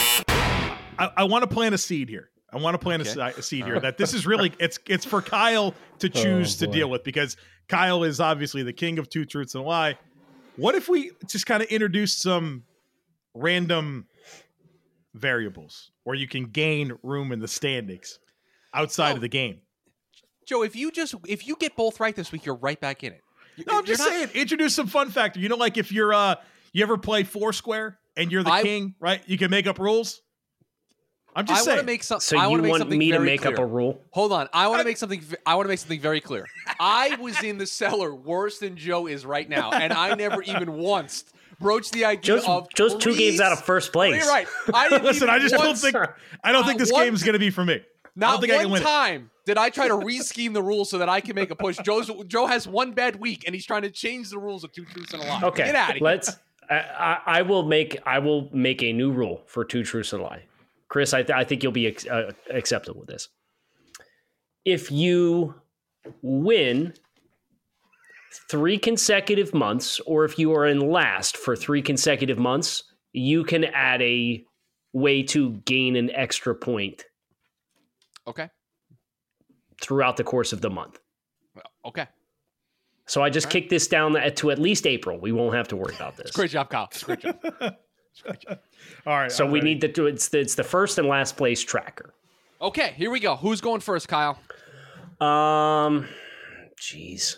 I, 0.98 1.12
I 1.18 1.24
want 1.26 1.44
to 1.44 1.48
plant 1.54 1.76
a 1.76 1.78
seed 1.78 2.08
here. 2.10 2.30
I 2.54 2.58
want 2.58 2.74
to 2.74 2.78
plant 2.80 3.02
a 3.06 3.12
Okay. 3.12 3.34
si- 3.34 3.40
a, 3.40 3.44
seed 3.44 3.66
here 3.66 3.80
that 3.82 3.98
this 3.98 4.14
is 4.14 4.26
really 4.26 4.54
it's 4.60 4.80
it's 4.88 5.04
for 5.04 5.22
Kyle 5.22 5.74
to 6.00 6.08
choose 6.10 6.56
to 6.58 6.68
deal 6.68 6.90
with 6.90 7.04
because 7.04 7.36
Kyle 7.68 8.04
is 8.04 8.22
obviously 8.22 8.64
the 8.64 8.72
king 8.74 8.98
of 8.98 9.10
two 9.10 9.26
truths 9.26 9.54
and 9.56 9.64
a 9.66 9.68
lie. 9.68 9.98
What 10.56 10.74
if 10.76 10.88
we 10.88 11.12
just 11.28 11.46
kind 11.46 11.62
of 11.62 11.68
introduce 11.68 12.14
some 12.16 12.64
random 13.34 14.08
variables 15.14 15.92
where 16.06 16.16
you 16.16 16.30
can 16.30 16.46
gain 16.46 16.94
room 17.04 17.34
in 17.34 17.40
the 17.40 17.48
standings 17.50 18.20
outside 18.74 19.12
Oh. 19.12 19.16
of 19.16 19.22
the 19.22 19.28
game? 19.28 19.60
Joe, 20.46 20.64
if 20.64 20.76
you 20.76 20.92
just 20.92 21.16
if 21.28 21.48
you 21.48 21.56
get 21.60 21.76
both 21.76 22.00
right 22.00 22.16
this 22.16 22.32
week, 22.32 22.46
you're 22.46 22.56
right 22.56 22.80
back 22.80 23.04
in 23.04 23.14
it. 23.14 23.22
You- 23.56 23.66
No, 23.68 23.74
I'm 23.80 23.86
you're 23.86 23.96
just 23.96 24.00
not- 24.00 24.10
saying, 24.10 24.30
introduce 24.34 24.76
some 24.76 24.88
fun 24.88 25.10
factor. 25.12 25.40
You 25.40 25.50
know, 25.50 25.56
like 25.58 25.78
if 25.78 25.92
you're 25.92 26.14
uh 26.14 26.36
you 26.74 26.84
ever 26.84 26.98
play 26.98 27.24
Foursquare 27.24 27.98
and 28.18 28.32
you're 28.32 28.44
the 28.44 28.52
I- 28.52 28.64
king, 28.64 28.96
right? 29.00 29.22
You 29.28 29.38
can 29.38 29.50
make 29.50 29.66
up 29.68 29.80
rules. 29.80 30.22
I'm 31.38 31.46
just 31.46 31.68
want 31.68 31.78
saying. 31.80 31.86
make 31.86 32.02
some. 32.04 32.22
So 32.22 32.38
I 32.38 32.44
you 32.46 32.50
wanna 32.52 32.64
make 32.64 32.70
want 32.70 32.80
something 32.82 32.98
me 32.98 33.12
to 33.12 33.18
very 33.18 33.26
make 33.26 33.46
up 33.46 33.58
a 33.60 33.66
rule? 33.66 34.00
Hold 34.12 34.32
on. 34.32 34.48
I 34.54 34.70
want 34.70 34.80
to 34.80 34.86
make 34.86 34.96
something. 34.96 35.20
v- 35.20 35.36
I 35.46 35.56
want 35.56 35.66
to 35.66 35.70
make 35.70 35.80
something 35.80 36.00
very 36.00 36.22
clear. 36.22 36.46
I 36.80 37.18
was 37.20 37.44
in 37.44 37.58
the 37.58 37.66
cellar 37.68 38.16
worse 38.16 38.60
than 38.60 38.78
Joe 38.78 39.08
is 39.08 39.26
right 39.26 39.50
now, 39.50 39.72
and 39.72 39.92
I 39.92 40.16
never 40.16 40.42
even 40.44 40.74
once 40.78 41.26
broached 41.60 41.92
the 41.92 42.06
idea 42.06 42.38
Joe's, 42.38 42.46
of 42.48 42.68
Joe's 42.74 42.96
two 42.96 43.14
games 43.18 43.42
out 43.42 43.52
of 43.52 43.62
first 43.66 43.92
place. 43.92 44.16
You're 44.16 44.28
right. 44.32 44.48
I 44.74 44.88
didn't 44.88 45.04
Listen, 45.06 45.28
I 45.30 45.40
just 45.40 45.54
don't 45.56 45.78
think 45.78 45.96
I 46.42 46.54
don't 46.54 46.64
think 46.66 46.80
Not 46.80 46.86
this 46.86 46.92
one- 46.94 47.04
game 47.04 47.14
is 47.14 47.24
going 47.24 47.34
to 47.34 47.40
be 47.40 47.50
for 47.50 47.66
me. 47.66 47.82
I 48.18 48.20
Not 48.20 48.36
I 48.36 48.38
one 48.40 48.48
can 48.62 48.72
win 48.72 48.82
it. 48.82 48.86
time 48.86 49.32
did 49.46 49.58
I 49.58 49.70
try 49.70 49.88
to 49.88 49.96
re-scheme 49.96 50.54
the 50.54 50.64
rules 50.64 50.90
so 50.90 50.98
that 50.98 51.10
I 51.10 51.22
can 51.22 51.36
make 51.36 51.52
a 51.52 51.56
push. 51.56 51.78
Joe's 51.84 52.10
Joe 52.28 52.48
has 52.48 52.68
one 52.68 52.94
bad 52.94 53.18
week, 53.18 53.44
and 53.46 53.54
he's 53.54 53.66
trying 53.66 53.82
to 53.84 53.92
change 53.92 54.30
the 54.30 54.40
rules 54.40 54.64
of 54.64 54.72
two 54.72 54.86
truths 54.86 55.14
and 55.14 55.22
a 55.22 55.26
lie. 55.26 55.42
Okay, 55.44 55.66
get 55.66 55.76
out 55.76 55.90
of 55.92 55.96
here. 55.98 56.04
let's. 56.04 56.32
I, 56.70 56.76
I, 56.76 57.20
I 57.26 57.42
will 57.44 57.64
make 57.64 58.00
I 58.06 58.20
will 58.20 58.50
make 58.52 58.82
a 58.82 58.92
new 58.92 59.12
rule 59.12 59.44
for 59.46 59.64
two 59.64 59.84
truths 59.84 60.14
and 60.14 60.22
a 60.22 60.26
lie. 60.26 60.44
Chris, 60.88 61.14
I, 61.14 61.24
th- 61.24 61.36
I 61.38 61.44
think 61.44 61.62
you'll 61.62 61.72
be 61.72 61.88
ex- 61.88 62.08
uh, 62.08 62.32
acceptable 62.50 63.02
with 63.02 63.10
this. 63.10 63.28
If 64.64 64.92
you 64.92 65.56
win 66.22 66.94
three 68.50 68.78
consecutive 68.78 69.54
months, 69.54 70.00
or 70.02 70.26
if 70.26 70.40
you 70.40 70.54
are 70.54 70.66
in 70.66 70.80
last 70.80 71.38
for 71.38 71.56
three 71.56 71.82
consecutive 71.82 72.40
months, 72.40 72.84
you 73.14 73.44
can 73.44 73.66
add 73.66 74.02
a 74.02 74.44
way 74.94 75.22
to 75.24 75.52
gain 75.66 75.96
an 75.96 76.10
extra 76.12 76.56
point 76.56 77.06
Okay. 78.28 78.50
throughout 79.82 80.18
the 80.18 80.24
course 80.24 80.52
of 80.54 80.62
the 80.62 80.70
month. 80.70 81.00
Okay. 81.86 82.08
So 83.08 83.22
I 83.22 83.30
just 83.30 83.50
kicked 83.52 83.70
this 83.70 83.88
down 83.88 84.14
to 84.36 84.52
at 84.52 84.58
least 84.58 84.88
April. 84.88 85.20
We 85.20 85.32
won't 85.32 85.54
have 85.56 85.68
to 85.70 85.76
worry 85.76 85.94
about 85.96 86.18
this. 86.18 86.32
Great 86.32 86.50
job, 86.52 86.70
Kyle. 86.70 86.90
Great 87.04 87.20
job. 87.20 87.38
All 89.06 89.18
right. 89.18 89.32
So 89.32 89.46
I'm 89.46 89.52
we 89.52 89.60
ready. 89.60 89.74
need 89.76 89.82
to 89.82 89.88
do 89.88 90.08
it's 90.08 90.30
the, 90.30 90.40
it's 90.40 90.56
the 90.56 90.64
first 90.64 90.98
and 90.98 91.08
last 91.08 91.38
place 91.38 91.62
tracker. 91.62 92.14
Okay, 92.62 92.94
here 92.98 93.12
we 93.12 93.20
go. 93.20 93.36
Who's 93.36 93.62
going 93.62 93.82
first, 93.82 94.08
Kyle? 94.08 94.40
Um, 95.22 96.08
jeez. 96.82 97.38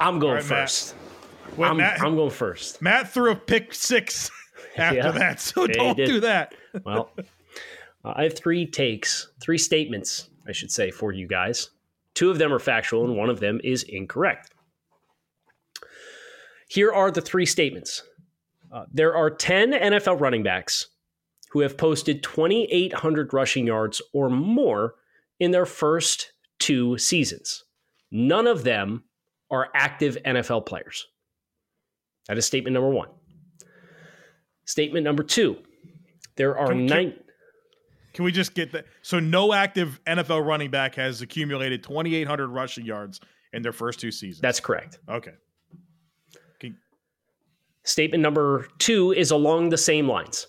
I'm 0.00 0.18
going 0.18 0.30
All 0.30 0.34
right, 0.34 0.48
Matt. 0.48 0.68
first. 0.70 0.94
Wait, 1.56 1.68
I'm, 1.68 1.76
Matt, 1.76 2.00
I'm 2.00 2.16
going 2.16 2.30
first. 2.30 2.82
Matt 2.82 3.08
threw 3.10 3.30
a 3.30 3.36
pick 3.36 3.72
six 3.72 4.30
after 4.76 4.96
Yeah. 4.96 5.10
that, 5.10 5.40
so 5.40 5.66
don't 5.66 5.96
do 5.96 6.20
that. 6.20 6.54
Well, 6.84 7.10
uh, 8.04 8.12
I 8.16 8.24
have 8.24 8.36
three 8.36 8.66
takes, 8.66 9.28
three 9.40 9.58
statements, 9.58 10.28
I 10.46 10.52
should 10.52 10.70
say, 10.72 10.90
for 10.90 11.12
you 11.12 11.26
guys. 11.26 11.70
Two 12.14 12.30
of 12.30 12.38
them 12.38 12.52
are 12.52 12.58
factual, 12.58 13.04
and 13.04 13.16
one 13.16 13.30
of 13.30 13.40
them 13.40 13.60
is 13.64 13.82
incorrect. 13.84 14.52
Here 16.68 16.92
are 16.92 17.10
the 17.10 17.20
three 17.20 17.46
statements. 17.46 18.02
Uh, 18.72 18.86
there 18.92 19.14
are 19.16 19.30
10 19.30 19.72
NFL 19.72 20.20
running 20.20 20.42
backs 20.42 20.88
who 21.50 21.60
have 21.60 21.76
posted 21.76 22.22
2,800 22.24 23.32
rushing 23.32 23.66
yards 23.66 24.02
or 24.12 24.28
more 24.28 24.94
in 25.38 25.52
their 25.52 25.66
first 25.66 26.32
two 26.58 26.98
seasons. 26.98 27.64
None 28.10 28.46
of 28.48 28.64
them 28.64 29.04
are 29.50 29.68
active 29.74 30.18
NFL 30.26 30.66
players. 30.66 31.06
That 32.26 32.38
is 32.38 32.46
statement 32.46 32.74
number 32.74 32.88
one. 32.90 33.08
Statement 34.64 35.04
number 35.04 35.22
two 35.22 35.58
there 36.36 36.56
are 36.58 36.68
Can- 36.68 36.88
can- 36.88 36.96
nine. 36.96 37.14
Can 38.12 38.24
we 38.24 38.30
just 38.32 38.54
get 38.54 38.70
that? 38.72 38.86
So 39.02 39.18
no 39.18 39.52
active 39.52 40.00
NFL 40.06 40.46
running 40.46 40.70
back 40.70 40.94
has 40.94 41.20
accumulated 41.20 41.82
2,800 41.82 42.46
rushing 42.48 42.84
yards 42.86 43.20
in 43.52 43.62
their 43.62 43.72
first 43.72 43.98
two 43.98 44.12
seasons. 44.12 44.40
That's 44.40 44.60
correct. 44.60 44.98
okay. 45.08 45.32
Can- 46.60 46.78
Statement 47.82 48.22
number 48.22 48.68
two 48.78 49.12
is 49.12 49.32
along 49.32 49.70
the 49.70 49.76
same 49.78 50.08
lines. 50.08 50.46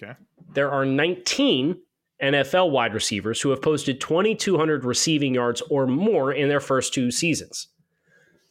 Okay. 0.00 0.12
There 0.54 0.70
are 0.70 0.84
19 0.84 1.76
NFL 2.22 2.70
wide 2.70 2.94
receivers 2.94 3.40
who 3.40 3.50
have 3.50 3.60
posted 3.62 4.00
2,200 4.00 4.84
receiving 4.84 5.34
yards 5.34 5.62
or 5.70 5.86
more 5.86 6.32
in 6.32 6.48
their 6.48 6.60
first 6.60 6.94
two 6.94 7.10
seasons. 7.10 7.68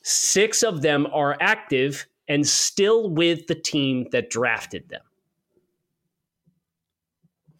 Six 0.03 0.63
of 0.63 0.81
them 0.81 1.07
are 1.13 1.37
active 1.39 2.05
and 2.29 2.47
still 2.47 3.09
with 3.09 3.47
the 3.47 3.55
team 3.55 4.05
that 4.11 4.29
drafted 4.29 4.87
them. 4.87 5.01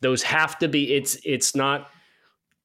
Those 0.01 0.23
have 0.23 0.57
to 0.59 0.69
be. 0.69 0.93
It's 0.93 1.17
it's 1.25 1.55
not 1.55 1.89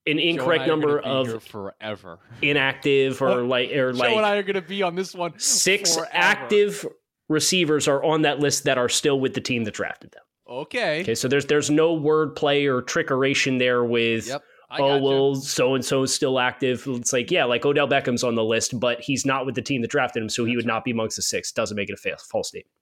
an 0.07 0.19
incorrect 0.19 0.69
number 0.69 1.01
of 1.01 1.43
forever. 1.43 2.19
inactive 2.43 3.21
or 3.21 3.43
like 3.43 3.71
or 3.73 3.93
Joe 3.93 3.99
like 3.99 4.17
and 4.17 4.27
I 4.27 4.37
are 4.37 4.43
going 4.43 4.55
to 4.55 4.63
be 4.63 4.83
on 4.83 4.95
this 4.95 5.15
one. 5.15 5.33
six 5.39 5.97
forever. 5.97 6.11
active 6.13 6.87
receivers 7.29 7.89
are 7.89 8.05
on 8.05 8.23
that 8.23 8.39
list 8.39 8.65
that 8.65 8.79
are 8.79 8.89
still 8.89 9.19
with 9.19 9.35
the 9.35 9.41
team 9.41 9.65
that 9.65 9.75
drafted 9.75 10.13
them. 10.13 10.23
Okay. 10.49 11.01
Okay, 11.01 11.15
so 11.15 11.27
there's 11.27 11.47
there's 11.47 11.71
no 11.71 11.95
word 11.95 12.37
play 12.37 12.67
or 12.67 12.83
trickeration 12.83 13.59
there 13.59 13.83
with 13.83 14.29
Yep. 14.29 14.45
I 14.75 14.79
oh 14.81 14.99
well 14.99 15.35
so 15.37 15.77
and 15.77 15.85
so 15.85 16.03
is 16.03 16.13
still 16.13 16.41
active. 16.41 16.83
It's 16.87 17.13
like 17.13 17.31
yeah, 17.31 17.45
like 17.45 17.65
Odell 17.65 17.87
Beckham's 17.87 18.25
on 18.25 18.35
the 18.35 18.43
list, 18.43 18.81
but 18.81 19.01
he's 19.01 19.25
not 19.25 19.47
with 19.47 19.55
the 19.55 19.63
team 19.63 19.83
that 19.83 19.91
drafted 19.91 20.23
him, 20.23 20.29
so 20.29 20.45
he 20.45 20.57
would 20.57 20.67
not 20.67 20.85
be 20.85 20.91
amongst 20.91 21.15
the 21.15 21.23
six. 21.23 21.53
Doesn't 21.53 21.77
make 21.77 21.89
it 21.89 21.95
a 21.95 21.97
fa- 21.97 22.17
false 22.19 22.49
statement. 22.49 22.73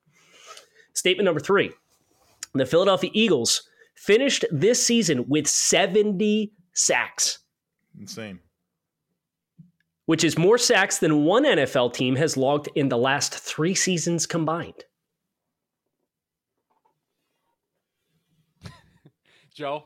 Statement 0.95 1.27
number 1.27 1.41
three: 1.41 1.71
The 2.55 2.65
Philadelphia 2.65 3.11
Eagles 3.13 3.69
finished 3.95 4.47
this 4.51 4.85
season 4.85 5.29
with 5.29 5.47
70 5.47 6.51
sacks, 6.73 7.41
Insane. 8.01 8.41
which 10.07 10.25
is 10.25 10.39
more 10.39 10.57
sacks 10.57 10.99
than 10.99 11.25
one 11.25 11.45
NFL 11.45 11.93
team 11.93 12.17
has 12.17 12.39
logged 12.39 12.69
in 12.75 12.89
the 12.89 12.97
last 12.97 13.35
three 13.35 13.75
seasons 13.75 14.25
combined. 14.27 14.85
Joe. 19.55 19.85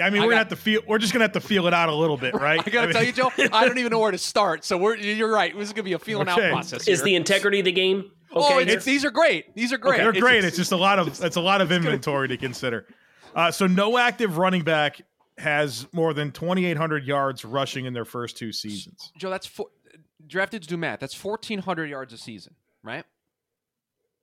I 0.00 0.10
mean, 0.10 0.22
I 0.22 0.24
we're 0.24 0.32
gonna 0.32 0.38
have 0.38 0.48
to 0.48 0.56
feel. 0.56 0.80
We're 0.88 0.98
just 0.98 1.12
gonna 1.12 1.24
have 1.24 1.32
to 1.32 1.40
feel 1.40 1.66
it 1.66 1.74
out 1.74 1.88
a 1.88 1.94
little 1.94 2.16
bit, 2.16 2.34
right? 2.40 2.60
I 2.64 2.70
got 2.70 2.82
to 2.82 2.86
mean- 2.88 2.92
tell 2.94 3.04
you, 3.04 3.12
Joe, 3.12 3.30
I 3.52 3.66
don't 3.66 3.78
even 3.78 3.90
know 3.90 3.98
where 4.00 4.10
to 4.10 4.18
start. 4.18 4.64
So 4.64 4.76
we're 4.78 4.96
you're 4.96 5.30
right. 5.30 5.52
This 5.56 5.68
is 5.68 5.72
going 5.72 5.84
to 5.84 5.88
be 5.88 5.92
a 5.92 5.98
feeling 5.98 6.28
Okay. 6.28 6.46
out 6.48 6.52
process. 6.52 6.88
Is 6.88 7.00
here. 7.00 7.04
the 7.04 7.14
integrity 7.16 7.58
of 7.60 7.64
the 7.66 7.72
game 7.72 8.10
okay? 8.34 8.54
Oh, 8.54 8.58
it's, 8.58 8.84
these 8.84 9.04
are 9.04 9.10
great. 9.10 9.54
These 9.54 9.72
are 9.72 9.78
great. 9.78 9.98
They're 9.98 10.10
It's 10.10 10.20
great. 10.20 10.36
just- 10.42 10.48
It's 10.48 10.56
just 10.56 10.72
a 10.72 10.76
lot 10.76 10.98
of 10.98 11.08
it's 11.22 11.36
a 11.36 11.40
lot 11.40 11.60
of 11.60 11.70
inventory 11.72 12.28
to 12.28 12.36
consider. 12.36 12.86
Uh, 13.34 13.50
so 13.50 13.66
no 13.66 13.96
active 13.98 14.38
running 14.38 14.62
back 14.62 15.00
has 15.38 15.86
more 15.92 16.12
than 16.14 16.30
2,800 16.32 17.04
yards 17.04 17.44
rushing 17.44 17.84
in 17.86 17.92
their 17.94 18.04
first 18.04 18.36
two 18.36 18.52
seasons. 18.52 19.10
Joe, 19.16 19.30
that's 19.30 19.46
four, 19.46 19.66
drafted 20.26 20.62
to 20.62 20.68
do 20.68 20.76
math. 20.76 21.00
That's 21.00 21.22
1,400 21.22 21.88
yards 21.88 22.12
a 22.12 22.18
season, 22.18 22.54
right? 22.82 23.04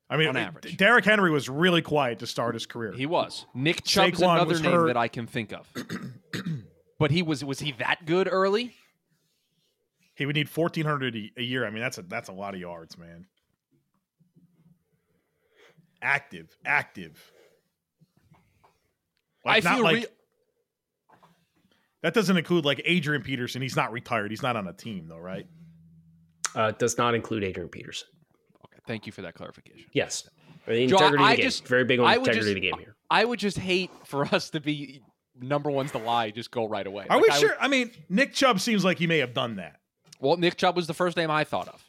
I 0.10 0.18
mean, 0.18 0.30
On 0.30 0.38
average. 0.38 0.76
Derrick 0.76 1.06
Henry 1.06 1.30
was 1.30 1.50
really 1.50 1.82
quiet 1.84 2.20
to 2.20 2.28
start 2.28 2.56
his 2.56 2.66
career. 2.66 2.94
He 2.94 3.06
was. 3.06 3.46
Nick 3.54 3.84
Chubb's 3.84 4.20
Saquon 4.20 4.36
another 4.42 4.60
name 4.60 4.72
hurt. 4.72 4.88
that 4.88 4.98
I 4.98 5.08
can 5.08 5.28
think 5.28 5.54
of. 5.54 5.72
but 7.00 7.12
he 7.12 7.22
was 7.22 7.44
was 7.46 7.60
he 7.60 7.74
that 7.74 8.06
good 8.06 8.28
early? 8.32 8.74
He 10.16 10.26
would 10.26 10.36
need 10.36 10.50
1,400 10.50 11.16
a- 11.16 11.32
a 11.38 11.44
year. 11.44 11.66
I 11.66 11.70
mean, 11.70 11.82
that's 11.82 11.98
a 12.00 12.02
that's 12.02 12.28
a 12.30 12.34
lot 12.34 12.56
of 12.56 12.60
yards, 12.60 12.98
man. 12.98 13.28
Active, 16.02 16.56
active. 16.66 17.32
Like, 19.46 19.66
I 19.66 19.76
feel 19.76 19.84
like 19.84 19.96
re- 19.96 20.06
that 22.04 22.14
doesn't 22.14 22.36
include 22.38 22.66
like 22.66 22.82
Adrian 22.86 23.22
Peterson. 23.22 23.62
He's 23.62 23.76
not 23.76 23.92
retired. 23.92 24.32
He's 24.32 24.42
not 24.42 24.56
on 24.56 24.68
a 24.68 24.74
team 24.74 25.08
though, 25.08 25.18
right? 25.20 25.46
Uh, 26.56 26.72
does 26.72 26.98
not 26.98 27.14
include 27.16 27.44
Adrian 27.44 27.70
Peterson. 27.70 28.08
Okay, 28.90 28.94
thank 28.94 29.06
you 29.06 29.12
for 29.12 29.22
that 29.22 29.36
clarification. 29.36 29.90
Yes. 29.94 30.30
The 30.68 30.88
Joe, 30.88 30.98
integrity 30.98 31.24
I 31.24 31.32
of 31.32 31.38
the 31.38 31.42
game. 31.42 31.44
just- 31.50 31.68
Very 31.68 31.84
big 31.86 32.00
on 32.00 32.06
the 32.06 32.12
integrity 32.20 32.38
just- 32.40 32.48
of 32.50 32.56
the 32.56 32.62
game 32.62 32.78
here. 32.80 32.96
I 33.10 33.26
would 33.26 33.40
just 33.40 33.58
hate 33.58 33.90
for 34.06 34.26
us 34.34 34.50
to 34.52 34.60
be 34.60 35.02
number 35.42 35.72
one's 35.72 35.92
the 35.92 35.98
lie 36.00 36.32
just 36.32 36.52
go 36.52 36.68
right 36.68 36.86
away. 36.86 37.06
Are 37.10 37.18
Like, 37.18 37.24
we 37.28 37.30
I 37.34 37.40
sure? 37.40 37.56
I 37.60 37.68
mean, 37.68 37.92
Nick 38.10 38.34
Chubb 38.34 38.60
seems 38.60 38.84
like 38.86 38.98
he 39.00 39.08
may 39.08 39.20
have 39.20 39.34
done 39.34 39.56
that. 39.56 39.80
Well, 40.20 40.38
Nick 40.38 40.58
Chubb 40.58 40.76
was 40.76 40.86
the 40.88 40.94
first 40.94 41.16
name 41.18 41.32
I 41.32 41.44
thought 41.44 41.68
of. 41.70 41.84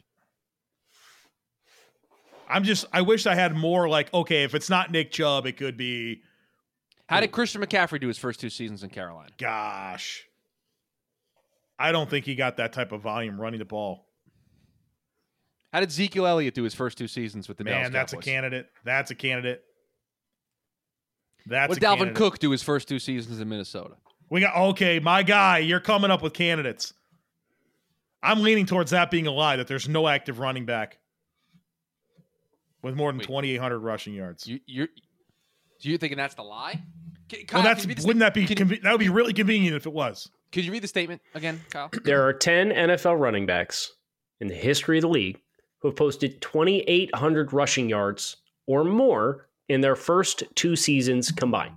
I'm 2.47 2.63
just. 2.63 2.85
I 2.91 3.01
wish 3.01 3.25
I 3.25 3.35
had 3.35 3.55
more. 3.55 3.87
Like, 3.87 4.13
okay, 4.13 4.43
if 4.43 4.55
it's 4.55 4.69
not 4.69 4.91
Nick 4.91 5.11
Chubb, 5.11 5.45
it 5.45 5.57
could 5.57 5.77
be. 5.77 6.21
How 7.07 7.19
did 7.19 7.31
Christian 7.31 7.61
McCaffrey 7.61 7.99
do 7.99 8.07
his 8.07 8.17
first 8.17 8.39
two 8.39 8.49
seasons 8.49 8.83
in 8.83 8.89
Carolina? 8.89 9.29
Gosh, 9.37 10.25
I 11.77 11.91
don't 11.91 12.09
think 12.09 12.25
he 12.25 12.35
got 12.35 12.57
that 12.57 12.73
type 12.73 12.91
of 12.93 13.01
volume 13.01 13.39
running 13.39 13.59
the 13.59 13.65
ball. 13.65 14.05
How 15.73 15.79
did 15.79 15.89
Ezekiel 15.89 16.27
Elliott 16.27 16.53
do 16.53 16.63
his 16.63 16.73
first 16.73 16.97
two 16.97 17.07
seasons 17.07 17.47
with 17.47 17.57
the 17.57 17.63
Man, 17.63 17.75
Dallas 17.75 17.91
that's 17.91 18.13
a 18.13 18.17
candidate. 18.17 18.67
That's 18.83 19.11
a 19.11 19.15
candidate. 19.15 19.63
That's 21.45 21.69
What 21.69 21.77
a 21.77 21.79
did 21.79 21.85
Dalvin 21.85 21.97
candidate. 21.97 22.15
Cook 22.15 22.39
do 22.39 22.51
his 22.51 22.61
first 22.61 22.87
two 22.87 22.99
seasons 22.99 23.39
in 23.39 23.47
Minnesota? 23.47 23.95
We 24.29 24.41
got 24.41 24.55
okay, 24.55 24.99
my 24.99 25.23
guy. 25.23 25.59
You're 25.59 25.79
coming 25.79 26.11
up 26.11 26.21
with 26.21 26.33
candidates. 26.33 26.93
I'm 28.23 28.41
leaning 28.41 28.65
towards 28.65 28.91
that 28.91 29.09
being 29.11 29.27
a 29.27 29.31
lie. 29.31 29.55
That 29.55 29.67
there's 29.67 29.89
no 29.89 30.07
active 30.07 30.39
running 30.39 30.65
back 30.65 30.99
with 32.83 32.95
more 32.95 33.11
than 33.11 33.21
2,800 33.21 33.79
rushing 33.79 34.13
yards. 34.13 34.45
You, 34.47 34.59
you're, 34.65 34.87
so 35.79 35.89
you're 35.89 35.97
thinking 35.97 36.17
that's 36.17 36.35
the 36.35 36.43
lie? 36.43 36.81
Can, 37.29 37.39
well, 37.53 37.63
that's 37.63 37.81
can 37.81 37.89
you 37.89 37.95
read 37.95 38.03
the 38.03 38.07
wouldn't 38.07 38.19
that 38.19 38.33
be 38.33 38.45
can- 38.45 38.69
conve- 38.69 38.81
that 38.83 38.91
would 38.91 38.99
be 38.99 39.09
really 39.09 39.33
convenient 39.33 39.75
if 39.75 39.85
it 39.85 39.93
was. 39.93 40.29
Could 40.51 40.65
you 40.65 40.71
read 40.71 40.83
the 40.83 40.87
statement 40.87 41.21
again, 41.33 41.61
Kyle? 41.69 41.89
There 42.03 42.27
are 42.27 42.33
10 42.33 42.69
NFL 42.69 43.19
running 43.19 43.45
backs 43.45 43.91
in 44.41 44.47
the 44.49 44.53
history 44.53 44.97
of 44.97 45.03
the 45.03 45.09
league 45.09 45.39
who 45.81 45.87
have 45.89 45.95
posted 45.97 46.41
2,800 46.41 47.53
rushing 47.53 47.89
yards 47.89 48.37
or 48.67 48.83
more 48.83 49.47
in 49.69 49.81
their 49.81 49.95
first 49.95 50.43
two 50.55 50.75
seasons 50.75 51.31
combined. 51.31 51.75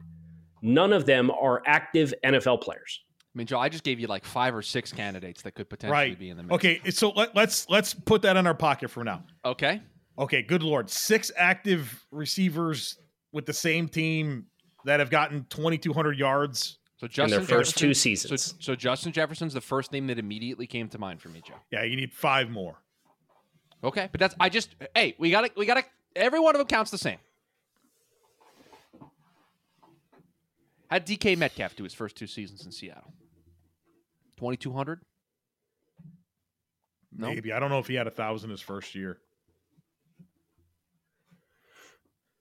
None 0.63 0.93
of 0.93 1.07
them 1.07 1.31
are 1.31 1.63
active 1.67 2.15
NFL 2.25 2.61
players. 2.61 3.01
I 3.35 3.39
mean, 3.39 3.47
Joe, 3.47 3.59
I 3.59 3.69
just 3.69 3.83
gave 3.85 3.99
you 3.99 4.07
like 4.07 4.25
five 4.25 4.55
or 4.55 4.63
six 4.63 4.93
candidates 4.93 5.43
that 5.43 5.53
could 5.55 5.69
potentially 5.69 5.93
Right. 5.93 6.19
be 6.19 6.31
in 6.31 6.37
the 6.37 6.45
mix. 6.45 6.55
Okay, 6.55 6.81
so 6.91 7.11
let, 7.11 7.35
let's 7.35 7.69
let's 7.69 7.93
put 7.93 8.23
that 8.23 8.37
in 8.37 8.47
our 8.47 8.55
pocket 8.55 8.91
for 8.91 9.03
now. 9.03 9.25
Okay. 9.45 9.81
Okay, 10.17 10.43
good 10.43 10.63
lord, 10.63 10.89
six 10.89 11.33
active 11.37 12.07
receivers 12.13 12.99
with 13.33 13.47
the 13.47 13.53
same 13.53 13.89
team 13.89 14.47
that 14.85 15.01
have 15.01 15.11
gotten 15.11 15.45
2,200 15.51 16.17
yards. 16.17 16.79
So 16.97 17.09
In 17.25 17.31
their 17.31 17.41
first 17.41 17.77
two 17.77 17.93
seasons. 17.93 18.43
So, 18.43 18.55
so 18.61 18.75
Justin 18.77 19.13
Jefferson's 19.13 19.53
the 19.53 19.61
first 19.61 19.91
name 19.93 20.07
that 20.07 20.19
immediately 20.19 20.67
came 20.67 20.89
to 20.91 20.99
mind 20.99 21.21
for 21.21 21.29
me, 21.29 21.43
Joe. 21.45 21.55
Yeah, 21.73 21.83
you 21.83 21.97
need 21.97 22.13
five 22.13 22.49
more. 22.51 22.77
Okay, 23.85 24.09
but 24.11 24.19
that's 24.19 24.35
I 24.41 24.49
just 24.49 24.75
hey 24.95 25.15
we 25.19 25.31
got 25.31 25.43
to 25.43 25.51
we 25.57 25.67
got 25.67 25.75
to 25.75 25.85
every 26.17 26.41
one 26.41 26.55
of 26.55 26.59
them 26.59 26.67
counts 26.67 26.91
the 26.91 26.99
same. 26.99 27.19
Did 30.91 31.07
DK 31.07 31.37
Metcalf 31.37 31.77
do 31.77 31.83
his 31.85 31.93
first 31.93 32.17
two 32.17 32.27
seasons 32.27 32.65
in 32.65 32.73
Seattle? 32.73 33.13
Twenty 34.37 34.57
two 34.57 34.73
hundred. 34.73 35.01
No. 37.17 37.29
Maybe 37.29 37.53
I 37.53 37.59
don't 37.59 37.71
know 37.71 37.79
if 37.79 37.87
he 37.87 37.95
had 37.95 38.07
a 38.07 38.11
thousand 38.11 38.51
his 38.51 38.61
first 38.61 38.95
year. 38.95 39.19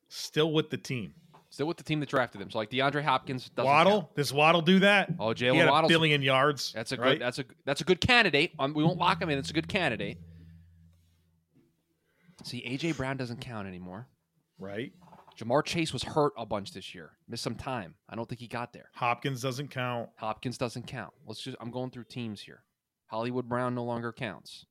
Still 0.08 0.52
with 0.52 0.70
the 0.70 0.78
team. 0.78 1.14
Still 1.50 1.68
with 1.68 1.78
the 1.78 1.84
team 1.84 2.00
that 2.00 2.10
drafted 2.10 2.42
him. 2.42 2.50
So 2.50 2.58
like 2.58 2.72
DeAndre 2.72 3.04
Hopkins 3.04 3.50
doesn't 3.50 3.66
Waddle, 3.70 4.02
count. 4.02 4.16
does 4.16 4.34
Waddle 4.34 4.62
do 4.62 4.80
that? 4.80 5.14
Oh, 5.20 5.28
Jaylen 5.28 5.56
had 5.58 5.70
Waddle's 5.70 5.92
billion 5.92 6.22
yards. 6.22 6.72
That's 6.74 6.92
a 6.92 6.98
right? 6.98 7.14
good. 7.14 7.22
That's 7.22 7.40
a 7.40 7.46
that's 7.66 7.82
a 7.82 7.84
good 7.84 8.02
candidate. 8.02 8.54
Um, 8.58 8.74
we 8.74 8.84
won't 8.84 8.98
lock 8.98 9.22
him 9.22 9.30
in. 9.30 9.38
It's 9.38 9.52
a 9.52 9.54
good 9.54 9.68
candidate. 9.68 10.18
See, 12.44 12.62
AJ 12.68 12.98
Brown 12.98 13.18
doesn't 13.18 13.42
count 13.42 13.68
anymore. 13.68 14.08
right. 14.60 14.92
Ja'Marr 15.40 15.66
Chase 15.66 15.92
was 15.92 16.04
hurt 16.04 16.32
a 16.38 16.46
bunch 16.46 16.74
this 16.74 16.94
year. 16.94 17.14
Missed 17.28 17.42
some 17.42 17.56
time. 17.56 17.96
I 18.08 18.16
don't 18.16 18.30
think 18.30 18.40
he 18.40 18.48
got 18.48 18.72
there. 18.72 18.92
Hopkins 18.94 19.42
doesn't 19.42 19.70
count. 19.70 20.10
Hopkins 20.18 20.60
doesn't 20.60 20.86
count. 20.86 21.12
Let's 21.26 21.42
just 21.42 21.58
I'm 21.60 21.72
going 21.72 21.90
through 21.90 22.04
teams 22.04 22.40
here. 22.42 22.64
Hollywood 23.08 23.50
Brown 23.50 23.74
no 23.74 23.84
longer 23.84 24.14
counts. 24.14 24.68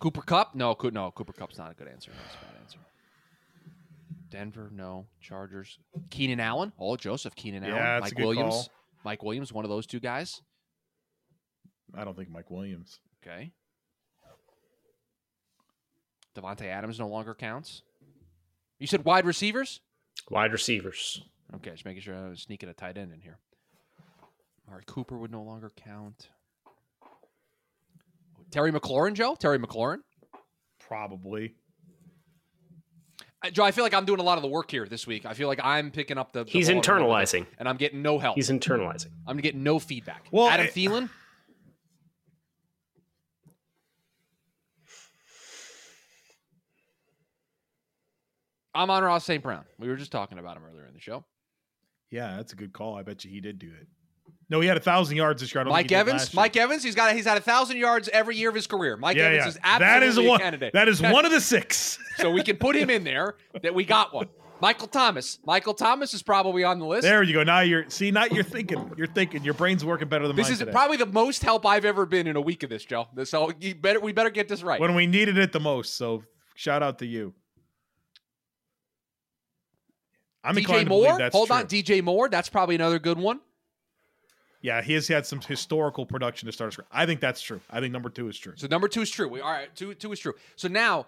Cooper 0.00 0.22
Kupp? 0.22 0.56
No, 0.56 0.76
no, 0.92 1.12
Cooper 1.12 1.32
Kupp's 1.32 1.58
not 1.58 1.70
a 1.70 1.74
good 1.74 1.86
answer. 1.86 2.10
That's 2.10 2.34
a 2.34 2.38
bad 2.38 2.60
answer. 2.60 2.78
Denver, 4.30 4.68
no. 4.72 5.06
Chargers. 5.20 5.78
Keenan 6.10 6.40
Allen? 6.40 6.72
Oh, 6.78 6.96
Joseph 6.96 7.36
Keenan 7.36 7.62
Yeah, 7.62 7.76
Allen. 7.76 8.00
Mike 8.00 8.14
good 8.16 8.24
Williams. 8.24 8.54
call. 8.54 8.68
Mike 9.04 9.22
Williams, 9.22 9.52
one 9.52 9.64
of 9.64 9.68
those 9.70 9.86
two 9.86 10.00
guys. 10.00 10.40
I 11.94 12.04
don't 12.04 12.16
think 12.16 12.30
Mike 12.30 12.50
Williams. 12.50 12.98
Okay. 13.24 13.52
Davante 16.36 16.66
Adams 16.66 16.98
no 16.98 17.08
longer 17.08 17.34
counts. 17.34 17.82
You 18.78 18.86
said 18.86 19.04
wide 19.04 19.24
receivers? 19.26 19.80
Wide 20.30 20.52
receivers. 20.52 21.22
Okay, 21.56 21.70
just 21.72 21.84
making 21.84 22.02
sure 22.02 22.14
I 22.14 22.28
was 22.28 22.40
sneaking 22.42 22.68
a 22.68 22.74
tight 22.74 22.96
end 22.96 23.12
in 23.12 23.20
here. 23.20 23.38
Amari 24.68 24.84
Cooper 24.86 25.18
would 25.18 25.32
no 25.32 25.42
longer 25.42 25.70
count. 25.76 26.28
Terry 28.50 28.72
McLaurin, 28.72 29.14
Joe? 29.14 29.36
Terry 29.38 29.58
McLaurin? 29.58 29.98
Probably. 30.78 31.54
Uh, 33.44 33.50
Joe, 33.50 33.64
I 33.64 33.70
feel 33.70 33.84
like 33.84 33.94
I'm 33.94 34.04
doing 34.04 34.20
a 34.20 34.22
lot 34.24 34.38
of 34.38 34.42
the 34.42 34.48
work 34.48 34.70
here 34.70 34.86
this 34.86 35.06
week. 35.06 35.24
I 35.24 35.34
feel 35.34 35.48
like 35.48 35.60
I'm 35.62 35.90
picking 35.90 36.18
up 36.18 36.32
the. 36.32 36.44
the 36.44 36.50
He's 36.50 36.68
ball 36.68 36.76
and 36.78 36.86
running 36.88 37.08
with 37.08 37.34
it, 37.34 37.38
internalizing. 37.38 37.46
And 37.58 37.68
I'm 37.68 37.76
getting 37.76 38.02
no 38.02 38.18
help. 38.18 38.36
He's 38.36 38.50
internalizing. 38.50 39.08
I'm 39.26 39.38
getting 39.38 39.62
no 39.62 39.78
feedback. 39.78 40.26
Well, 40.30 40.48
Adam 40.48 40.66
I- 40.66 40.70
Thielen? 40.70 41.10
Amon 48.74 49.02
Ra 49.02 49.18
St. 49.18 49.42
Brown. 49.42 49.64
We 49.78 49.88
were 49.88 49.96
just 49.96 50.12
talking 50.12 50.38
about 50.38 50.56
him 50.56 50.64
earlier 50.64 50.86
in 50.86 50.94
the 50.94 51.00
show. 51.00 51.24
Yeah, 52.10 52.36
that's 52.36 52.52
a 52.52 52.56
good 52.56 52.72
call. 52.72 52.96
I 52.96 53.02
bet 53.02 53.24
you 53.24 53.30
he 53.30 53.40
did 53.40 53.58
do 53.58 53.68
it. 53.68 53.86
No, 54.48 54.60
he 54.60 54.66
had 54.66 54.76
a 54.76 54.80
thousand 54.80 55.16
yards 55.16 55.40
this 55.40 55.54
year. 55.54 55.64
Mike 55.64 55.88
think 55.88 55.90
he 55.90 55.94
did 55.94 56.00
Evans. 56.00 56.34
Mike 56.34 56.56
Evans. 56.56 56.82
He's 56.82 56.96
got. 56.96 57.14
He's 57.14 57.24
had 57.24 57.38
a 57.38 57.40
thousand 57.40 57.76
yards 57.76 58.08
every 58.12 58.36
year 58.36 58.48
of 58.48 58.54
his 58.54 58.66
career. 58.66 58.96
Mike 58.96 59.16
yeah, 59.16 59.24
Evans 59.24 59.44
yeah. 59.44 59.48
is 59.48 59.58
absolutely 59.62 60.00
that 60.00 60.02
is 60.02 60.18
a 60.18 60.22
one. 60.22 60.40
candidate. 60.40 60.72
That 60.72 60.88
is 60.88 61.00
one 61.00 61.24
of 61.24 61.30
the 61.30 61.40
six. 61.40 61.98
so 62.16 62.30
we 62.30 62.42
can 62.42 62.56
put 62.56 62.74
him 62.74 62.90
in 62.90 63.04
there. 63.04 63.36
That 63.62 63.74
we 63.74 63.84
got 63.84 64.12
one. 64.12 64.28
Michael 64.60 64.88
Thomas. 64.88 65.38
Michael 65.46 65.74
Thomas 65.74 66.12
is 66.14 66.22
probably 66.22 66.64
on 66.64 66.78
the 66.78 66.84
list. 66.84 67.02
There 67.02 67.22
you 67.22 67.32
go. 67.32 67.44
Now 67.44 67.60
you're 67.60 67.88
see. 67.88 68.10
Now 68.10 68.24
you're 68.24 68.42
thinking. 68.44 68.92
You're 68.96 69.06
thinking. 69.06 69.44
Your 69.44 69.54
brain's 69.54 69.84
working 69.84 70.08
better 70.08 70.26
than 70.26 70.36
this 70.36 70.46
mine 70.46 70.52
is 70.52 70.58
today. 70.58 70.72
probably 70.72 70.96
the 70.96 71.06
most 71.06 71.42
help 71.42 71.64
I've 71.64 71.84
ever 71.84 72.04
been 72.04 72.26
in 72.26 72.36
a 72.36 72.40
week 72.40 72.62
of 72.64 72.70
this, 72.70 72.84
Joe. 72.84 73.06
So 73.24 73.52
you 73.60 73.76
better. 73.76 74.00
We 74.00 74.12
better 74.12 74.30
get 74.30 74.48
this 74.48 74.62
right. 74.62 74.80
when 74.80 74.94
we 74.94 75.06
needed 75.06 75.38
it 75.38 75.52
the 75.52 75.60
most. 75.60 75.94
So 75.94 76.24
shout 76.56 76.82
out 76.82 76.98
to 76.98 77.06
you. 77.06 77.34
I'm 80.42 80.54
DJ 80.54 80.86
Moore. 80.86 81.18
Hold 81.30 81.48
true. 81.48 81.56
on, 81.56 81.66
DJ 81.66 82.02
Moore. 82.02 82.28
That's 82.28 82.48
probably 82.48 82.74
another 82.74 82.98
good 82.98 83.18
one. 83.18 83.40
Yeah, 84.62 84.82
he 84.82 84.92
has 84.94 85.08
had 85.08 85.26
some 85.26 85.40
historical 85.40 86.04
production 86.04 86.46
to 86.46 86.52
start. 86.52 86.76
I 86.92 87.06
think 87.06 87.20
that's 87.20 87.40
true. 87.40 87.60
I 87.70 87.80
think 87.80 87.92
number 87.92 88.10
two 88.10 88.28
is 88.28 88.38
true. 88.38 88.52
So 88.56 88.66
number 88.66 88.88
two 88.88 89.00
is 89.00 89.10
true. 89.10 89.28
We 89.28 89.40
all 89.40 89.50
right. 89.50 89.74
Two 89.74 89.94
two 89.94 90.12
is 90.12 90.20
true. 90.20 90.34
So 90.56 90.68
now. 90.68 91.06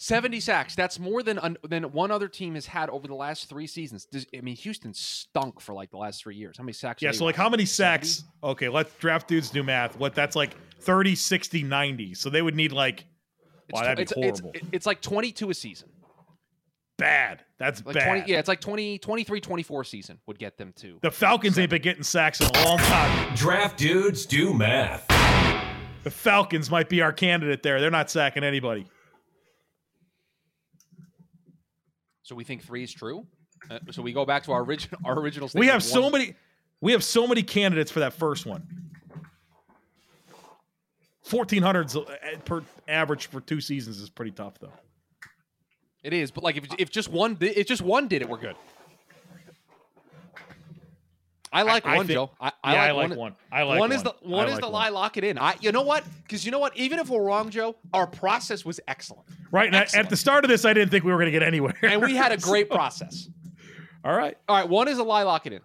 70 0.00 0.38
sacks. 0.38 0.76
That's 0.76 1.00
more 1.00 1.24
than 1.24 1.40
un, 1.40 1.56
than 1.64 1.82
one 1.90 2.12
other 2.12 2.28
team 2.28 2.54
has 2.54 2.66
had 2.66 2.88
over 2.88 3.08
the 3.08 3.16
last 3.16 3.48
three 3.48 3.66
seasons. 3.66 4.04
Does, 4.04 4.26
I 4.32 4.40
mean, 4.42 4.54
Houston 4.54 4.94
stunk 4.94 5.60
for 5.60 5.72
like 5.72 5.90
the 5.90 5.96
last 5.96 6.22
three 6.22 6.36
years. 6.36 6.56
How 6.56 6.62
many 6.62 6.72
sacks? 6.72 7.02
Yeah, 7.02 7.10
so 7.10 7.24
like 7.24 7.34
how 7.34 7.48
many 7.48 7.64
sacks? 7.64 8.22
Okay, 8.44 8.68
let's 8.68 8.94
draft 8.94 9.26
dudes 9.26 9.50
do 9.50 9.64
math. 9.64 9.98
What 9.98 10.14
that's 10.14 10.36
like 10.36 10.56
30, 10.82 11.16
60, 11.16 11.64
90. 11.64 12.14
So 12.14 12.30
they 12.30 12.42
would 12.42 12.54
need 12.54 12.70
like 12.70 13.06
wow, 13.72 13.80
It's, 13.80 13.80
that'd 13.80 13.96
be 13.96 14.02
it's, 14.02 14.12
horrible. 14.40 14.50
It's, 14.54 14.68
it's 14.70 14.86
like 14.86 15.00
22 15.00 15.50
a 15.50 15.54
season. 15.54 15.88
Bad. 16.98 17.44
That's 17.56 17.84
Like 17.84 17.94
bad. 17.94 18.06
20, 18.06 18.30
yeah, 18.30 18.38
it's 18.38 18.48
like 18.48 18.60
20, 18.60 18.98
23, 18.98 19.40
24 19.40 19.84
season 19.84 20.18
would 20.26 20.38
get 20.38 20.58
them 20.58 20.74
to. 20.76 20.98
The 21.00 21.10
Falcons 21.10 21.58
ain't 21.58 21.70
been 21.70 21.80
getting 21.80 22.02
sacks 22.02 22.40
in 22.40 22.46
a 22.48 22.64
long 22.64 22.78
time. 22.78 23.34
Draft 23.34 23.78
dudes 23.78 24.26
do 24.26 24.52
math. 24.52 25.06
The 26.04 26.10
Falcons 26.10 26.70
might 26.70 26.88
be 26.88 27.00
our 27.00 27.12
candidate 27.12 27.62
there. 27.62 27.80
They're 27.80 27.90
not 27.90 28.10
sacking 28.10 28.44
anybody. 28.44 28.86
So 32.22 32.34
we 32.34 32.44
think 32.44 32.62
three 32.62 32.84
is 32.84 32.92
true. 32.92 33.26
Uh, 33.70 33.78
so 33.90 34.02
we 34.02 34.12
go 34.12 34.26
back 34.26 34.44
to 34.44 34.52
our 34.52 34.62
original 34.62 35.00
our 35.04 35.18
original. 35.18 35.48
We 35.54 35.68
have 35.68 35.82
so 35.82 36.10
many 36.10 36.34
we 36.80 36.92
have 36.92 37.02
so 37.02 37.26
many 37.26 37.42
candidates 37.42 37.90
for 37.90 38.00
that 38.00 38.12
first 38.12 38.44
one. 38.46 38.66
1400s 41.26 41.96
uh, 41.96 42.38
per 42.44 42.62
average 42.86 43.26
for 43.26 43.40
two 43.40 43.60
seasons 43.60 43.98
is 43.98 44.08
pretty 44.10 44.30
tough 44.30 44.58
though. 44.58 44.72
It 46.02 46.12
is, 46.12 46.30
but 46.30 46.44
like 46.44 46.56
if 46.56 46.66
if 46.78 46.90
just 46.90 47.08
one 47.08 47.36
if 47.40 47.66
just 47.66 47.82
one 47.82 48.08
did 48.08 48.22
it, 48.22 48.28
we're 48.28 48.38
good. 48.38 48.56
I 51.50 51.62
like 51.62 51.86
I 51.86 51.96
one, 51.96 52.06
think- 52.06 52.14
Joe. 52.16 52.30
I, 52.40 52.52
I 52.62 52.72
yeah, 52.74 52.80
like 52.80 52.88
I 52.88 52.92
like 52.92 53.08
one. 53.10 53.18
one. 53.18 53.34
I 53.50 53.62
like 53.62 53.78
one 53.78 53.92
is 53.92 54.04
one. 54.04 54.14
the 54.22 54.28
one 54.28 54.44
I 54.44 54.48
is 54.48 54.52
like 54.56 54.60
the 54.60 54.66
one. 54.66 54.72
lie. 54.74 54.88
Lock 54.90 55.16
it 55.16 55.24
in. 55.24 55.38
I 55.38 55.56
you 55.60 55.72
know 55.72 55.80
what? 55.82 56.04
Because 56.22 56.44
you 56.44 56.50
know 56.50 56.58
what? 56.58 56.76
Even 56.76 56.98
if 56.98 57.08
we're 57.08 57.22
wrong, 57.22 57.48
Joe, 57.50 57.74
our 57.94 58.06
process 58.06 58.64
was 58.66 58.80
excellent, 58.86 59.26
Right. 59.50 59.66
And 59.66 59.76
I- 59.76 59.86
at 59.98 60.10
the 60.10 60.16
start 60.16 60.44
of 60.44 60.50
this, 60.50 60.64
I 60.66 60.74
didn't 60.74 60.90
think 60.90 61.04
we 61.04 61.10
were 61.10 61.16
going 61.18 61.32
to 61.32 61.38
get 61.38 61.42
anywhere. 61.42 61.74
and 61.82 62.02
we 62.02 62.14
had 62.14 62.32
a 62.32 62.36
great 62.40 62.68
process. 62.70 63.28
All 64.04 64.14
right. 64.16 64.36
All 64.48 64.56
right, 64.56 64.68
one 64.68 64.88
is 64.88 64.98
a 64.98 65.02
lie. 65.02 65.22
Lock 65.22 65.46
it 65.46 65.54
in. 65.54 65.60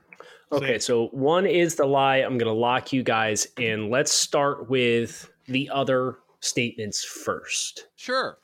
Okay, 0.54 0.80
so 0.80 1.08
one 1.08 1.46
is 1.46 1.76
the 1.76 1.86
lie. 1.86 2.18
I'm 2.18 2.38
going 2.38 2.52
to 2.52 2.52
lock 2.60 2.94
you 2.94 3.04
guys 3.04 3.48
in. 3.60 3.90
Let's 3.90 4.12
start 4.12 4.70
with 4.70 5.30
the 5.48 5.70
other 5.70 6.18
statements 6.40 7.04
first. 7.04 7.88
Sure. 7.96 8.38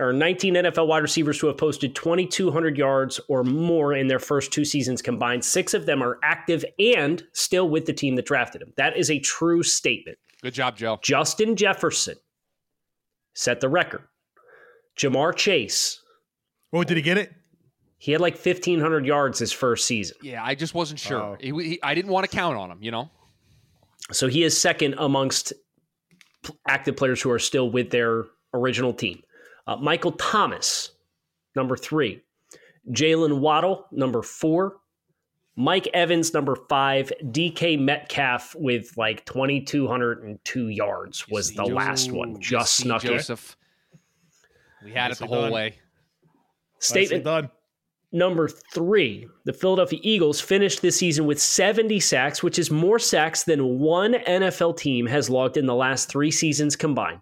There 0.00 0.08
are 0.08 0.14
19 0.14 0.54
NFL 0.54 0.86
wide 0.86 1.02
receivers 1.02 1.38
who 1.38 1.46
have 1.48 1.58
posted 1.58 1.94
2,200 1.94 2.78
yards 2.78 3.20
or 3.28 3.44
more 3.44 3.92
in 3.92 4.06
their 4.08 4.18
first 4.18 4.50
two 4.50 4.64
seasons 4.64 5.02
combined. 5.02 5.44
Six 5.44 5.74
of 5.74 5.84
them 5.84 6.02
are 6.02 6.18
active 6.24 6.64
and 6.78 7.22
still 7.34 7.68
with 7.68 7.84
the 7.84 7.92
team 7.92 8.16
that 8.16 8.24
drafted 8.24 8.62
him. 8.62 8.72
That 8.78 8.96
is 8.96 9.10
a 9.10 9.18
true 9.18 9.62
statement. 9.62 10.16
Good 10.40 10.54
job, 10.54 10.78
Joe. 10.78 10.98
Justin 11.02 11.54
Jefferson 11.54 12.16
set 13.34 13.60
the 13.60 13.68
record. 13.68 14.00
Ja'Marr 14.98 15.36
Chase, 15.36 16.00
Oh, 16.72 16.82
did 16.82 16.96
he 16.96 17.02
get 17.02 17.18
it? 17.18 17.30
he 17.98 18.12
had 18.12 18.22
like 18.22 18.42
1,500 18.42 19.04
yards 19.04 19.38
his 19.38 19.52
first 19.52 19.84
season. 19.84 20.16
Yeah, 20.22 20.42
I 20.42 20.54
just 20.54 20.72
wasn't 20.72 20.98
sure. 21.00 21.20
Oh. 21.22 21.36
He- 21.38 21.50
he- 21.72 21.82
I 21.82 21.94
didn't 21.94 22.10
want 22.10 22.24
to 22.24 22.34
count 22.34 22.56
on 22.56 22.70
him. 22.70 22.78
You 22.82 22.90
know. 22.90 23.10
So 24.12 24.28
he 24.28 24.44
is 24.44 24.58
second 24.58 24.94
amongst 24.96 25.52
active 26.66 26.96
players 26.96 27.20
who 27.20 27.30
are 27.30 27.38
still 27.38 27.70
with 27.70 27.90
their 27.90 28.24
original 28.54 28.94
team. 28.94 29.20
Uh, 29.70 29.76
Michael 29.76 30.10
Thomas, 30.12 30.90
number 31.54 31.76
three. 31.76 32.22
Jaylen 32.90 33.38
Waddle, 33.38 33.86
number 33.92 34.20
four. 34.20 34.78
Mike 35.54 35.86
Evans, 35.94 36.34
number 36.34 36.56
five. 36.68 37.12
DK 37.26 37.78
Metcalf 37.78 38.56
with 38.56 38.92
like 38.96 39.24
2,202 39.26 40.68
yards 40.68 41.28
was 41.28 41.52
the 41.52 41.64
last 41.64 42.10
one. 42.10 42.40
Just 42.40 42.74
see, 42.74 42.82
snuck 42.82 43.04
in. 43.04 43.12
Joseph. 43.12 43.56
We 44.82 44.90
had 44.90 45.10
Nicely 45.10 45.12
it 45.12 45.28
the 45.28 45.34
whole 45.34 45.42
done. 45.44 45.52
way. 45.52 45.64
Nicely 45.68 45.78
Statement 46.80 47.24
done. 47.24 47.50
number 48.10 48.48
three, 48.48 49.28
the 49.44 49.52
Philadelphia 49.52 50.00
Eagles 50.02 50.40
finished 50.40 50.82
this 50.82 50.96
season 50.96 51.26
with 51.26 51.40
70 51.40 52.00
sacks, 52.00 52.42
which 52.42 52.58
is 52.58 52.72
more 52.72 52.98
sacks 52.98 53.44
than 53.44 53.78
one 53.78 54.14
NFL 54.14 54.78
team 54.78 55.06
has 55.06 55.30
logged 55.30 55.56
in 55.56 55.66
the 55.66 55.76
last 55.76 56.08
three 56.08 56.32
seasons 56.32 56.74
combined. 56.74 57.20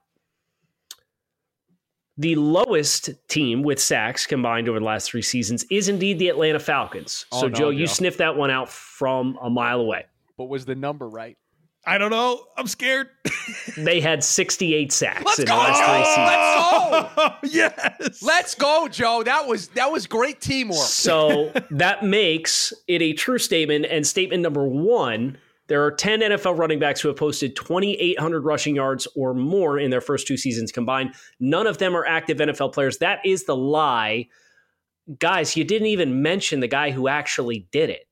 The 2.19 2.35
lowest 2.35 3.11
team 3.29 3.63
with 3.63 3.81
sacks 3.81 4.27
combined 4.27 4.69
over 4.69 4.81
the 4.81 4.85
last 4.85 5.09
three 5.09 5.23
seasons 5.23 5.65
is 5.71 5.89
indeed 5.89 6.19
the 6.19 6.29
Atlanta 6.29 6.59
Falcons. 6.59 7.27
Oh, 7.31 7.43
so, 7.43 7.49
no, 7.49 7.55
Joe, 7.55 7.71
you 7.71 7.87
sniffed 7.87 8.19
that 8.19 8.37
one 8.37 8.51
out 8.51 8.69
from 8.69 9.39
a 9.41 9.49
mile 9.49 9.81
away. 9.81 10.05
But 10.37 10.47
was 10.47 10.65
the 10.65 10.75
number 10.75 11.09
right? 11.09 11.37
I 11.87 11.97
don't 11.97 12.11
know. 12.11 12.45
I'm 12.57 12.67
scared. 12.67 13.09
They 13.77 14.01
had 14.01 14.25
68 14.25 14.93
sacks 14.93 15.25
Let's 15.25 15.39
in 15.39 15.47
go! 15.47 15.53
the 15.53 15.59
last 15.59 15.85
three 15.85 16.05
seasons. 16.05 17.49
Let's 17.49 17.73
go! 17.73 18.09
yes. 18.11 18.23
Let's 18.23 18.55
go, 18.55 18.89
Joe. 18.89 19.23
That 19.23 19.47
was 19.47 19.69
that 19.69 19.91
was 19.91 20.07
great 20.07 20.41
teamwork. 20.41 20.79
So 20.79 21.53
that 21.71 22.05
makes 22.05 22.73
it 22.89 23.01
a 23.01 23.13
true 23.15 23.39
statement. 23.39 23.87
And 23.87 24.07
statement 24.07 24.43
number 24.43 24.67
one 24.67 25.39
there 25.69 25.85
are 25.85 25.91
10 25.91 26.21
NFL 26.21 26.59
running 26.59 26.79
backs 26.79 27.01
who 27.01 27.09
have 27.09 27.17
posted 27.17 27.55
2,800 27.57 28.45
rushing 28.45 28.75
yards 28.75 29.07
or 29.15 29.35
more 29.35 29.79
in 29.79 29.91
their 29.91 30.01
first 30.01 30.27
two 30.27 30.37
seasons 30.37 30.73
combined. 30.73 31.15
None 31.39 31.67
of 31.67 31.79
them 31.79 31.97
are 31.97 32.05
active 32.05 32.39
NFL 32.39 32.73
players. 32.73 32.99
That 32.99 33.21
is 33.25 33.45
the 33.45 33.57
lie. 33.57 34.29
Guys, 35.19 35.57
you 35.57 35.65
didn't 35.65 35.89
even 35.89 36.23
mention 36.23 36.61
the 36.61 36.69
guy 36.69 36.91
who 36.91 37.09
actually 37.09 37.67
did 37.71 37.91
it 37.91 38.09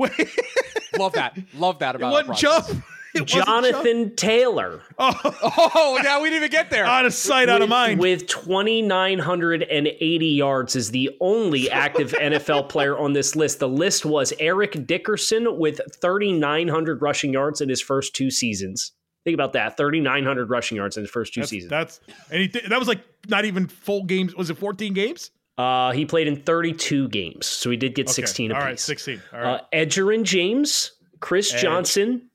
Love 0.98 1.12
that. 1.12 1.38
Love 1.54 1.78
that 1.80 1.94
it 1.94 2.00
about 2.00 2.12
wasn't 2.12 2.30
our 2.30 2.36
Chubb. 2.36 2.82
Process. 3.10 3.10
It 3.14 3.36
wasn't 3.36 3.46
Jonathan 3.74 4.16
Taylor 4.16 4.82
Oh, 4.98 5.70
Oh, 5.74 6.00
now 6.02 6.20
we 6.22 6.28
didn't 6.30 6.44
even 6.44 6.50
get 6.50 6.70
there. 6.70 6.84
out 6.84 7.06
of 7.06 7.14
sight, 7.14 7.48
out 7.48 7.56
of 7.56 7.62
with, 7.62 7.70
mind. 7.70 8.00
with 8.00 8.26
2,980 8.26 10.26
yards 10.26 10.76
is 10.76 10.90
the 10.90 11.10
only 11.20 11.70
active 11.70 12.12
NFL 12.12 12.68
player 12.68 12.98
on 12.98 13.12
this 13.12 13.36
list. 13.36 13.58
The 13.58 13.68
list 13.68 14.04
was 14.04 14.32
Eric 14.38 14.86
Dickerson 14.86 15.58
with 15.58 15.80
3,900 16.00 17.02
rushing 17.02 17.32
yards 17.32 17.60
in 17.60 17.68
his 17.68 17.80
first 17.80 18.14
two 18.14 18.30
seasons. 18.30 18.92
Think 19.24 19.34
about 19.34 19.52
that 19.52 19.76
3,900 19.76 20.48
rushing 20.48 20.76
yards 20.76 20.96
in 20.96 21.02
his 21.02 21.10
first 21.10 21.34
two 21.34 21.40
that's, 21.40 21.50
seasons. 21.50 21.70
that's 21.70 22.00
and 22.30 22.40
he 22.40 22.48
did, 22.48 22.64
that 22.70 22.78
was 22.78 22.88
like 22.88 23.00
not 23.28 23.44
even 23.44 23.66
full 23.68 24.04
games. 24.04 24.34
Was 24.34 24.48
it 24.50 24.56
14 24.56 24.94
games? 24.94 25.30
Uh, 25.58 25.92
he 25.92 26.06
played 26.06 26.26
in 26.26 26.36
32 26.36 27.08
games, 27.10 27.44
so 27.44 27.68
he 27.68 27.76
did 27.76 27.94
get 27.94 28.06
Okay. 28.06 28.12
16 28.12 28.50
All 28.52 28.56
apiece. 28.56 28.66
right, 28.66 28.80
16. 28.80 29.22
All 29.34 29.40
right. 29.40 29.60
Uh, 29.60 29.64
Edgerrin 29.74 30.22
James, 30.22 30.92
Chris 31.20 31.52
Edge. 31.52 31.60
Johnson, 31.60 32.29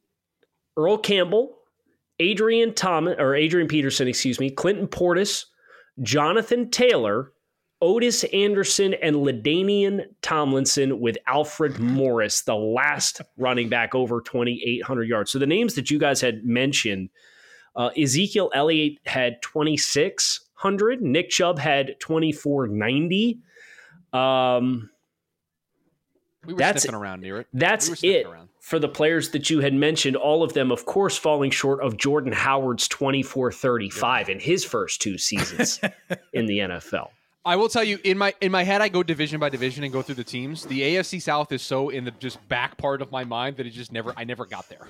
Earl 0.77 0.97
Campbell, 0.97 1.57
Adrian 2.19 2.73
Thomas 2.73 3.15
or 3.19 3.35
Adrian 3.35 3.67
Peterson, 3.67 4.07
excuse 4.07 4.39
me, 4.39 4.49
Clinton 4.49 4.87
Portis, 4.87 5.45
Jonathan 6.01 6.69
Taylor, 6.69 7.31
Ottis 7.81 8.23
Anderson, 8.33 8.93
and 8.95 9.17
LaDainian 9.17 10.05
Tomlinson 10.21 10.99
with 10.99 11.17
Alfred 11.27 11.79
Morris, 11.79 12.41
the 12.41 12.55
last 12.55 13.21
running 13.37 13.69
back 13.69 13.93
over 13.93 14.21
2,800 14.21 15.03
yards. 15.07 15.31
So 15.31 15.39
the 15.39 15.45
names 15.45 15.75
that 15.75 15.91
you 15.91 15.99
guys 15.99 16.21
had 16.21 16.45
mentioned, 16.45 17.09
uh, 17.75 17.89
Ezekiel 17.97 18.49
Elliott 18.53 18.99
had 19.05 19.41
2,600, 19.41 21.01
Nick 21.01 21.29
Chubb 21.29 21.59
had 21.59 21.95
2,490. 21.99 23.39
Um, 24.13 24.89
we 26.45 26.53
were 26.53 26.59
that's- 26.59 26.83
sniffing 26.83 26.99
around 26.99 27.21
near 27.21 27.39
it. 27.39 27.47
that's 27.53 28.01
We 28.01 28.09
it 28.09 28.25
around. 28.25 28.49
for 28.59 28.79
the 28.79 28.87
players 28.89 29.29
that 29.29 29.49
you 29.49 29.59
had 29.61 29.73
mentioned. 29.73 30.15
All 30.15 30.43
of 30.43 30.53
them, 30.53 30.71
of 30.71 30.85
course, 30.85 31.17
falling 31.17 31.51
short 31.51 31.81
of 31.81 31.97
Jordan 31.97 32.31
Howard's 32.33 32.87
24 32.87 33.51
35 33.51 34.29
in 34.29 34.39
his 34.39 34.63
first 34.65 35.01
two 35.01 35.17
seasons 35.17 35.79
in 36.33 36.45
the 36.45 36.59
NFL. 36.59 37.09
I 37.47 37.55
will 37.57 37.69
tell 37.69 37.83
you 37.83 37.99
in 38.03 38.17
my 38.17 38.33
in 38.41 38.51
my 38.51 38.63
head, 38.63 38.81
I 38.81 38.87
go 38.89 39.03
division 39.03 39.39
by 39.39 39.49
division 39.49 39.83
and 39.83 39.93
go 39.93 40.01
through 40.01 40.15
the 40.15 40.23
teams. 40.23 40.65
The 40.65 40.81
AFC 40.81 41.21
South 41.21 41.51
is 41.51 41.61
so 41.61 41.89
in 41.89 42.03
the 42.03 42.11
just 42.11 42.45
back 42.49 42.75
part 42.77 43.01
of 43.03 43.11
my 43.11 43.23
mind 43.23 43.57
that 43.57 43.67
it 43.67 43.69
just 43.71 43.91
never 43.91 44.13
I 44.17 44.23
never 44.23 44.45
got 44.45 44.67
there. 44.69 44.87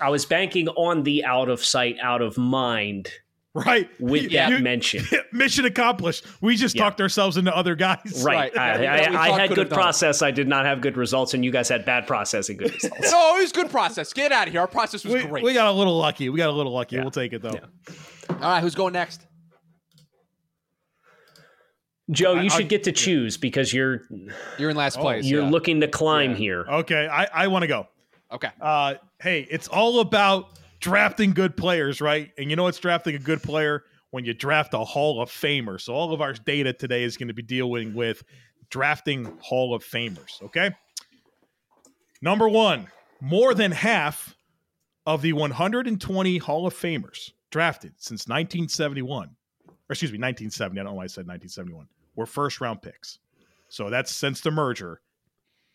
I 0.00 0.10
was 0.10 0.24
banking 0.26 0.68
on 0.68 1.02
the 1.04 1.24
out 1.24 1.48
of 1.48 1.64
sight, 1.64 1.96
out 2.02 2.22
of 2.22 2.36
mind 2.38 3.10
right. 3.54 3.88
with 4.00 4.22
You- 4.24 4.28
that 4.30 4.50
you- 4.50 4.58
mention. 4.60 5.04
Mission 5.32 5.64
accomplished. 5.64 6.26
We 6.40 6.56
just 6.56 6.74
Yeah. 6.74 6.84
talked 6.84 7.00
ourselves 7.00 7.36
into 7.36 7.54
other 7.56 7.74
guys. 7.74 8.22
Right. 8.24 8.54
Right. 8.54 8.58
I, 8.58 8.76
That 8.78 9.14
I, 9.14 9.30
I 9.34 9.38
had 9.40 9.48
good 9.50 9.58
have 9.58 9.68
done 9.68 9.78
it. 9.78 9.80
process. 9.82 10.22
I 10.22 10.30
did 10.30 10.48
not 10.48 10.64
have 10.64 10.80
good 10.80 10.96
results, 10.96 11.34
and 11.34 11.44
you 11.44 11.50
guys 11.50 11.68
had 11.68 11.84
bad 11.84 12.06
process 12.06 12.48
and 12.48 12.58
good 12.58 12.72
results. 12.72 12.96
No, 13.12 13.36
it 13.36 13.40
was 13.42 13.52
good 13.52 13.70
process. 13.70 14.12
Get 14.12 14.32
out 14.32 14.46
of 14.46 14.52
here. 14.52 14.60
Our 14.60 14.66
process 14.66 15.04
was 15.04 15.14
We, 15.14 15.24
great. 15.24 15.44
we 15.44 15.52
got 15.54 15.66
a 15.68 15.72
little 15.72 15.98
lucky. 15.98 16.28
We 16.28 16.36
got 16.38 16.48
a 16.50 16.52
little 16.52 16.72
lucky. 16.72 16.96
Yeah. 16.96 17.02
We'll 17.02 17.10
take 17.10 17.32
it 17.32 17.42
though. 17.42 17.52
Yeah. 17.54 17.94
All 18.30 18.36
right, 18.38 18.60
who's 18.62 18.74
going 18.74 18.92
next? 18.94 19.26
Joe, 22.10 22.34
you 22.34 22.46
I- 22.46 22.48
should 22.48 22.68
get 22.68 22.84
to 22.84 22.92
choose 22.92 23.36
because 23.36 23.72
you're 23.72 24.02
You're 24.58 24.70
in 24.70 24.76
last 24.76 24.98
place. 24.98 25.24
you're 25.24 25.42
yeah. 25.44 25.50
looking 25.50 25.80
to 25.80 25.88
climb 25.88 26.32
Yeah. 26.32 26.36
here. 26.36 26.64
Okay, 26.68 27.06
I, 27.06 27.26
I 27.32 27.46
want 27.48 27.62
to 27.62 27.68
go. 27.68 27.86
Okay. 28.30 28.48
Uh, 28.60 28.94
hey, 29.20 29.46
it's 29.50 29.68
all 29.68 30.00
about 30.00 30.58
drafting 30.82 31.32
good 31.32 31.56
players, 31.56 32.02
right? 32.02 32.30
And 32.36 32.50
you 32.50 32.56
know 32.56 32.64
what's 32.64 32.78
drafting 32.78 33.14
a 33.14 33.18
good 33.18 33.42
player 33.42 33.84
when 34.10 34.26
you 34.26 34.34
draft 34.34 34.74
a 34.74 34.78
Hall 34.78 35.22
of 35.22 35.30
Famer. 35.30 35.80
So 35.80 35.94
all 35.94 36.12
of 36.12 36.20
our 36.20 36.34
data 36.34 36.74
today 36.74 37.04
is 37.04 37.16
going 37.16 37.28
to 37.28 37.34
be 37.34 37.42
dealing 37.42 37.94
with 37.94 38.22
drafting 38.68 39.24
Hall 39.40 39.74
of 39.74 39.82
Famers. 39.82 40.42
Okay. 40.42 40.72
Number 42.20 42.48
one, 42.48 42.88
more 43.20 43.54
than 43.54 43.70
half 43.70 44.36
of 45.06 45.22
the 45.22 45.32
120 45.32 46.38
Hall 46.38 46.66
of 46.66 46.74
Famers 46.74 47.30
drafted 47.50 47.92
since 47.96 48.26
1971, 48.26 49.28
or 49.28 49.74
excuse 49.88 50.10
me, 50.12 50.18
1970. 50.18 50.80
I 50.80 50.82
don't 50.82 50.92
know 50.92 50.96
why 50.96 51.04
I 51.04 51.06
said 51.06 51.26
1971. 51.26 51.86
Were 52.16 52.26
first 52.26 52.60
round 52.60 52.82
picks. 52.82 53.18
So 53.68 53.88
that's 53.88 54.12
since 54.12 54.40
the 54.40 54.50
merger 54.50 55.00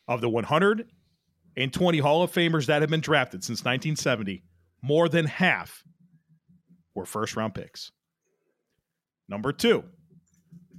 of 0.08 0.22
the 0.22 0.30
120 0.30 2.00
Hall 2.00 2.24
of 2.24 2.32
Famers 2.32 2.66
that 2.68 2.82
have 2.82 2.92
been 2.92 3.02
drafted 3.02 3.44
since 3.44 3.62
1970. 3.62 4.44
More 4.88 5.10
than 5.10 5.26
half 5.26 5.84
were 6.96 7.06
first 7.06 7.36
round 7.36 7.54
picks. 7.54 7.92
Number 9.28 9.52
two, 9.52 9.84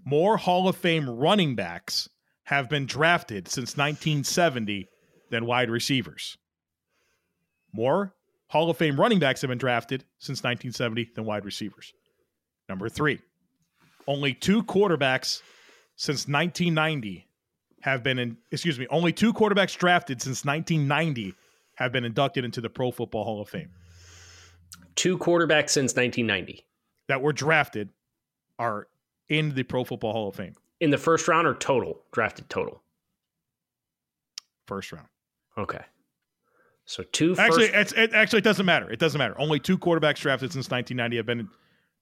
more 0.03 0.39
Hall 0.39 0.67
of 0.67 0.79
Fame 0.79 1.11
running 1.11 1.55
backs 1.55 2.09
have 2.45 2.71
been 2.71 2.87
drafted 2.87 3.49
since 3.49 3.77
1970 3.77 4.89
than 5.31 5.45
wide 5.45 5.69
receivers. 5.69 6.39
More 7.71 8.15
Hall 8.47 8.71
of 8.71 8.79
Fame 8.79 8.99
running 8.99 9.19
backs 9.19 9.43
have 9.43 9.49
been 9.49 9.59
drafted 9.59 10.05
since 10.19 10.39
1970 10.39 11.11
than 11.15 11.27
wide 11.27 11.45
receivers. 11.45 11.93
Number 12.67 12.89
three, 12.89 13.19
only 14.07 14.33
two 14.33 14.63
quarterbacks 14.63 15.43
since 15.97 16.27
1990 16.27 17.29
have 17.83 18.03
been 18.03 18.19
in, 18.19 18.39
excuse 18.51 18.79
me, 18.79 18.87
only 18.89 19.13
two 19.13 19.35
quarterbacks 19.35 19.77
drafted 19.77 20.23
since 20.23 20.47
1990 20.47 21.35
have 21.75 21.93
been 21.93 22.07
inducted 22.07 22.47
into 22.47 22.63
the 22.63 22.71
Pro 22.71 22.91
Football 22.91 23.25
Hall 23.25 23.43
of 23.43 23.51
Fame 23.51 23.69
Two 24.95 25.17
quarterbacks 25.19 25.71
since 25.71 25.95
1990 25.95 26.65
that 27.09 27.23
were 27.23 27.33
drafted 27.33 27.91
are 28.59 28.89
in 29.29 29.55
the 29.55 29.63
Pro 29.63 29.85
Football 29.85 30.13
Hall 30.13 30.29
of 30.29 30.35
Fame 30.37 30.55
in 30.81 30.91
the 30.91 30.99
first 30.99 31.29
round 31.29 31.47
or 31.47 31.55
total 31.55 32.01
drafted 32.13 32.49
total. 32.49 32.83
first 34.67 34.93
round. 34.93 35.07
Okay. 35.57 35.81
So 36.85 37.03
two 37.05 37.35
first. 37.35 37.41
Actually, 37.41 37.67
it's, 37.67 37.93
it 37.93 38.13
actually 38.15 38.39
it 38.39 38.45
doesn't 38.45 38.67
matter. 38.67 38.91
It 38.91 38.99
doesn't 38.99 39.19
matter. 39.19 39.39
Only 39.39 39.61
two 39.61 39.77
quarterbacks 39.79 40.17
drafted 40.21 40.53
since 40.53 40.71
1990 40.71 41.17
have 41.19 41.27
been. 41.27 41.49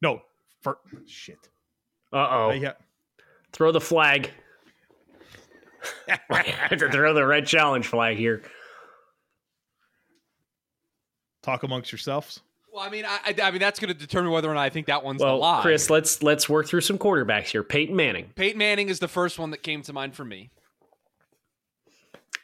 No, 0.00 0.22
for 0.62 0.78
shit. 1.06 1.38
uh 2.12 2.16
oh. 2.30 2.60
Ha- 2.60 2.74
Throw 3.52 3.72
the 3.72 3.80
flag. 3.80 4.30
I 6.30 6.42
have 6.42 6.78
to 6.78 6.90
throw 6.90 7.14
the 7.14 7.24
red 7.26 7.46
challenge 7.46 7.86
flag 7.86 8.16
here. 8.16 8.42
talk 11.42 11.62
amongst 11.62 11.92
yourselves. 11.92 12.40
Well, 12.76 12.84
I 12.84 12.90
mean, 12.90 13.06
I, 13.06 13.18
I, 13.24 13.34
I 13.44 13.50
mean 13.52 13.60
that's 13.60 13.80
going 13.80 13.88
to 13.88 13.98
determine 13.98 14.30
whether 14.32 14.50
or 14.50 14.54
not 14.54 14.60
I 14.60 14.68
think 14.68 14.86
that 14.88 15.02
one's 15.02 15.20
the 15.20 15.24
Well, 15.24 15.38
lie. 15.38 15.62
Chris, 15.62 15.88
let's 15.88 16.22
let's 16.22 16.46
work 16.46 16.66
through 16.68 16.82
some 16.82 16.98
quarterbacks 16.98 17.46
here. 17.46 17.62
Peyton 17.62 17.96
Manning 17.96 18.26
Peyton 18.34 18.58
Manning 18.58 18.90
is 18.90 18.98
the 18.98 19.08
first 19.08 19.38
one 19.38 19.50
that 19.52 19.62
came 19.62 19.80
to 19.80 19.94
mind 19.94 20.14
for 20.14 20.26
me 20.26 20.50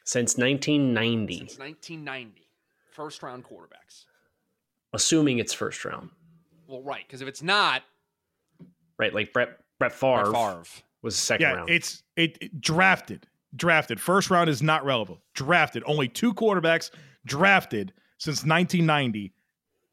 since 0.05 0.39
1990, 0.39 1.37
since 1.37 1.59
1990. 1.59 2.49
First 2.93 3.22
round 3.22 3.45
quarterbacks. 3.45 4.07
assuming 4.95 5.39
it's 5.39 5.53
first 5.53 5.85
round, 5.85 6.09
Well, 6.66 6.83
right, 6.83 7.05
because 7.07 7.20
if 7.20 7.28
it's 7.28 7.43
not, 7.43 7.83
right? 8.99 9.12
Like 9.12 9.35
Brett 9.35 9.59
Brett 9.78 9.93
Favre, 9.93 10.30
Brett 10.30 10.35
Favre. 10.35 10.62
was 11.03 11.14
second 11.14 11.43
Yeah, 11.47 11.53
round. 11.57 11.68
it's 11.70 12.03
it, 12.16 12.39
it- 12.41 12.59
drafted. 12.59 13.26
Drafted. 13.55 14.01
First 14.01 14.30
round 14.30 14.49
is 14.49 14.62
not 14.62 14.83
relevant. 14.87 15.18
Drafted. 15.35 15.83
Only 15.87 16.09
two 16.09 16.33
quarterbacks 16.33 16.91
drafted 17.26 17.93
since 18.16 18.47
1990 18.47 19.35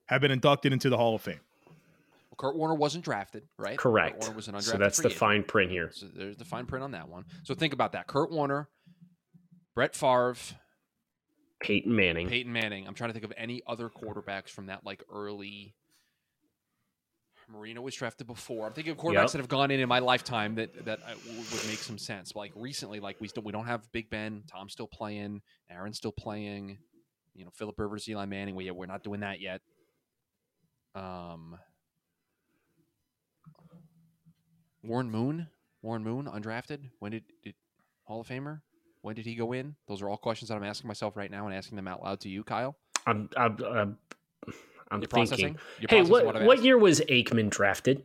have 0.10 0.22
been 0.22 0.32
inducted 0.32 0.74
into 0.74 0.90
the 0.90 0.98
Hall 0.98 1.14
of 1.16 1.22
Fame. 1.22 1.40
Well, 1.68 2.36
Kurt 2.38 2.56
Warner 2.56 2.74
wasn't 2.76 3.04
drafted, 3.06 3.44
right? 3.58 3.78
Kurt 3.78 3.92
Correct. 3.94 4.20
Warner 4.22 4.36
was 4.36 4.48
an 4.48 4.56
undrafted 4.56 4.64
So 4.64 4.78
that's 4.78 4.98
free 4.98 5.04
the 5.04 5.10
agent. 5.10 5.20
fine 5.20 5.44
print 5.44 5.72
here. 5.72 5.92
So 5.94 6.08
there's 6.14 6.38
the 6.38 6.46
fine 6.46 6.66
print 6.66 6.84
on 6.84 6.92
that 6.92 7.08
one. 7.08 7.26
So 7.44 7.54
think 7.54 7.74
about 7.74 7.92
that. 7.92 8.08
Kurt 8.08 8.32
Warner, 8.32 8.68
Brett 9.76 9.96
Favre, 9.96 10.36
Peyton 11.62 11.96
Manning. 11.96 12.28
Peyton 12.28 12.52
Manning. 12.52 12.88
I'm 12.88 12.96
trying 12.96 13.10
to 13.10 13.14
think 13.14 13.26
of 13.26 13.34
any 13.38 13.62
other 13.68 13.90
quarterbacks 13.90 14.50
from 14.50 14.66
that 14.68 14.84
like 14.86 15.04
early. 15.14 15.76
Marino 17.52 17.82
was 17.82 17.96
drafted 17.96 18.28
before. 18.28 18.68
I'm 18.68 18.74
thinking 18.74 18.92
of 18.92 18.98
quarterbacks 18.98 19.14
Yep. 19.14 19.32
that 19.32 19.38
have 19.40 19.48
gone 19.48 19.72
in 19.72 19.80
in 19.80 19.90
my 19.90 20.00
lifetime 20.00 20.56
that 20.56 20.86
that 20.86 21.00
uh, 21.00 21.14
would 21.36 21.68
make 21.68 21.80
some 21.80 21.98
sense. 21.98 22.36
Like 22.36 22.52
recently, 22.56 23.00
like 23.00 23.20
we 23.20 23.28
still 23.28 23.42
we 23.44 23.52
don't 23.52 23.66
have 23.66 23.92
Big 23.92 24.10
Ben. 24.10 24.44
Tom's 24.48 24.72
still 24.74 24.88
playing. 24.88 25.42
Aaron's 25.70 25.98
still 25.98 26.12
playing. 26.12 26.78
You 27.34 27.46
know, 27.46 27.52
Philip 27.52 27.80
Rivers, 27.80 28.08
Eli 28.08 28.26
Manning. 28.26 28.54
We 28.56 28.70
we're 28.72 28.86
not 28.86 29.04
doing 29.04 29.22
that 29.22 29.42
yet. 29.42 29.62
Um, 30.96 31.58
Warren 34.84 35.10
Moon. 35.12 35.48
Warren 35.82 36.04
Moon, 36.04 36.26
undrafted. 36.26 36.90
When 37.00 37.12
did, 37.12 37.24
did 37.44 37.54
Hall 38.04 38.22
of 38.22 38.28
Famer? 38.28 38.62
When 39.02 39.16
did 39.16 39.26
he 39.26 39.36
go 39.36 39.54
in? 39.54 39.76
Those 39.88 40.02
are 40.02 40.10
all 40.10 40.18
questions 40.18 40.50
that 40.50 40.56
I'm 40.56 40.64
asking 40.64 40.88
myself 40.90 41.16
right 41.16 41.32
now 41.32 41.46
and 41.48 41.56
asking 41.56 41.78
them 41.78 41.88
out 41.88 42.04
loud 42.04 42.20
to 42.22 42.30
you, 42.30 42.44
Kyle. 42.44 42.76
I'm 43.08 43.30
I'm 43.38 43.58
I'm, 43.64 43.98
I'm 44.92 45.00
thinking. 45.00 45.08
processing. 45.08 45.58
You're 45.80 45.88
Hey, 45.90 46.02
processing 46.04 46.26
what 46.26 46.42
what 46.44 46.64
year 46.64 46.78
was 46.78 47.00
Aikman 47.02 47.50
drafted? 47.50 48.04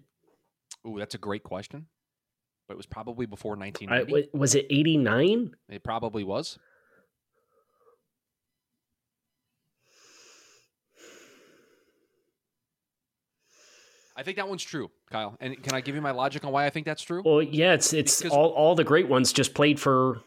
Ooh, 0.87 0.99
that's 0.99 1.17
a 1.17 1.19
great 1.19 1.43
question. 1.43 1.87
But 2.69 2.75
it 2.75 2.77
was 2.77 2.87
probably 2.87 3.27
before 3.27 3.55
I, 3.55 3.59
1990. 3.59 4.13
wa- 4.33 4.39
was 4.41 4.55
it 4.55 4.67
89? 4.71 5.57
it 5.69 5.83
probably 5.83 6.23
was. 6.23 6.59
I 14.17 14.23
think 14.23 14.37
that 14.37 14.49
one's 14.49 14.63
true, 14.63 14.91
Kyle. 15.11 15.37
And 15.41 15.61
can 15.63 15.75
I 15.75 15.81
give 15.81 15.95
you 15.95 16.01
my 16.01 16.13
logic 16.13 16.45
on 16.45 16.53
why 16.53 16.67
I 16.67 16.71
think 16.71 16.87
that's 16.87 17.03
true? 17.03 17.23
Well, 17.25 17.43
yeah, 17.43 17.73
it's 17.75 17.93
it's 17.93 18.21
Because- 18.23 18.37
all 18.37 18.51
all 18.51 18.75
the 18.75 18.85
great 18.85 19.09
ones 19.09 19.33
just 19.33 19.55
played 19.55 19.81
for 19.81 20.21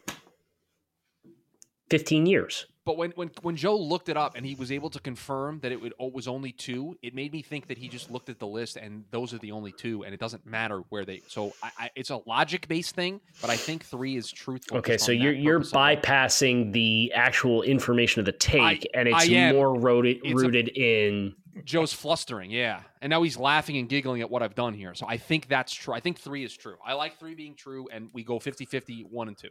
15 1.90 2.26
years. 2.26 2.66
But 2.88 2.96
when, 2.96 3.10
when 3.16 3.30
when 3.42 3.54
Joe 3.54 3.76
looked 3.76 4.08
it 4.08 4.16
up 4.16 4.34
and 4.34 4.46
he 4.46 4.54
was 4.54 4.72
able 4.72 4.88
to 4.88 4.98
confirm 4.98 5.60
that 5.60 5.72
it 5.72 5.78
would, 5.78 5.92
it 6.00 6.10
was 6.14 6.26
only 6.26 6.52
two, 6.52 6.96
it 7.02 7.14
made 7.14 7.34
me 7.34 7.42
think 7.42 7.66
that 7.66 7.76
he 7.76 7.86
just 7.86 8.10
looked 8.10 8.30
at 8.30 8.38
the 8.38 8.46
list 8.46 8.78
and 8.78 9.04
those 9.10 9.34
are 9.34 9.38
the 9.40 9.52
only 9.52 9.72
two, 9.72 10.04
and 10.04 10.14
it 10.14 10.18
doesn't 10.18 10.46
matter 10.46 10.78
where 10.88 11.04
they. 11.04 11.20
So 11.28 11.52
I, 11.62 11.70
I, 11.78 11.90
it's 11.96 12.08
a 12.08 12.22
logic 12.24 12.66
based 12.66 12.94
thing, 12.94 13.20
but 13.42 13.50
I 13.50 13.56
think 13.58 13.84
three 13.84 14.16
is 14.16 14.32
truthful. 14.32 14.78
Okay, 14.78 14.96
so 14.96 15.12
you're 15.12 15.34
you're 15.34 15.60
bypassing 15.60 16.72
the 16.72 17.12
actual 17.14 17.60
information 17.60 18.20
of 18.20 18.24
the 18.24 18.32
take, 18.32 18.62
I- 18.62 18.80
and 18.98 19.06
it's 19.06 19.28
am. 19.28 19.54
more 19.56 19.78
rooted 19.78 20.20
It's 20.24 20.32
a- 20.40 20.46
rooted 20.46 20.68
in. 20.68 21.34
Joe's 21.64 21.92
flustering, 21.92 22.50
yeah, 22.50 22.80
and 23.02 23.10
now 23.10 23.22
he's 23.22 23.36
laughing 23.36 23.76
and 23.76 23.86
giggling 23.86 24.22
at 24.22 24.30
what 24.30 24.42
I've 24.42 24.54
done 24.54 24.72
here. 24.72 24.94
So 24.94 25.04
I 25.06 25.18
think 25.18 25.46
that's 25.48 25.74
true. 25.74 25.92
I 25.92 26.00
think 26.00 26.18
three 26.18 26.42
is 26.42 26.56
true. 26.56 26.76
I 26.86 26.94
like 26.94 27.18
three 27.18 27.34
being 27.34 27.54
true, 27.54 27.86
and 27.92 28.08
we 28.14 28.24
go 28.24 28.38
50-50, 28.38 29.04
one 29.10 29.28
and 29.28 29.36
two. 29.36 29.48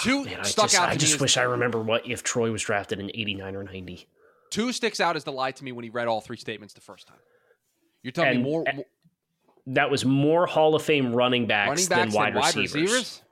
Two 0.00 0.20
Ah, 0.20 0.24
Man, 0.24 0.40
I 0.40 0.42
stuck 0.42 0.66
just, 0.70 0.76
out 0.80 0.88
I 0.88 0.92
to 0.92 0.94
me 0.96 1.00
just 1.00 1.14
as- 1.14 1.20
wish 1.20 1.36
I 1.36 1.42
remember 1.42 1.80
what 1.82 2.06
if 2.08 2.22
Troy 2.22 2.50
was 2.50 2.62
drafted 2.62 2.98
in 3.00 3.10
89 3.14 3.56
or 3.56 3.62
90. 3.64 4.06
Two 4.50 4.72
sticks 4.72 5.00
out 5.00 5.16
as 5.16 5.24
the 5.24 5.32
lie 5.32 5.50
to 5.52 5.64
me 5.64 5.72
when 5.72 5.82
he 5.84 5.90
read 5.90 6.06
all 6.08 6.20
three 6.20 6.36
statements 6.36 6.74
the 6.74 6.80
first 6.80 7.06
time. 7.08 7.18
You're 8.02 8.12
telling 8.12 8.30
And- 8.36 8.38
me 8.44 8.50
more, 8.50 8.64
and 8.66 8.76
more 8.78 8.86
That 9.68 9.90
was 9.90 10.04
more 10.04 10.46
Hall 10.46 10.74
of 10.74 10.82
Fame 10.82 11.14
running 11.14 11.46
backs, 11.46 11.68
running 11.68 11.86
backs 11.88 12.12
than 12.12 12.20
wide, 12.20 12.34
than 12.34 12.40
wide 12.40 12.54
receivers. 12.56 12.74
receivers? 12.74 13.22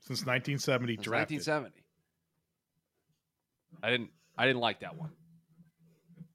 Since 0.00 0.24
1970 0.26 0.94
Since 0.96 1.04
drafted. 1.04 1.36
1970. 1.36 1.84
I 3.82 3.90
didn't. 3.90 4.10
I 4.36 4.46
didn't 4.46 4.60
like 4.60 4.80
that 4.80 4.96
one. 4.96 5.10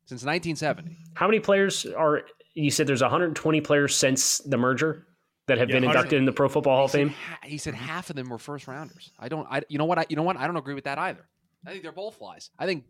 Since 0.05 0.23
1970. 0.23 0.97
How 1.15 1.27
many 1.27 1.39
players 1.39 1.85
are? 1.85 2.21
You 2.53 2.71
said 2.71 2.87
there's 2.87 3.01
120 3.01 3.61
players 3.61 3.95
since 3.95 4.37
the 4.39 4.57
merger 4.57 5.07
that 5.49 5.57
have 5.59 5.69
Yeah, 5.69 5.75
been 5.75 5.83
inducted 5.83 6.13
in 6.17 6.25
the 6.25 6.31
Pro 6.31 6.47
Football 6.49 6.77
Hall 6.77 6.85
of 6.85 6.91
Fame. 6.91 7.09
ha- 7.09 7.39
he 7.43 7.57
said 7.57 7.73
half 7.75 8.09
of 8.09 8.15
them 8.15 8.29
were 8.29 8.37
first 8.39 8.67
rounders. 8.67 9.11
I 9.19 9.27
don't. 9.29 9.45
I. 9.51 9.61
You 9.69 9.77
know 9.77 9.85
what? 9.85 9.99
I. 9.99 10.05
You 10.09 10.15
know 10.15 10.23
what? 10.23 10.37
I 10.37 10.47
don't 10.47 10.55
agree 10.57 10.73
with 10.73 10.85
that 10.85 10.97
either. 10.97 11.27
I 11.67 11.71
think 11.71 11.83
they're 11.83 11.91
both 11.91 12.19
lies. 12.21 12.49
I 12.57 12.65
think. 12.65 12.85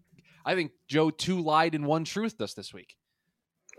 I 0.45 0.55
think 0.55 0.71
Joe 0.87 1.09
two 1.09 1.41
lied 1.41 1.75
and 1.75 1.85
one 1.85 2.05
truth 2.05 2.39
us 2.39 2.53
this 2.53 2.73
week. 2.73 2.95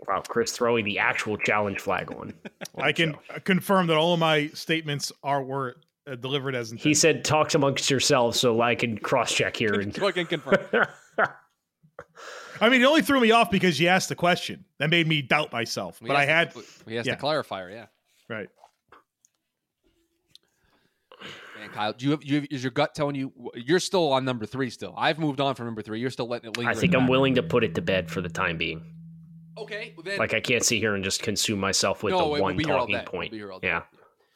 Wow, 0.07 0.21
Chris 0.27 0.51
throwing 0.51 0.85
the 0.85 0.99
actual 0.99 1.37
challenge 1.37 1.79
flag 1.79 2.11
on. 2.11 2.33
I 2.77 2.91
can 2.91 3.15
confirm 3.45 3.87
that 3.87 3.97
all 3.97 4.13
of 4.13 4.19
my 4.19 4.47
statements 4.49 5.11
are 5.23 5.43
were 5.43 5.77
uh, 6.07 6.15
delivered 6.15 6.55
as 6.55 6.71
intended. 6.71 6.87
He 6.89 6.93
said, 6.93 7.23
"Talks 7.25 7.55
amongst 7.55 7.89
yourselves," 7.89 8.39
so 8.39 8.61
I 8.61 8.75
can 8.75 8.97
cross 8.97 9.31
check 9.33 9.55
here. 9.57 9.73
And 9.79 9.95
So 9.95 10.07
I 10.07 10.11
can 10.11 10.25
confirm. 10.27 10.57
I 12.59 12.69
mean, 12.69 12.81
it 12.81 12.85
only 12.85 13.01
threw 13.01 13.19
me 13.19 13.31
off 13.31 13.49
because 13.49 13.79
you 13.79 13.87
asked 13.87 14.09
the 14.09 14.15
question. 14.15 14.65
That 14.77 14.91
made 14.91 15.07
me 15.07 15.23
doubt 15.23 15.51
myself. 15.51 15.99
We 15.99 16.09
But 16.09 16.17
I 16.17 16.25
asked- 16.25 16.55
had 16.55 16.63
We 16.85 16.97
asked 16.99 17.07
yeah. 17.07 17.15
the 17.15 17.21
clarifier. 17.21 17.71
Yeah. 17.71 17.85
right. 18.29 18.49
Man, 21.59 21.60
Kyle, 21.71 21.93
do 21.93 22.05
you 22.05 22.11
have, 22.11 22.23
you 22.23 22.35
have, 22.35 22.47
is 22.51 22.63
your 22.63 22.71
gut 22.71 22.93
telling 22.93 23.15
you 23.15 23.31
you're 23.55 23.79
still 23.79 24.11
on 24.11 24.25
number 24.25 24.45
three? 24.45 24.69
Still, 24.69 24.93
I've 24.97 25.19
moved 25.19 25.39
on 25.39 25.55
from 25.55 25.65
number 25.65 25.81
three. 25.81 25.99
You're 25.99 26.09
still 26.09 26.27
letting 26.27 26.49
it 26.49 26.57
linger. 26.57 26.71
I 26.71 26.73
think 26.73 26.93
I'm 26.95 27.07
willing 27.07 27.35
to 27.35 27.43
put 27.43 27.63
it 27.63 27.75
to 27.75 27.81
bed 27.81 28.09
for 28.11 28.21
the 28.21 28.29
time 28.29 28.57
being. 28.57 28.83
Okay, 29.57 29.93
then. 30.03 30.17
Like 30.17 30.33
I 30.33 30.39
can't 30.39 30.63
sit 30.63 30.77
here 30.77 30.95
and 30.95 31.03
just 31.03 31.21
consume 31.21 31.59
myself 31.59 32.03
with 32.03 32.13
No, 32.13 32.33
the 32.35 32.41
one 32.41 32.57
be 32.57 32.63
here 32.63 32.73
all 32.73 32.87
talking 32.87 33.05
point. 33.05 33.31
be 33.31 33.37
here 33.37 33.51
all 33.51 33.59
day. 33.59 33.67
Yeah, 33.67 33.83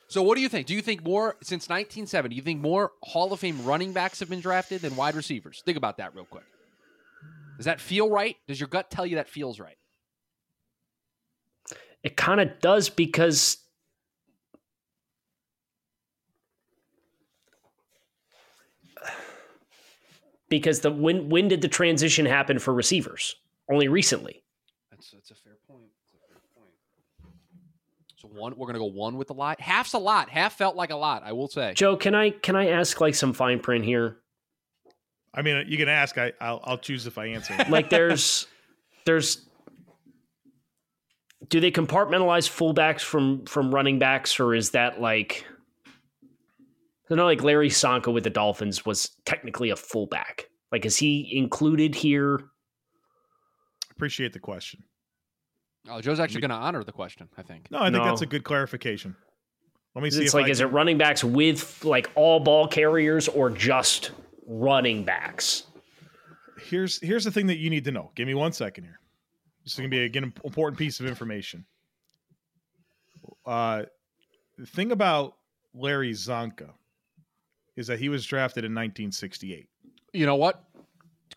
So 0.07 0.21
what 0.21 0.35
do 0.35 0.41
you 0.41 0.49
think? 0.49 0.67
Do 0.67 0.73
you 0.73 0.81
think 0.81 1.03
more 1.03 1.35
since 1.41 1.69
1970? 1.69 2.35
You 2.35 2.41
think 2.41 2.61
more 2.61 2.91
Hall 3.03 3.31
of 3.31 3.39
Fame 3.39 3.63
running 3.65 3.93
backs 3.93 4.19
have 4.19 4.29
been 4.29 4.41
drafted 4.41 4.81
than 4.81 4.95
wide 4.95 5.15
receivers? 5.15 5.61
Think 5.65 5.77
about 5.77 5.97
that 5.97 6.13
real 6.13 6.25
quick. 6.25 6.43
Does 7.57 7.65
that 7.65 7.79
feel 7.79 8.09
right? 8.09 8.35
Does 8.47 8.59
your 8.59 8.67
gut 8.67 8.91
tell 8.91 9.05
you 9.05 9.15
that 9.15 9.29
feels 9.29 9.59
right? 9.59 9.77
it 12.03 12.15
kind 12.15 12.39
of 12.39 12.59
does 12.59 12.87
because 12.87 13.57
because 20.49 20.81
the 20.81 20.91
when 20.91 21.29
when 21.29 21.47
did 21.47 21.61
the 21.61 21.67
transition 21.67 22.25
happen 22.25 22.59
for 22.59 22.73
receivers? 22.73 23.35
Only 23.69 23.87
recently. 23.87 24.43
That's 24.91 25.11
that's 25.11 25.31
a 25.31 25.35
fair 25.35 25.57
point. 25.67 25.87
That's 26.11 26.23
a 26.23 26.33
fair 26.33 26.41
point. 26.55 26.71
So 28.17 28.27
one, 28.27 28.55
we're 28.57 28.67
gonna 28.67 28.79
go 28.79 28.85
one 28.85 29.17
with 29.17 29.27
the 29.27 29.33
lot. 29.33 29.59
Half's 29.59 29.93
a 29.93 29.99
lot. 29.99 30.29
Half 30.29 30.57
felt 30.57 30.75
like 30.75 30.91
a 30.91 30.95
lot. 30.95 31.23
I 31.25 31.31
will 31.33 31.47
say. 31.47 31.73
Joe, 31.73 31.97
can 31.97 32.15
I 32.15 32.29
can 32.29 32.55
I 32.55 32.69
ask 32.69 32.99
like 33.01 33.15
some 33.15 33.33
fine 33.33 33.59
print 33.59 33.85
here? 33.85 34.17
I 35.33 35.41
mean, 35.41 35.65
you 35.67 35.77
can 35.77 35.89
ask. 35.89 36.17
I, 36.17 36.31
I'll, 36.39 36.61
I'll 36.63 36.77
choose 36.77 37.07
if 37.07 37.17
I 37.17 37.27
answer. 37.27 37.55
Like 37.69 37.89
there's 37.89 38.47
there's 39.05 39.45
do 41.49 41.59
they 41.59 41.71
compartmentalize 41.71 42.49
fullbacks 42.49 43.01
from 43.01 43.45
from 43.45 43.73
running 43.73 43.99
backs 43.99 44.39
or 44.39 44.55
is 44.55 44.71
that 44.71 45.01
like 45.01 45.45
I 47.09 47.15
know 47.15 47.25
like 47.25 47.43
Larry 47.43 47.69
Csonka 47.69 48.11
with 48.13 48.23
the 48.23 48.29
Dolphins 48.29 48.85
was 48.85 49.09
technically 49.25 49.69
a 49.69 49.75
fullback. 49.75 50.49
Like 50.71 50.85
is 50.85 50.97
he 50.97 51.29
included 51.37 51.93
here? 51.95 52.39
Appreciate 53.91 54.33
the 54.33 54.39
question. 54.39 54.83
Oh, 55.87 56.01
Joe's 56.01 56.19
actually 56.19 56.41
gonna 56.41 56.55
honor 56.55 56.83
the 56.83 56.91
question. 56.91 57.29
I 57.37 57.43
think. 57.43 57.69
No, 57.71 57.79
I 57.79 57.91
think 57.91 58.03
No. 58.03 58.05
that's 58.05 58.21
a 58.21 58.25
good 58.25 58.43
clarification. 58.43 59.15
Let 59.93 60.03
me 60.03 60.09
see 60.09 60.21
It's 60.23 60.29
if 60.29 60.33
like 60.33 60.47
I 60.47 60.49
is 60.49 60.59
can- 60.59 60.69
it 60.69 60.71
running 60.71 60.97
backs 60.97 61.23
with 61.23 61.85
like 61.85 62.09
all 62.15 62.39
ball 62.39 62.67
carriers 62.67 63.27
or 63.27 63.49
just 63.49 64.11
running 64.47 65.03
backs? 65.03 65.63
here's 66.69 66.99
here's 67.01 67.23
the 67.23 67.31
thing 67.31 67.45
that 67.47 67.57
you 67.57 67.69
need 67.69 67.83
to 67.85 67.91
know. 67.91 68.11
Give 68.15 68.25
me 68.27 68.33
one 68.33 68.51
second 68.51 68.85
here. 68.85 68.99
This 69.63 69.73
is 69.73 69.77
going 69.77 69.89
to 69.89 69.95
be 69.95 70.03
again 70.03 70.23
an 70.23 70.33
important 70.43 70.77
piece 70.79 70.99
of 70.99 71.05
information. 71.05 71.65
Uh, 73.45 73.83
the 74.57 74.65
thing 74.65 74.91
about 74.91 75.35
Larry 75.73 76.11
Csonka 76.13 76.69
is 77.75 77.87
that 77.87 77.99
he 77.99 78.09
was 78.09 78.25
drafted 78.25 78.63
in 78.63 78.71
1968. 78.71 79.67
You 80.13 80.25
know 80.25 80.35
what? 80.35 80.63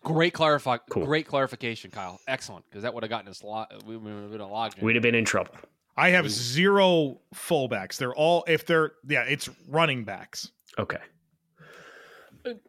Great 0.03 0.33
clarify. 0.33 0.77
Cool. 0.89 1.05
Great 1.05 1.27
clarification, 1.27 1.91
Kyle. 1.91 2.19
Excellent, 2.27 2.63
because 2.69 2.83
that 2.83 2.93
would 2.93 3.03
have 3.03 3.09
gotten 3.09 3.29
us 3.29 3.41
a 3.41 3.47
lot. 3.47 3.73
We 3.85 3.97
would 3.97 4.13
have 4.13 4.31
been 4.31 4.41
a 4.41 4.47
log. 4.47 4.73
We'd 4.81 4.95
have 4.95 5.03
been 5.03 5.15
in 5.15 5.25
trouble. 5.25 5.53
I 5.97 6.09
have 6.11 6.29
zero 6.29 7.19
fullbacks. 7.35 7.97
They're 7.97 8.15
all 8.15 8.45
if 8.47 8.65
they're 8.65 8.93
yeah, 9.07 9.23
it's 9.23 9.49
running 9.67 10.05
backs. 10.05 10.51
Okay. 10.77 10.99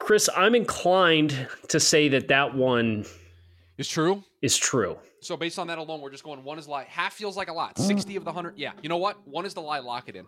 Chris, 0.00 0.28
I'm 0.36 0.56
inclined 0.56 1.48
to 1.68 1.78
say 1.78 2.08
that 2.08 2.26
that 2.28 2.54
one 2.54 3.06
is 3.78 3.88
true. 3.88 4.24
is 4.42 4.56
true. 4.56 4.98
So 5.20 5.36
based 5.36 5.60
on 5.60 5.68
that 5.68 5.78
alone, 5.78 6.00
we're 6.00 6.10
just 6.10 6.24
going 6.24 6.42
one 6.42 6.58
is 6.58 6.66
lie. 6.66 6.84
Half 6.84 7.12
feels 7.12 7.36
like 7.36 7.48
a 7.48 7.52
lot. 7.52 7.78
Sixty 7.78 8.16
of 8.16 8.24
the 8.24 8.32
hundred. 8.32 8.58
Yeah. 8.58 8.72
You 8.82 8.88
know 8.88 8.96
what? 8.96 9.24
One 9.28 9.46
is 9.46 9.54
the 9.54 9.62
lie. 9.62 9.78
Lock 9.78 10.08
it 10.08 10.16
in. 10.16 10.26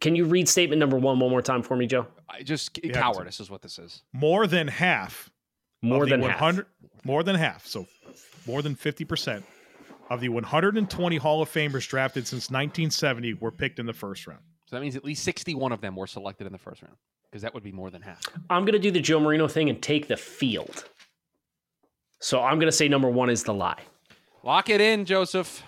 Can 0.00 0.14
you 0.14 0.24
read 0.24 0.48
statement 0.48 0.80
number 0.80 0.96
one 0.96 1.18
one 1.18 1.30
more 1.30 1.42
time 1.42 1.62
for 1.62 1.76
me, 1.76 1.86
Joe? 1.86 2.06
I 2.28 2.42
just 2.42 2.78
Yeah, 2.82 2.92
cowardice 2.92 3.40
is 3.40 3.50
what 3.50 3.62
this 3.62 3.78
is. 3.78 4.02
More 4.12 4.46
than 4.46 4.68
half. 4.68 5.30
More 5.82 6.04
of 6.04 6.10
the 6.10 6.16
than 6.16 6.22
half. 6.22 6.40
100 6.40 6.66
More 7.04 7.22
than 7.22 7.36
half. 7.36 7.66
So 7.66 7.86
more 8.46 8.62
than 8.62 8.74
50% 8.74 9.42
of 10.10 10.20
the 10.20 10.28
120 10.28 11.16
Hall 11.16 11.42
of 11.42 11.50
Famers 11.50 11.86
drafted 11.88 12.26
since 12.26 12.50
1970 12.50 13.34
were 13.34 13.50
picked 13.52 13.78
in 13.78 13.86
the 13.86 13.92
first 13.92 14.26
round. 14.26 14.40
So 14.66 14.76
that 14.76 14.82
means 14.82 14.96
at 14.96 15.04
least 15.04 15.24
sixty-one 15.24 15.72
of 15.72 15.80
them 15.80 15.96
were 15.96 16.06
selected 16.06 16.46
in 16.46 16.52
the 16.52 16.58
first 16.58 16.82
round 16.82 16.96
because 17.30 17.40
that 17.40 17.54
would 17.54 17.62
be 17.62 17.72
more 17.72 17.90
than 17.90 18.02
half. 18.02 18.20
I'm 18.50 18.64
going 18.64 18.74
to 18.74 18.78
do 18.78 18.90
the 18.90 19.00
Joe 19.00 19.18
Marino 19.18 19.48
thing 19.48 19.70
and 19.70 19.80
take 19.82 20.08
the 20.08 20.16
field. 20.16 20.84
So 22.20 22.42
I'm 22.42 22.58
going 22.58 22.70
to 22.70 22.76
say 22.76 22.86
number 22.86 23.08
one 23.08 23.30
is 23.30 23.44
the 23.44 23.54
lie. 23.54 23.80
Lock 24.42 24.68
it 24.68 24.82
in, 24.82 25.06
Joseph. 25.06 25.62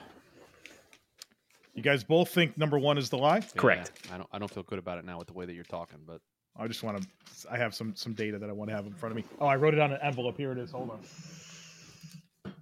You 1.80 1.84
guys 1.84 2.04
both 2.04 2.28
think 2.28 2.58
number 2.58 2.78
one 2.78 2.98
is 2.98 3.08
the 3.08 3.16
lie? 3.16 3.40
Correct. 3.56 3.90
Yeah, 4.04 4.14
I 4.14 4.18
don't. 4.18 4.28
I 4.34 4.38
don't 4.38 4.50
feel 4.52 4.64
good 4.64 4.78
about 4.78 4.98
it 4.98 5.06
now 5.06 5.18
with 5.18 5.28
the 5.28 5.32
way 5.32 5.46
that 5.46 5.54
you're 5.54 5.64
talking, 5.64 5.96
but 6.06 6.20
I 6.54 6.68
just 6.68 6.82
want 6.82 7.00
to. 7.00 7.08
I 7.50 7.56
have 7.56 7.74
some 7.74 7.96
some 7.96 8.12
data 8.12 8.38
that 8.38 8.50
I 8.50 8.52
want 8.52 8.68
to 8.68 8.76
have 8.76 8.84
in 8.84 8.92
front 8.92 9.12
of 9.12 9.16
me. 9.16 9.24
Oh, 9.40 9.46
I 9.46 9.56
wrote 9.56 9.72
it 9.72 9.80
on 9.80 9.90
an 9.90 9.98
envelope. 10.02 10.36
Here 10.36 10.52
it 10.52 10.58
is. 10.58 10.72
Hold 10.72 10.90
on. 10.90 12.52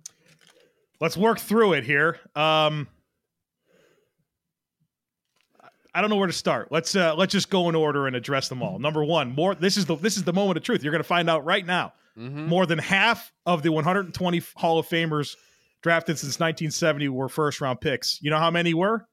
Let's 1.00 1.16
work 1.16 1.40
through 1.40 1.72
it 1.72 1.82
here. 1.82 2.20
Um, 2.36 2.86
I 5.92 6.00
don't 6.00 6.10
know 6.10 6.16
where 6.16 6.28
to 6.28 6.32
start. 6.32 6.70
Let's 6.70 6.94
uh, 6.94 7.16
let's 7.16 7.32
just 7.32 7.50
go 7.50 7.68
in 7.68 7.74
order 7.74 8.06
and 8.06 8.14
address 8.14 8.48
them 8.48 8.62
all. 8.62 8.78
Number 8.78 9.04
one, 9.04 9.32
more. 9.32 9.56
This 9.56 9.76
is 9.76 9.86
the 9.86 9.96
this 9.96 10.16
is 10.16 10.22
the 10.22 10.32
moment 10.32 10.58
of 10.58 10.62
truth. 10.62 10.84
You're 10.84 10.92
going 10.92 11.02
to 11.02 11.08
find 11.08 11.28
out 11.28 11.44
right 11.44 11.66
now. 11.66 11.92
More 12.14 12.66
than 12.66 12.78
half 12.78 13.32
of 13.46 13.62
the 13.64 13.70
120 13.70 14.42
Hall 14.56 14.78
of 14.78 14.88
Famers 14.88 15.34
drafted 15.82 16.18
since 16.18 16.40
1970 16.40 17.08
were 17.08 17.28
first 17.28 17.60
round 17.60 17.80
picks. 17.80 18.20
You 18.22 18.30
know 18.30 18.38
how 18.38 18.50
many 18.50 18.74
were? 18.74 19.06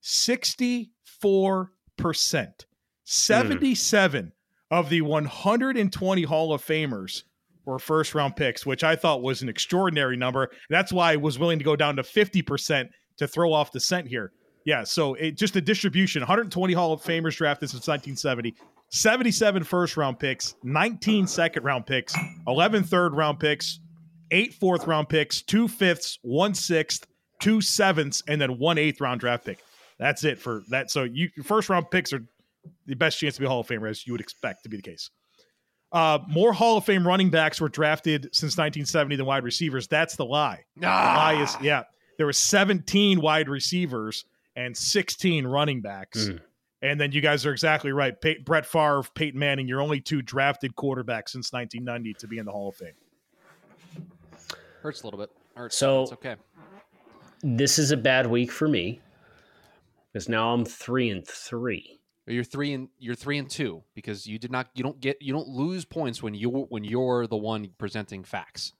64 0.00 1.72
percent. 1.96 2.66
77 3.04 4.32
of 4.70 4.90
the 4.90 5.00
120 5.00 6.22
Hall 6.22 6.52
of 6.52 6.64
Famers 6.64 7.22
were 7.64 7.78
first 7.78 8.14
round 8.14 8.36
picks, 8.36 8.66
which 8.66 8.84
I 8.84 8.96
thought 8.96 9.22
was 9.22 9.42
an 9.42 9.48
extraordinary 9.48 10.16
number. 10.16 10.50
That's 10.70 10.92
why 10.92 11.12
I 11.12 11.16
was 11.16 11.38
willing 11.38 11.58
to 11.58 11.64
go 11.64 11.76
down 11.76 11.96
to 11.96 12.02
50% 12.02 12.88
to 13.18 13.28
throw 13.28 13.52
off 13.52 13.72
the 13.72 13.80
scent 13.80 14.08
here. 14.08 14.32
Yeah, 14.64 14.84
so 14.84 15.14
it, 15.14 15.36
just 15.36 15.54
the 15.54 15.60
distribution 15.60 16.20
120 16.20 16.74
Hall 16.74 16.92
of 16.92 17.02
Famers 17.02 17.36
drafted 17.36 17.70
since 17.70 17.86
1970, 17.88 18.54
77 18.90 19.64
first 19.64 19.96
round 19.96 20.18
picks, 20.18 20.54
19 20.62 21.26
second 21.26 21.62
round 21.62 21.86
picks, 21.86 22.14
11 22.46 22.84
third 22.84 23.14
round 23.14 23.40
picks, 23.40 23.80
eight 24.30 24.54
fourth 24.54 24.86
round 24.86 25.08
picks, 25.08 25.42
two 25.42 25.68
fifths, 25.68 26.18
one 26.22 26.54
sixth, 26.54 27.06
two 27.40 27.60
sevenths, 27.60 28.22
and 28.28 28.40
then 28.40 28.58
one 28.58 28.78
eighth 28.78 29.00
round 29.00 29.20
draft 29.20 29.44
pick. 29.44 29.58
That's 29.98 30.24
it 30.24 30.38
for 30.38 30.62
that. 30.68 30.90
So 30.90 31.04
you 31.04 31.30
first 31.42 31.68
round 31.68 31.90
picks 31.90 32.12
are 32.12 32.24
the 32.86 32.94
best 32.94 33.18
chance 33.18 33.34
to 33.34 33.40
be 33.40 33.46
a 33.46 33.48
Hall 33.48 33.60
of 33.60 33.66
Famer, 33.66 33.88
as 33.88 34.06
you 34.06 34.12
would 34.12 34.20
expect 34.20 34.62
to 34.64 34.68
be 34.68 34.76
the 34.76 34.82
case. 34.82 35.10
Uh, 35.90 36.18
more 36.28 36.52
Hall 36.52 36.76
of 36.76 36.84
Fame 36.84 37.06
running 37.06 37.30
backs 37.30 37.60
were 37.60 37.68
drafted 37.68 38.24
since 38.32 38.56
1970 38.58 39.16
than 39.16 39.26
wide 39.26 39.44
receivers. 39.44 39.88
That's 39.88 40.16
the 40.16 40.24
lie. 40.24 40.64
The 40.76 40.86
lie 40.86 41.42
is 41.42 41.56
yeah. 41.62 41.84
There 42.18 42.26
were 42.26 42.32
17 42.32 43.20
wide 43.20 43.48
receivers 43.48 44.24
and 44.56 44.76
16 44.76 45.46
running 45.46 45.80
backs. 45.80 46.28
Mm. 46.28 46.40
And 46.82 47.00
then 47.00 47.12
you 47.12 47.20
guys 47.20 47.46
are 47.46 47.52
exactly 47.52 47.92
right. 47.92 48.20
Pey- 48.20 48.38
Brett 48.44 48.66
Favre, 48.66 49.02
Peyton 49.14 49.38
Manning, 49.38 49.66
you're 49.66 49.80
only 49.80 50.00
two 50.00 50.20
drafted 50.22 50.76
quarterbacks 50.76 51.30
since 51.30 51.52
1990 51.52 52.14
to 52.14 52.28
be 52.28 52.38
in 52.38 52.44
the 52.44 52.52
Hall 52.52 52.68
of 52.68 52.76
Fame. 52.76 52.92
Hurts 54.82 55.02
a 55.02 55.06
little 55.06 55.18
bit. 55.20 55.30
Hurts. 55.54 55.76
So- 55.76 56.02
it's 56.04 56.12
okay. 56.12 56.36
This 57.42 57.78
is 57.78 57.92
a 57.92 57.96
bad 57.96 58.26
week 58.26 58.50
for 58.50 58.66
me 58.66 59.00
because 60.12 60.28
now 60.28 60.52
I'm 60.52 60.64
three 60.64 61.08
and 61.10 61.26
three. 61.26 62.00
You're 62.26 62.44
three 62.44 62.72
and 62.74 62.88
you're 62.98 63.14
three 63.14 63.38
and 63.38 63.48
two 63.48 63.84
because 63.94 64.26
you 64.26 64.38
did 64.38 64.50
not. 64.50 64.68
You 64.74 64.82
don't 64.82 65.00
get. 65.00 65.22
You 65.22 65.32
don't 65.32 65.48
lose 65.48 65.84
points 65.84 66.22
when 66.22 66.34
you 66.34 66.50
when 66.50 66.84
you're 66.84 67.26
the 67.26 67.36
one 67.36 67.70
presenting 67.78 68.24
facts. 68.24 68.72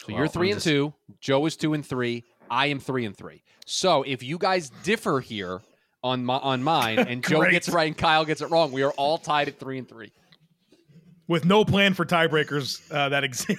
So 0.00 0.06
Well, 0.08 0.18
you're 0.18 0.28
3 0.28 0.48
I'm 0.48 0.52
and 0.52 0.56
just- 0.56 0.66
two. 0.66 0.94
Joe 1.20 1.44
is 1.46 1.56
two 1.56 1.74
and 1.74 1.84
three. 1.86 2.24
I 2.50 2.66
am 2.66 2.80
three 2.80 3.04
and 3.04 3.16
three. 3.16 3.42
So 3.66 4.02
if 4.02 4.22
you 4.22 4.38
guys 4.38 4.70
differ 4.82 5.20
here 5.20 5.60
on 6.02 6.24
my 6.24 6.36
on 6.38 6.62
mine, 6.62 6.98
and 7.00 7.22
Joe 7.24 7.48
gets 7.50 7.68
it 7.68 7.74
right 7.74 7.86
and 7.88 7.96
Kyle 7.96 8.24
gets 8.24 8.40
it 8.40 8.50
wrong, 8.50 8.72
we 8.72 8.82
are 8.82 8.90
all 8.92 9.18
tied 9.18 9.48
at 9.48 9.58
three 9.58 9.78
and 9.78 9.88
three. 9.88 10.10
With 11.32 11.44
no 11.44 11.64
plan 11.64 11.94
for 11.94 12.04
tiebreakers 12.04 12.80
uh, 12.92 13.08
that 13.08 13.24
exists. 13.24 13.58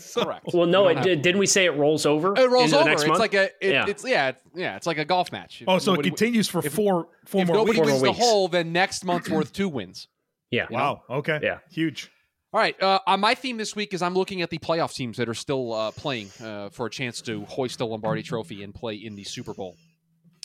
So- 0.10 0.24
Correct. 0.24 0.46
Well, 0.52 0.66
no, 0.66 0.86
We 0.86 0.90
it 0.90 0.94
don't 0.96 1.04
did, 1.04 1.22
didn't 1.22 1.38
we 1.38 1.46
say 1.46 1.66
it 1.66 1.70
rolls 1.76 2.04
over? 2.04 2.34
It 2.36 2.50
rolls 2.50 2.72
over. 2.72 2.84
next 2.88 3.02
It's 3.02 3.08
month? 3.08 3.20
like 3.20 3.34
a. 3.34 3.44
It, 3.64 3.70
Yeah. 3.72 3.86
It's 3.86 4.04
yeah. 4.04 4.28
It's, 4.30 4.40
yeah. 4.56 4.74
It's 4.74 4.86
like 4.88 4.98
a 4.98 5.04
golf 5.04 5.30
match. 5.30 5.62
Oh, 5.68 5.78
so 5.78 5.94
it 5.94 6.02
continues 6.02 6.48
for 6.48 6.58
if- 6.66 6.72
four 6.74 7.06
four 7.26 7.42
If 7.42 7.46
more 7.48 7.56
nobody 7.58 7.78
weeks. 7.78 7.78
Four 7.78 7.86
wins 7.86 8.02
the 8.02 8.10
weeks. 8.10 8.18
hole, 8.18 8.48
then 8.48 8.72
next 8.72 9.04
month's 9.04 9.30
worth 9.30 9.52
two 9.52 9.68
wins. 9.68 10.08
yeah. 10.50 10.66
Wow. 10.68 11.02
Okay. 11.08 11.38
Yeah. 11.42 11.58
Huge. 11.70 12.10
All 12.52 12.58
right. 12.60 12.74
Uh, 12.82 12.98
uh, 13.06 13.16
my 13.16 13.36
theme 13.36 13.56
this 13.58 13.76
week 13.76 13.94
is 13.94 14.02
I'm 14.02 14.14
looking 14.14 14.42
at 14.42 14.50
the 14.50 14.58
playoff 14.58 14.92
teams 14.92 15.16
that 15.18 15.28
are 15.28 15.34
still 15.34 15.72
uh, 15.72 15.90
playing 15.92 16.30
uh, 16.42 16.70
for 16.70 16.86
a 16.86 16.90
chance 16.90 17.20
to 17.22 17.44
hoist 17.44 17.78
the 17.78 17.86
Lombardi 17.86 18.24
Trophy 18.24 18.64
and 18.64 18.74
play 18.74 18.96
in 18.96 19.14
the 19.14 19.22
Super 19.22 19.54
Bowl. 19.54 19.76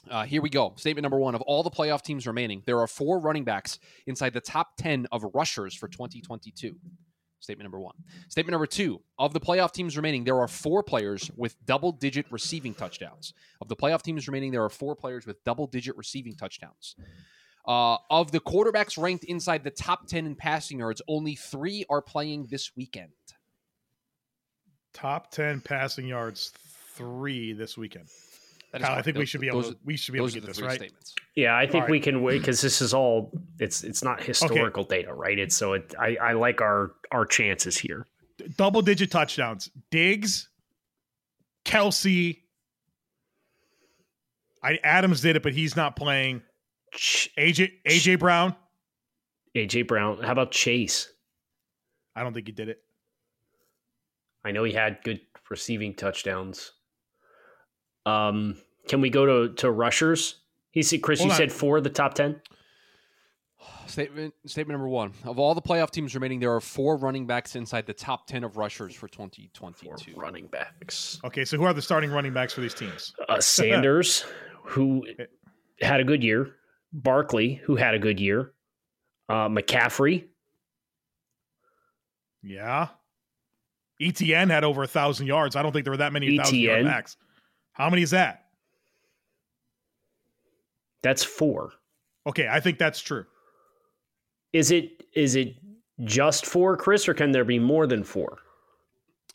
Uh, 0.10 0.24
here 0.24 0.41
we 0.41 0.49
go. 0.49 0.74
Statement 0.78 1.03
number 1.03 1.18
one 1.18 1.36
of 1.36 1.41
all 1.41 1.64
the 1.64 1.72
playoff 1.72 2.01
teams 2.01 2.28
remaining, 2.28 2.62
there 2.66 2.80
are 2.80 2.88
four 2.88 3.20
running 3.20 3.43
backs 3.43 3.80
inside 4.08 4.34
the 4.34 4.41
top 4.41 4.76
10 4.78 5.08
of 5.12 5.24
rushers 5.34 5.74
for 5.74 5.88
2022. 5.88 6.76
Statement 7.39 7.66
number 7.66 7.80
one. 7.80 7.95
Statement 8.30 8.51
number 8.51 8.66
two 8.66 9.01
of 9.20 9.34
the 9.34 9.39
playoff 9.39 9.72
teams 9.72 9.95
remaining, 9.97 10.24
there 10.24 10.39
are 10.39 10.47
four 10.47 10.82
players 10.84 11.30
with 11.36 11.56
double 11.66 11.91
digit 11.91 12.26
receiving 12.32 12.74
touchdowns. 12.74 13.34
Of 13.62 13.68
the 13.68 13.76
playoff 13.76 14.01
teams 14.01 14.28
remaining, 14.28 14.51
there 14.51 14.64
are 14.64 14.70
four 14.70 14.95
players 14.95 15.26
with 15.26 15.43
double 15.43 15.68
digit 15.68 15.95
receiving 15.97 16.36
touchdowns. 16.36 16.95
Uh, 17.68 17.97
of 18.12 18.32
the 18.32 18.39
quarterbacks 18.39 19.01
ranked 19.01 19.24
inside 19.24 19.64
the 19.64 19.72
top 19.72 20.08
10 20.08 20.26
in 20.26 20.36
passing 20.36 20.80
yards, 20.80 21.01
only 21.08 21.36
three 21.36 21.86
are 21.89 22.01
playing 22.01 22.47
this 22.49 22.72
weekend. 22.76 23.12
Top 24.95 25.30
ten 25.30 25.60
passing 25.60 26.08
yards, 26.08 26.53
three 26.95 27.51
this 27.51 27.78
weekend. 27.78 28.08
That 28.76 28.82
is 28.82 28.88
Kyle, 28.88 28.92
I 28.92 28.96
correct. 28.96 29.06
think 29.06 29.18
we 29.20 29.26
should 29.26 29.40
be 29.40 29.48
able 29.48 29.62
those 29.62 29.72
to 29.72 29.78
we 29.86 29.96
should 29.96 30.12
be 30.12 30.18
able 30.18 30.26
those 30.26 30.34
to 30.34 30.40
get 30.42 30.42
the 30.42 30.48
this 30.48 30.58
three 30.58 30.68
right. 30.68 30.76
statements. 30.76 31.16
Yeah, 31.34 31.56
I 31.56 31.62
think 31.62 31.76
All 31.76 31.82
right. 31.84 31.92
we 31.92 32.00
can 32.02 32.22
wait 32.22 32.40
because 32.40 32.60
this 32.60 32.82
is 32.82 32.94
all 32.94 33.32
it's 33.58 33.86
it's 33.86 34.04
not 34.04 34.22
historical 34.22 34.84
data, 34.84 35.14
right? 35.14 35.40
It's 35.40 35.56
so 35.56 35.74
it 35.74 35.96
I, 35.98 36.18
I 36.22 36.34
like 36.34 36.60
our 36.60 36.92
our 37.10 37.26
chances 37.26 37.78
here. 37.78 38.06
Double 38.58 38.82
digit 38.82 39.12
touchdowns. 39.12 39.70
Diggs, 39.92 40.50
Kelce. 41.64 42.42
I 44.62 44.78
Adams 44.84 45.22
did 45.22 45.38
it, 45.38 45.44
but 45.44 45.54
he's 45.54 45.78
not 45.78 45.96
playing. 45.96 46.42
AJ 47.38 47.72
AJ 47.88 48.20
Brown. 48.20 48.58
AJ 49.56 49.88
Brown. 49.88 50.22
How 50.22 50.34
about 50.34 50.52
Chase? 50.52 51.08
I 52.14 52.24
don't 52.24 52.34
think 52.34 52.48
he 52.48 52.52
did 52.52 52.68
it. 52.68 52.80
I 54.44 54.52
know 54.52 54.66
he 54.66 54.74
had 54.74 55.00
good 55.06 55.22
receiving 55.50 55.94
touchdowns. 55.96 56.74
Um, 58.06 58.58
can 58.88 59.02
we 59.02 59.10
go 59.10 59.26
to 59.48 59.54
to 59.56 59.72
rushers? 59.72 60.36
He 60.72 60.84
said, 60.84 61.02
Chris, 61.02 61.20
Hold 61.20 61.30
you 61.30 61.32
on. 61.34 61.38
said 61.38 61.52
four 61.52 61.78
of 61.78 61.84
the 61.84 61.90
top 61.90 62.14
ten. 62.14 62.42
Statement 63.88 64.34
statement 64.46 64.74
number 64.78 64.90
one. 64.90 65.14
Of 65.24 65.40
all 65.40 65.54
the 65.56 65.62
playoff 65.62 65.92
teams 65.92 66.16
remaining, 66.16 66.40
there 66.40 66.54
are 66.54 66.60
four 66.60 66.98
running 66.98 67.26
backs 67.28 67.56
inside 67.56 67.86
the 67.86 67.94
top 67.94 68.26
10 68.28 68.44
of 68.44 68.58
rushers 68.58 68.96
for 68.96 69.08
2022. 69.08 70.14
running 70.20 70.48
backs. 70.48 71.20
Okay, 71.24 71.46
so 71.46 71.56
who 71.58 71.64
are 71.64 71.74
the 71.74 71.82
starting 71.82 72.12
running 72.12 72.34
backs 72.34 72.52
for 72.54 72.62
these 72.62 72.74
teams? 72.74 73.14
Uh, 73.30 73.40
Sanders, 73.40 74.26
who 74.64 75.06
had 75.82 76.00
a 76.00 76.04
good 76.04 76.24
year. 76.24 76.56
Barkley, 76.94 77.56
who 77.64 77.76
had 77.76 77.94
a 77.94 78.00
good 78.00 78.20
year. 78.20 78.54
Uh, 79.30 79.48
McCaffrey. 79.50 80.26
Yeah. 82.42 82.90
Etienne 84.02 84.50
had 84.50 84.64
over 84.64 84.84
a 84.84 84.88
thousand 84.88 85.28
yards. 85.28 85.56
I 85.56 85.62
don't 85.64 85.72
think 85.72 85.86
there 85.86 85.92
were 85.94 85.98
that 85.98 86.12
many 86.14 86.38
thousand 86.38 86.58
yard 86.58 86.80
Etienne? 86.80 86.92
backs. 86.92 87.18
How 87.74 87.90
many 87.90 88.02
is 88.02 88.12
that? 88.12 88.45
That's 91.06 91.24
four. 91.24 91.70
Okay, 92.26 92.47
I 92.51 92.60
think 92.60 92.80
that's 92.80 92.99
true. 92.99 93.26
Is 94.53 94.72
it 94.72 95.03
is 95.14 95.36
it 95.36 95.53
just 96.03 96.47
four, 96.47 96.76
Chris, 96.78 97.08
or 97.08 97.14
can 97.14 97.32
there 97.32 97.45
be 97.45 97.60
more 97.60 97.86
than 97.86 98.03
four? 98.03 98.39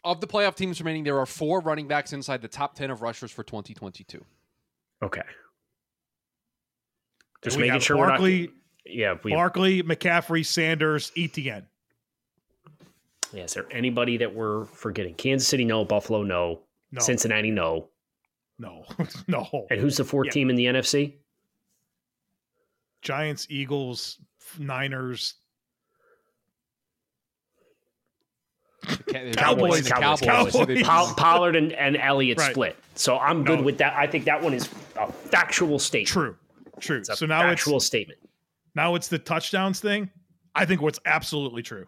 Of 0.03 0.21
the 0.21 0.27
playoff 0.27 0.57
teams 0.57 0.81
remaining, 0.81 1.05
there 1.05 1.17
are 1.21 1.27
four 1.27 1.61
running 1.61 1.87
backs 1.87 2.13
inside 2.13 2.43
the 2.43 2.49
top 2.49 2.75
10 2.75 2.91
of 2.91 3.03
rushers 3.03 3.31
for 3.31 3.45
2022. 3.45 4.25
Okay. 5.05 5.23
Just 7.43 7.57
we 7.57 7.65
making 7.69 7.81
sure 7.81 7.97
Barkley, 7.99 8.41
we're 8.41 8.47
not. 8.47 8.55
Yeah. 8.87 9.15
We, 9.23 9.31
Barkley, 9.33 9.83
McCaffrey, 9.85 10.45
Sanders, 10.45 11.13
Etienne. 11.17 11.67
yeah. 13.33 13.45
Is 13.45 13.55
there 13.55 13.67
anybody 13.71 14.17
that 14.17 14.35
we're 14.35 14.65
forgetting? 14.65 15.15
Kansas 15.15 15.47
City, 15.47 15.65
no. 15.65 15.85
Buffalo, 15.85 16.25
no. 16.25 16.63
No, 16.91 17.01
Cincinnati, 17.01 17.53
no. 17.53 17.91
no, 18.59 18.85
no. 19.29 19.67
And 19.71 19.79
who's 19.81 19.99
the 19.99 20.05
fourth 20.05 20.27
Yeah. 20.27 20.33
team 20.33 20.51
in 20.51 20.57
the 20.57 20.65
NFC? 20.67 21.19
Giants, 23.03 23.47
Eagles, 23.51 24.19
Niners. 24.59 25.35
Ca- 28.87 29.33
Cowboys. 29.33 29.85
the 29.85 29.91
Cowboys. 29.91 30.21
Cowboys. 30.21 30.53
So 30.53 30.67
Poll- 30.85 31.15
Pollard 31.17 31.57
and, 31.57 31.73
and 31.73 31.97
Elliott 31.97 32.39
Right. 32.39 32.53
split. 32.53 32.77
So 32.95 33.19
I'm 33.19 33.45
good 33.45 33.61
No. 33.61 33.65
with 33.67 33.79
that. 33.79 33.95
I 33.95 34.07
think 34.07 34.25
that 34.25 34.43
one 34.43 34.55
is 34.55 34.69
a 34.99 35.11
factual 35.13 35.79
statement. 35.79 36.09
True. 36.09 36.37
True. 36.81 36.99
It's 36.99 37.09
a 37.11 37.17
So 37.17 37.27
now 37.27 37.41
factual 37.43 37.77
it's 37.77 37.87
statement. 37.87 38.19
now 38.75 38.95
it's 38.95 39.09
the 39.09 39.19
touchdowns 39.19 39.81
thing. 39.81 40.11
I 40.55 40.65
think 40.65 40.81
what's 40.81 40.99
absolutely 41.05 41.63
true. 41.63 41.87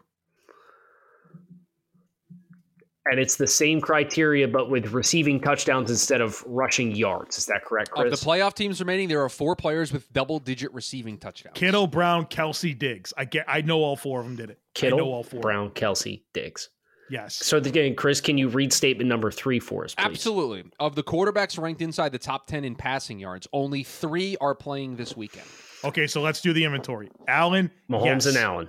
And 3.11 3.19
it's 3.19 3.37
the 3.37 3.49
same 3.49 3.81
criteria, 3.81 4.47
but 4.47 4.71
with 4.71 4.93
receiving 4.93 5.41
touchdowns 5.41 5.91
instead 5.91 6.21
of 6.21 6.43
rushing 6.47 6.95
yards. 6.95 7.37
Is 7.37 7.47
that 7.47 7.65
correct, 7.65 7.91
Of 7.97 8.11
the 8.11 8.17
playoff 8.17 8.55
teams 8.55 8.79
remaining, 8.79 9.09
there 9.09 9.23
are 9.23 9.29
four 9.29 9.57
players 9.57 9.93
with 9.93 10.13
double-digit 10.13 10.73
receiving 10.73 11.19
touchdowns. 11.19 11.59
Kittle, 11.59 11.89
Brown, 11.89 12.27
Kelce, 12.27 12.79
Diggs. 12.79 13.13
I 13.17 13.25
get. 13.25 13.45
I 13.49 13.63
know 13.63 13.83
all 13.83 13.97
four 13.97 14.21
of 14.21 14.27
them 14.27 14.37
did 14.37 14.51
it. 14.51 14.61
I 14.83 14.91
know 14.91 15.11
all 15.11 15.25
four. 15.25 15.41
Brown, 15.41 15.71
Kelce, 15.71 16.23
Diggs. 16.33 16.69
Yes. 17.13 17.35
So 17.35 17.59
again, 17.59 17.95
Chris, 17.95 18.23
can 18.23 18.39
you 18.39 18.49
read 18.49 18.73
statement 18.73 19.07
number 19.07 19.31
three 19.31 19.61
for 19.61 19.85
us, 19.85 19.95
please? 19.95 20.05
Absolutely. 20.05 20.65
Of 20.81 20.95
the 20.95 21.03
quarterbacks 21.03 21.61
ranked 21.61 21.83
inside 21.83 22.11
the 22.11 22.19
top 22.19 22.47
10 22.47 22.65
in 22.65 22.75
passing 22.75 23.19
yards, 23.19 23.47
only 23.53 23.83
three 23.83 24.37
are 24.41 24.55
playing 24.55 24.97
this 24.97 25.15
weekend. 25.15 25.47
Okay. 25.85 26.07
So 26.07 26.23
let's 26.23 26.41
do 26.41 26.55
the 26.55 26.65
inventory. 26.65 27.11
Allen, 27.29 27.71
Mahomes 27.91 28.05
yes. 28.05 28.27
and 28.27 28.37
Allen. 28.39 28.69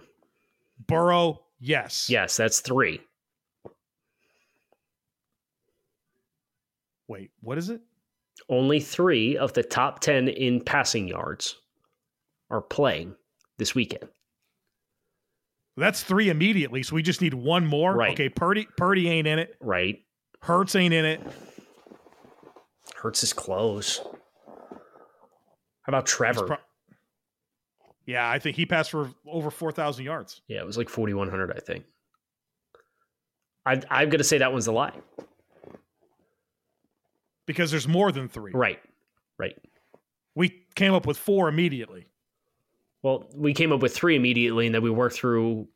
Burrow, 0.88 1.42
yes. 1.60 2.10
Yes, 2.10 2.36
that's 2.36 2.60
three. 2.60 3.00
Wait, 7.14 7.30
what 7.42 7.60
is 7.60 7.70
it? 7.70 7.80
Only 8.50 8.80
three 8.80 9.38
of 9.38 9.54
the 9.54 9.62
top 9.62 10.00
10 10.00 10.30
in 10.30 10.62
passing 10.62 11.08
yards 11.08 11.60
are 12.50 12.60
playing 12.60 13.14
this 13.60 13.76
weekend. 13.76 14.10
That's 15.78 16.02
three 16.02 16.30
immediately. 16.30 16.82
So 16.82 16.96
we 16.96 17.04
just 17.04 17.22
need 17.22 17.36
one 17.36 17.68
more. 17.68 17.96
Right. 17.96 18.14
Okay. 18.14 18.30
Purdy, 18.30 18.68
Purdy 18.78 19.08
ain't 19.10 19.28
in 19.28 19.38
it. 19.38 19.56
Right? 19.60 20.00
Hurts 20.42 20.76
ain't 20.76 20.92
in 20.92 21.06
it. 21.06 21.22
Hurts 22.96 23.22
is 23.22 23.32
close. 23.32 24.02
How 25.84 25.90
about 25.90 26.08
Trevor? 26.08 26.48
pro- 26.48 26.58
yeah, 28.08 28.28
I 28.28 28.40
think 28.40 28.56
he 28.56 28.66
passed 28.66 28.90
for 28.90 29.12
over 29.28 29.52
four 29.52 29.72
thousand 29.72 30.06
yards. 30.06 30.42
yeah, 30.48 30.62
it 30.62 30.66
was 30.66 30.80
like 30.80 30.90
4,100, 30.90 31.52
I 31.56 31.60
think. 31.60 31.86
I, 33.68 33.74
I'm 33.92 34.10
going 34.10 34.18
to 34.18 34.24
say 34.24 34.40
that 34.40 34.52
one's 34.52 34.66
a 34.66 34.72
lie. 34.72 34.94
Because 37.46 37.72
there's 37.72 37.88
more 37.88 38.12
than 38.12 38.30
three. 38.30 38.52
Right. 38.54 38.80
Right. 39.38 39.56
We 40.36 40.64
came 40.76 40.94
up 40.94 41.06
with 41.06 41.18
four 41.18 41.50
immediately. 41.50 42.08
Well, 43.02 43.30
we 43.36 43.54
came 43.54 43.72
up 43.72 43.82
with 43.82 43.94
three 43.94 44.16
immediately, 44.16 44.66
and 44.66 44.74
then 44.74 44.82
we 44.82 44.90
worked 44.90 45.16
through, 45.16 45.68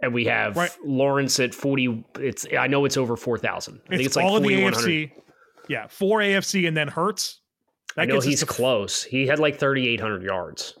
and 0.00 0.14
we 0.14 0.24
have 0.26 0.56
Right. 0.56 0.70
Lawrence 0.84 1.40
at 1.40 1.54
forty. 1.54 2.04
It's 2.20 2.46
I 2.56 2.66
know 2.68 2.84
it's 2.84 2.96
over 2.96 3.16
four 3.16 3.38
thousand. 3.38 3.80
I 3.86 3.88
think 3.90 4.00
It's, 4.00 4.06
it's 4.08 4.16
like 4.16 4.24
all 4.24 4.36
in 4.36 4.42
the 4.42 4.48
forty 4.50 4.62
one 4.64 4.72
hundred. 4.72 4.88
AFC. 4.90 5.12
Yeah, 5.68 5.86
four 5.88 6.20
AFC 6.20 6.68
and 6.68 6.76
then 6.76 6.88
Hurts. 6.88 7.40
I 7.96 8.04
know 8.06 8.20
he's 8.20 8.40
to- 8.40 8.46
close. 8.46 9.02
He 9.02 9.26
had 9.26 9.38
like 9.38 9.58
thirty 9.58 9.88
eight 9.88 10.00
hundred 10.00 10.22
yards. 10.22 10.74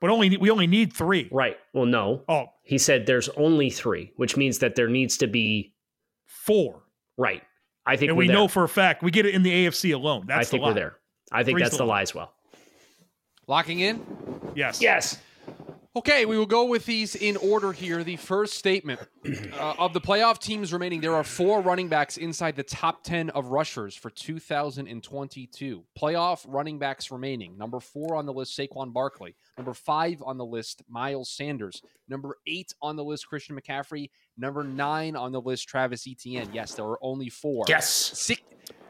but 0.00 0.10
only 0.10 0.36
we 0.36 0.50
only 0.50 0.66
need 0.66 0.92
three. 0.92 1.28
Right. 1.32 1.56
Well, 1.72 1.86
no, 1.86 2.22
Oh, 2.28 2.46
he 2.62 2.78
said 2.78 3.06
there's 3.06 3.28
only 3.30 3.70
three, 3.70 4.12
which 4.16 4.36
means 4.36 4.58
that 4.58 4.74
there 4.76 4.88
needs 4.88 5.16
to 5.18 5.26
be 5.26 5.74
four. 6.26 6.82
right. 7.16 7.42
I 7.86 7.96
think 7.96 8.08
And 8.10 8.16
we're 8.16 8.22
we 8.24 8.26
there. 8.28 8.36
know 8.36 8.48
for 8.48 8.64
a 8.64 8.68
fact 8.68 9.02
we 9.02 9.10
get 9.10 9.26
it 9.26 9.34
in 9.34 9.42
the 9.42 9.66
AFC 9.66 9.94
alone. 9.94 10.24
That's 10.26 10.48
I 10.48 10.50
think 10.50 10.60
the 10.60 10.64
lie. 10.64 10.68
we're 10.70 10.74
there. 10.74 10.96
I 11.32 11.42
think 11.44 11.56
Three's 11.56 11.66
that's 11.66 11.76
the 11.76 11.84
the 11.84 11.88
lie. 11.88 11.96
lie 11.96 12.02
as 12.02 12.14
well. 12.14 12.32
Locking 13.46 13.80
in? 13.80 14.04
Yes. 14.54 14.80
Yes. 14.80 15.18
Okay, 15.96 16.24
we 16.24 16.36
will 16.36 16.44
go 16.46 16.64
with 16.64 16.86
these 16.86 17.14
in 17.14 17.36
order 17.36 17.70
here. 17.70 18.02
The 18.02 18.16
first 18.16 18.54
statement 18.54 18.98
uh, 19.52 19.74
of 19.78 19.92
the 19.92 20.00
playoff 20.00 20.40
teams 20.40 20.72
remaining, 20.72 21.00
there 21.00 21.14
are 21.14 21.22
four 21.22 21.60
running 21.60 21.88
backs 21.88 22.16
inside 22.16 22.56
the 22.56 22.64
top 22.64 23.04
10 23.04 23.30
of 23.30 23.46
rushers 23.46 23.94
for 23.94 24.10
2022. 24.10 25.84
Playoff 25.96 26.44
running 26.48 26.80
backs 26.80 27.12
remaining. 27.12 27.56
Number 27.56 27.78
four 27.78 28.16
on 28.16 28.26
the 28.26 28.32
list, 28.32 28.58
Saquon 28.58 28.92
Barkley. 28.92 29.36
Number 29.56 29.72
five 29.72 30.20
on 30.26 30.36
the 30.36 30.44
list, 30.44 30.82
Miles 30.88 31.30
Sanders. 31.30 31.80
Number 32.08 32.38
eight 32.48 32.74
on 32.82 32.96
the 32.96 33.04
list, 33.04 33.28
Christian 33.28 33.56
McCaffrey. 33.56 34.10
Number 34.36 34.64
nine 34.64 35.16
on 35.16 35.32
the 35.32 35.40
list, 35.40 35.68
Travis 35.68 36.06
Etienne. 36.08 36.50
Yes, 36.52 36.74
there 36.74 36.84
are 36.86 36.98
only 37.02 37.28
four. 37.28 37.64
Yes. 37.68 37.88
Six, 37.88 38.40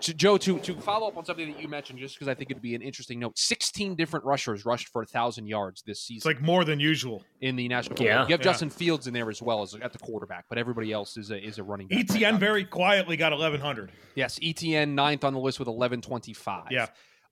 to- 0.00 0.14
Joe, 0.14 0.36
to, 0.38 0.58
to 0.60 0.74
follow 0.80 1.06
up 1.08 1.16
on 1.16 1.24
something 1.24 1.52
that 1.52 1.60
you 1.60 1.68
mentioned, 1.68 1.98
just 1.98 2.14
because 2.14 2.28
I 2.28 2.34
think 2.34 2.50
it'd 2.50 2.62
be 2.62 2.74
an 2.74 2.82
interesting 2.82 3.18
note 3.18 3.38
16 3.38 3.94
different 3.94 4.24
rushers 4.24 4.64
rushed 4.64 4.88
for 4.88 5.00
1,000 5.02 5.46
yards 5.46 5.82
this 5.82 6.00
season 6.00 6.16
It's 6.18 6.24
like 6.26 6.40
more 6.42 6.64
than 6.64 6.80
usual. 6.80 7.22
in 7.40 7.56
the 7.56 7.68
National 7.68 7.90
Football 7.96 8.06
Yeah. 8.06 8.20
League. 8.20 8.28
You 8.30 8.32
have 8.34 8.40
Yeah. 8.40 8.44
Justin 8.52 8.70
Fields 8.70 9.06
in 9.06 9.12
there 9.14 9.28
as 9.30 9.42
well 9.42 9.62
as 9.62 9.74
at 9.74 9.92
the 9.92 9.98
quarterback, 9.98 10.46
but 10.48 10.56
everybody 10.58 10.92
else 10.92 11.16
is 11.16 11.30
a 11.30 11.42
is 11.42 11.58
a 11.58 11.62
running 11.62 11.88
back. 11.88 11.98
right 11.98 12.10
Etienne 12.10 12.38
very 12.38 12.64
quietly 12.64 13.16
got 13.16 13.32
eleven 13.32 13.60
hundred. 13.60 13.92
yes, 14.14 14.38
Etienne 14.42 14.94
ninth 14.94 15.24
on 15.24 15.32
the 15.34 15.40
list 15.40 15.58
with 15.58 15.68
eleven 15.68 16.00
twenty 16.00 16.32
five. 16.32 16.68
Yeah. 16.70 16.86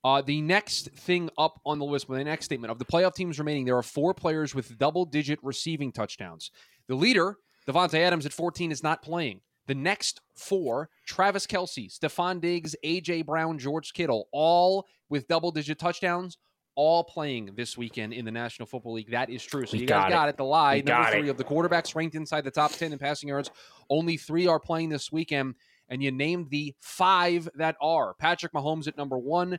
Uh, 0.04 0.20
the 0.20 0.40
next 0.42 0.90
thing 0.92 1.30
up 1.38 1.60
on 1.64 1.78
the 1.78 1.84
list, 1.84 2.08
with 2.08 2.18
the 2.18 2.24
next 2.24 2.44
statement 2.46 2.72
of 2.72 2.78
the 2.80 2.84
playoff 2.84 3.14
teams 3.14 3.38
remaining, 3.38 3.64
there 3.64 3.76
are 3.76 3.84
four 3.84 4.12
players 4.12 4.52
with 4.52 4.76
double 4.76 5.04
digit 5.04 5.38
receiving 5.44 5.92
touchdowns. 5.92 6.50
The 6.88 6.96
leader, 6.96 7.36
Davante 7.68 7.94
Adams 7.98 8.26
at 8.26 8.32
14, 8.32 8.72
is 8.72 8.82
not 8.82 9.02
playing. 9.02 9.40
The 9.66 9.74
next 9.74 10.20
four, 10.34 10.90
Travis 11.06 11.46
Kelce, 11.46 11.88
Stefon 11.96 12.40
Diggs, 12.40 12.74
AJ 12.84 13.26
Brown, 13.26 13.58
George 13.58 13.92
Kittle, 13.92 14.28
all 14.32 14.86
with 15.08 15.28
double 15.28 15.52
digit 15.52 15.78
touchdowns, 15.78 16.36
all 16.74 17.04
playing 17.04 17.50
this 17.54 17.76
weekend 17.78 18.12
in 18.12 18.24
the 18.24 18.30
National 18.30 18.66
Football 18.66 18.94
League. 18.94 19.10
That 19.10 19.30
is 19.30 19.44
true. 19.44 19.64
So 19.66 19.74
We 19.74 19.80
you 19.80 19.86
guys 19.86 20.04
got 20.04 20.10
got 20.10 20.28
it. 20.28 20.30
it. 20.30 20.36
The 20.38 20.44
lie. 20.44 20.76
We 20.76 20.82
Number 20.82 21.10
three 21.10 21.28
it. 21.28 21.30
of 21.30 21.36
the 21.36 21.44
quarterbacks 21.44 21.94
ranked 21.94 22.16
inside 22.16 22.42
the 22.44 22.50
top 22.50 22.72
10 22.72 22.92
in 22.92 22.98
passing 22.98 23.28
yards, 23.28 23.50
only 23.88 24.16
three 24.16 24.46
are 24.48 24.58
playing 24.58 24.88
this 24.88 25.12
weekend. 25.12 25.54
And 25.88 26.02
you 26.02 26.10
named 26.10 26.48
the 26.50 26.74
five 26.80 27.48
that 27.56 27.76
are 27.80 28.14
Patrick 28.14 28.52
Mahomes 28.52 28.88
at 28.88 28.96
number 28.96 29.18
one, 29.18 29.58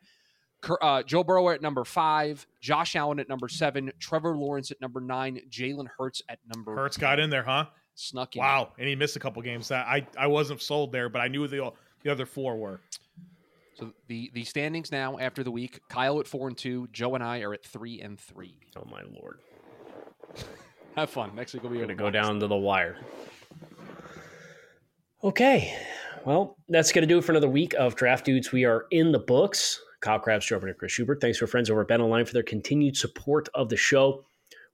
uh, 0.82 1.04
Joe 1.04 1.24
Burrow 1.24 1.50
at 1.50 1.62
number 1.62 1.84
five, 1.84 2.46
Josh 2.60 2.96
Allen 2.96 3.20
at 3.20 3.30
number 3.30 3.48
seven, 3.48 3.92
Trevor 4.00 4.36
Lawrence 4.36 4.72
at 4.72 4.82
number 4.82 5.00
nine, 5.00 5.40
Jalen 5.50 5.88
Hurts 5.98 6.22
at 6.30 6.40
number 6.54 6.76
Hurts 6.76 6.98
got 6.98 7.20
in 7.20 7.30
there, 7.30 7.44
huh? 7.44 7.66
Snuck 7.96 8.36
in. 8.36 8.42
Wow. 8.42 8.72
And 8.78 8.88
he 8.88 8.96
missed 8.96 9.16
a 9.16 9.20
couple 9.20 9.42
games. 9.42 9.68
That 9.68 9.88
I 9.88 10.08
I 10.18 10.28
wasn't 10.28 10.62
sold 10.62 10.92
there, 10.92 11.10
but 11.10 11.20
I 11.20 11.28
knew 11.28 11.48
the 11.48 11.72
the 12.04 12.12
other 12.12 12.26
four 12.26 12.58
were. 12.58 12.82
So 13.76 13.94
the 14.08 14.32
the 14.34 14.44
standings 14.44 14.92
now 14.92 15.18
after 15.20 15.44
the 15.44 15.52
week: 15.52 15.80
Kyle 15.90 16.20
at 16.20 16.28
four 16.28 16.48
and 16.48 16.58
two, 16.58 16.88
Joe 16.92 17.16
and 17.16 17.24
I 17.24 17.42
are 17.42 17.54
at 17.54 17.64
three 17.64 18.02
and 18.02 18.20
three. 18.20 18.56
Oh 18.76 18.88
my 18.90 19.02
lord. 19.20 19.40
Have 20.96 21.10
fun. 21.10 21.36
Next 21.36 21.54
week 21.54 21.64
will 21.64 21.72
be 21.72 21.80
Gonna 21.80 21.96
go 21.96 22.12
down 22.12 22.40
to 22.40 22.48
the 22.48 22.56
wire. 22.56 22.98
Okay. 25.24 25.76
Well, 26.26 26.58
that's 26.70 26.92
going 26.92 27.02
to 27.02 27.08
do 27.08 27.18
it 27.18 27.24
for 27.24 27.32
another 27.32 27.50
week 27.50 27.74
of 27.74 27.96
Draft 27.96 28.26
Dudes. 28.26 28.52
We 28.52 28.66
are 28.66 28.86
in 28.92 29.12
the 29.12 29.20
books. 29.20 29.82
Kyle 30.02 30.20
Crabbs, 30.20 30.46
Joe 30.46 30.60
and 30.60 30.78
Chris 30.78 30.92
Schubert. 30.92 31.22
Thanks 31.22 31.40
to 31.40 31.46
our 31.46 31.48
friends 31.48 31.70
over 31.70 31.82
at 31.82 31.88
Bet 31.88 32.02
Online 32.02 32.26
for 32.26 32.34
their 32.34 32.44
continued 32.44 32.96
support 32.98 33.50
of 33.54 33.70
the 33.70 33.78
show. 33.78 34.26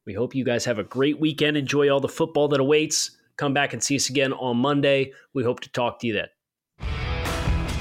We 0.09 0.15
hope 0.15 0.33
you 0.33 0.43
guys 0.43 0.65
have 0.65 0.79
a 0.79 0.83
great 0.83 1.19
weekend. 1.19 1.55
Enjoy 1.55 1.87
all 1.87 1.99
the 1.99 2.07
football 2.07 2.47
that 2.47 2.59
awaits. 2.59 3.11
Come 3.37 3.53
back 3.53 3.73
and 3.73 3.83
see 3.83 3.95
us 3.95 4.09
again 4.09 4.33
on 4.33 4.57
Monday. 4.57 5.13
We 5.35 5.43
hope 5.43 5.59
to 5.59 5.69
talk 5.69 5.99
to 5.99 6.07
you 6.07 6.13
then. 6.13 6.29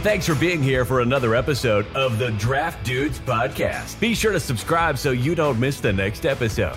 Thanks 0.03 0.26
for 0.26 0.35
being 0.35 0.62
here 0.62 0.85
for 0.85 1.01
another 1.01 1.35
episode 1.35 1.87
of 1.95 2.18
the 2.18 2.33
Draft 2.33 2.85
Dudes 2.85 3.18
Podcast. 3.18 3.99
Be 3.99 4.14
sure 4.14 4.33
to 4.33 4.41
subscribe 4.41 4.99
so 4.99 5.12
you 5.12 5.35
don't 5.35 5.59
miss 5.59 5.81
the 5.81 5.91
next 5.91 6.26
episode. 6.26 6.76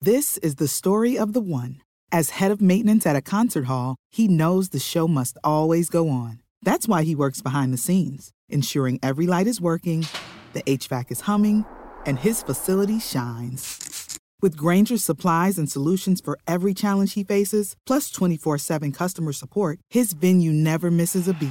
This 0.00 0.38
is 0.38 0.54
the 0.54 0.68
story 0.68 1.18
of 1.18 1.34
the 1.34 1.40
one. 1.42 1.82
As 2.10 2.30
head 2.30 2.50
of 2.50 2.62
maintenance 2.62 3.04
at 3.04 3.16
a 3.16 3.20
concert 3.20 3.66
hall, 3.66 3.96
he 4.10 4.26
knows 4.26 4.70
the 4.70 4.80
show 4.80 5.06
must 5.06 5.36
always 5.44 5.90
go 5.90 6.08
on. 6.08 6.40
That's 6.62 6.88
why 6.88 7.02
he 7.02 7.14
works 7.14 7.42
behind 7.42 7.72
the 7.72 7.78
scenes, 7.78 8.32
ensuring 8.48 8.98
every 9.02 9.26
light 9.26 9.46
is 9.46 9.60
working, 9.60 10.06
the 10.54 10.62
HVAC 10.62 11.10
is 11.12 11.20
humming, 11.22 11.66
and 12.06 12.18
his 12.18 12.42
facility 12.42 12.98
shines. 12.98 14.18
With 14.40 14.56
Grainger's 14.56 15.04
supplies 15.04 15.58
and 15.58 15.70
solutions 15.70 16.22
for 16.22 16.38
every 16.46 16.72
challenge 16.72 17.12
he 17.12 17.24
faces, 17.24 17.76
plus 17.86 18.10
24 18.10 18.56
7 18.56 18.92
customer 18.92 19.32
support, 19.32 19.78
his 19.90 20.14
venue 20.14 20.52
never 20.52 20.90
misses 20.90 21.28
a 21.28 21.34
beat. 21.34 21.50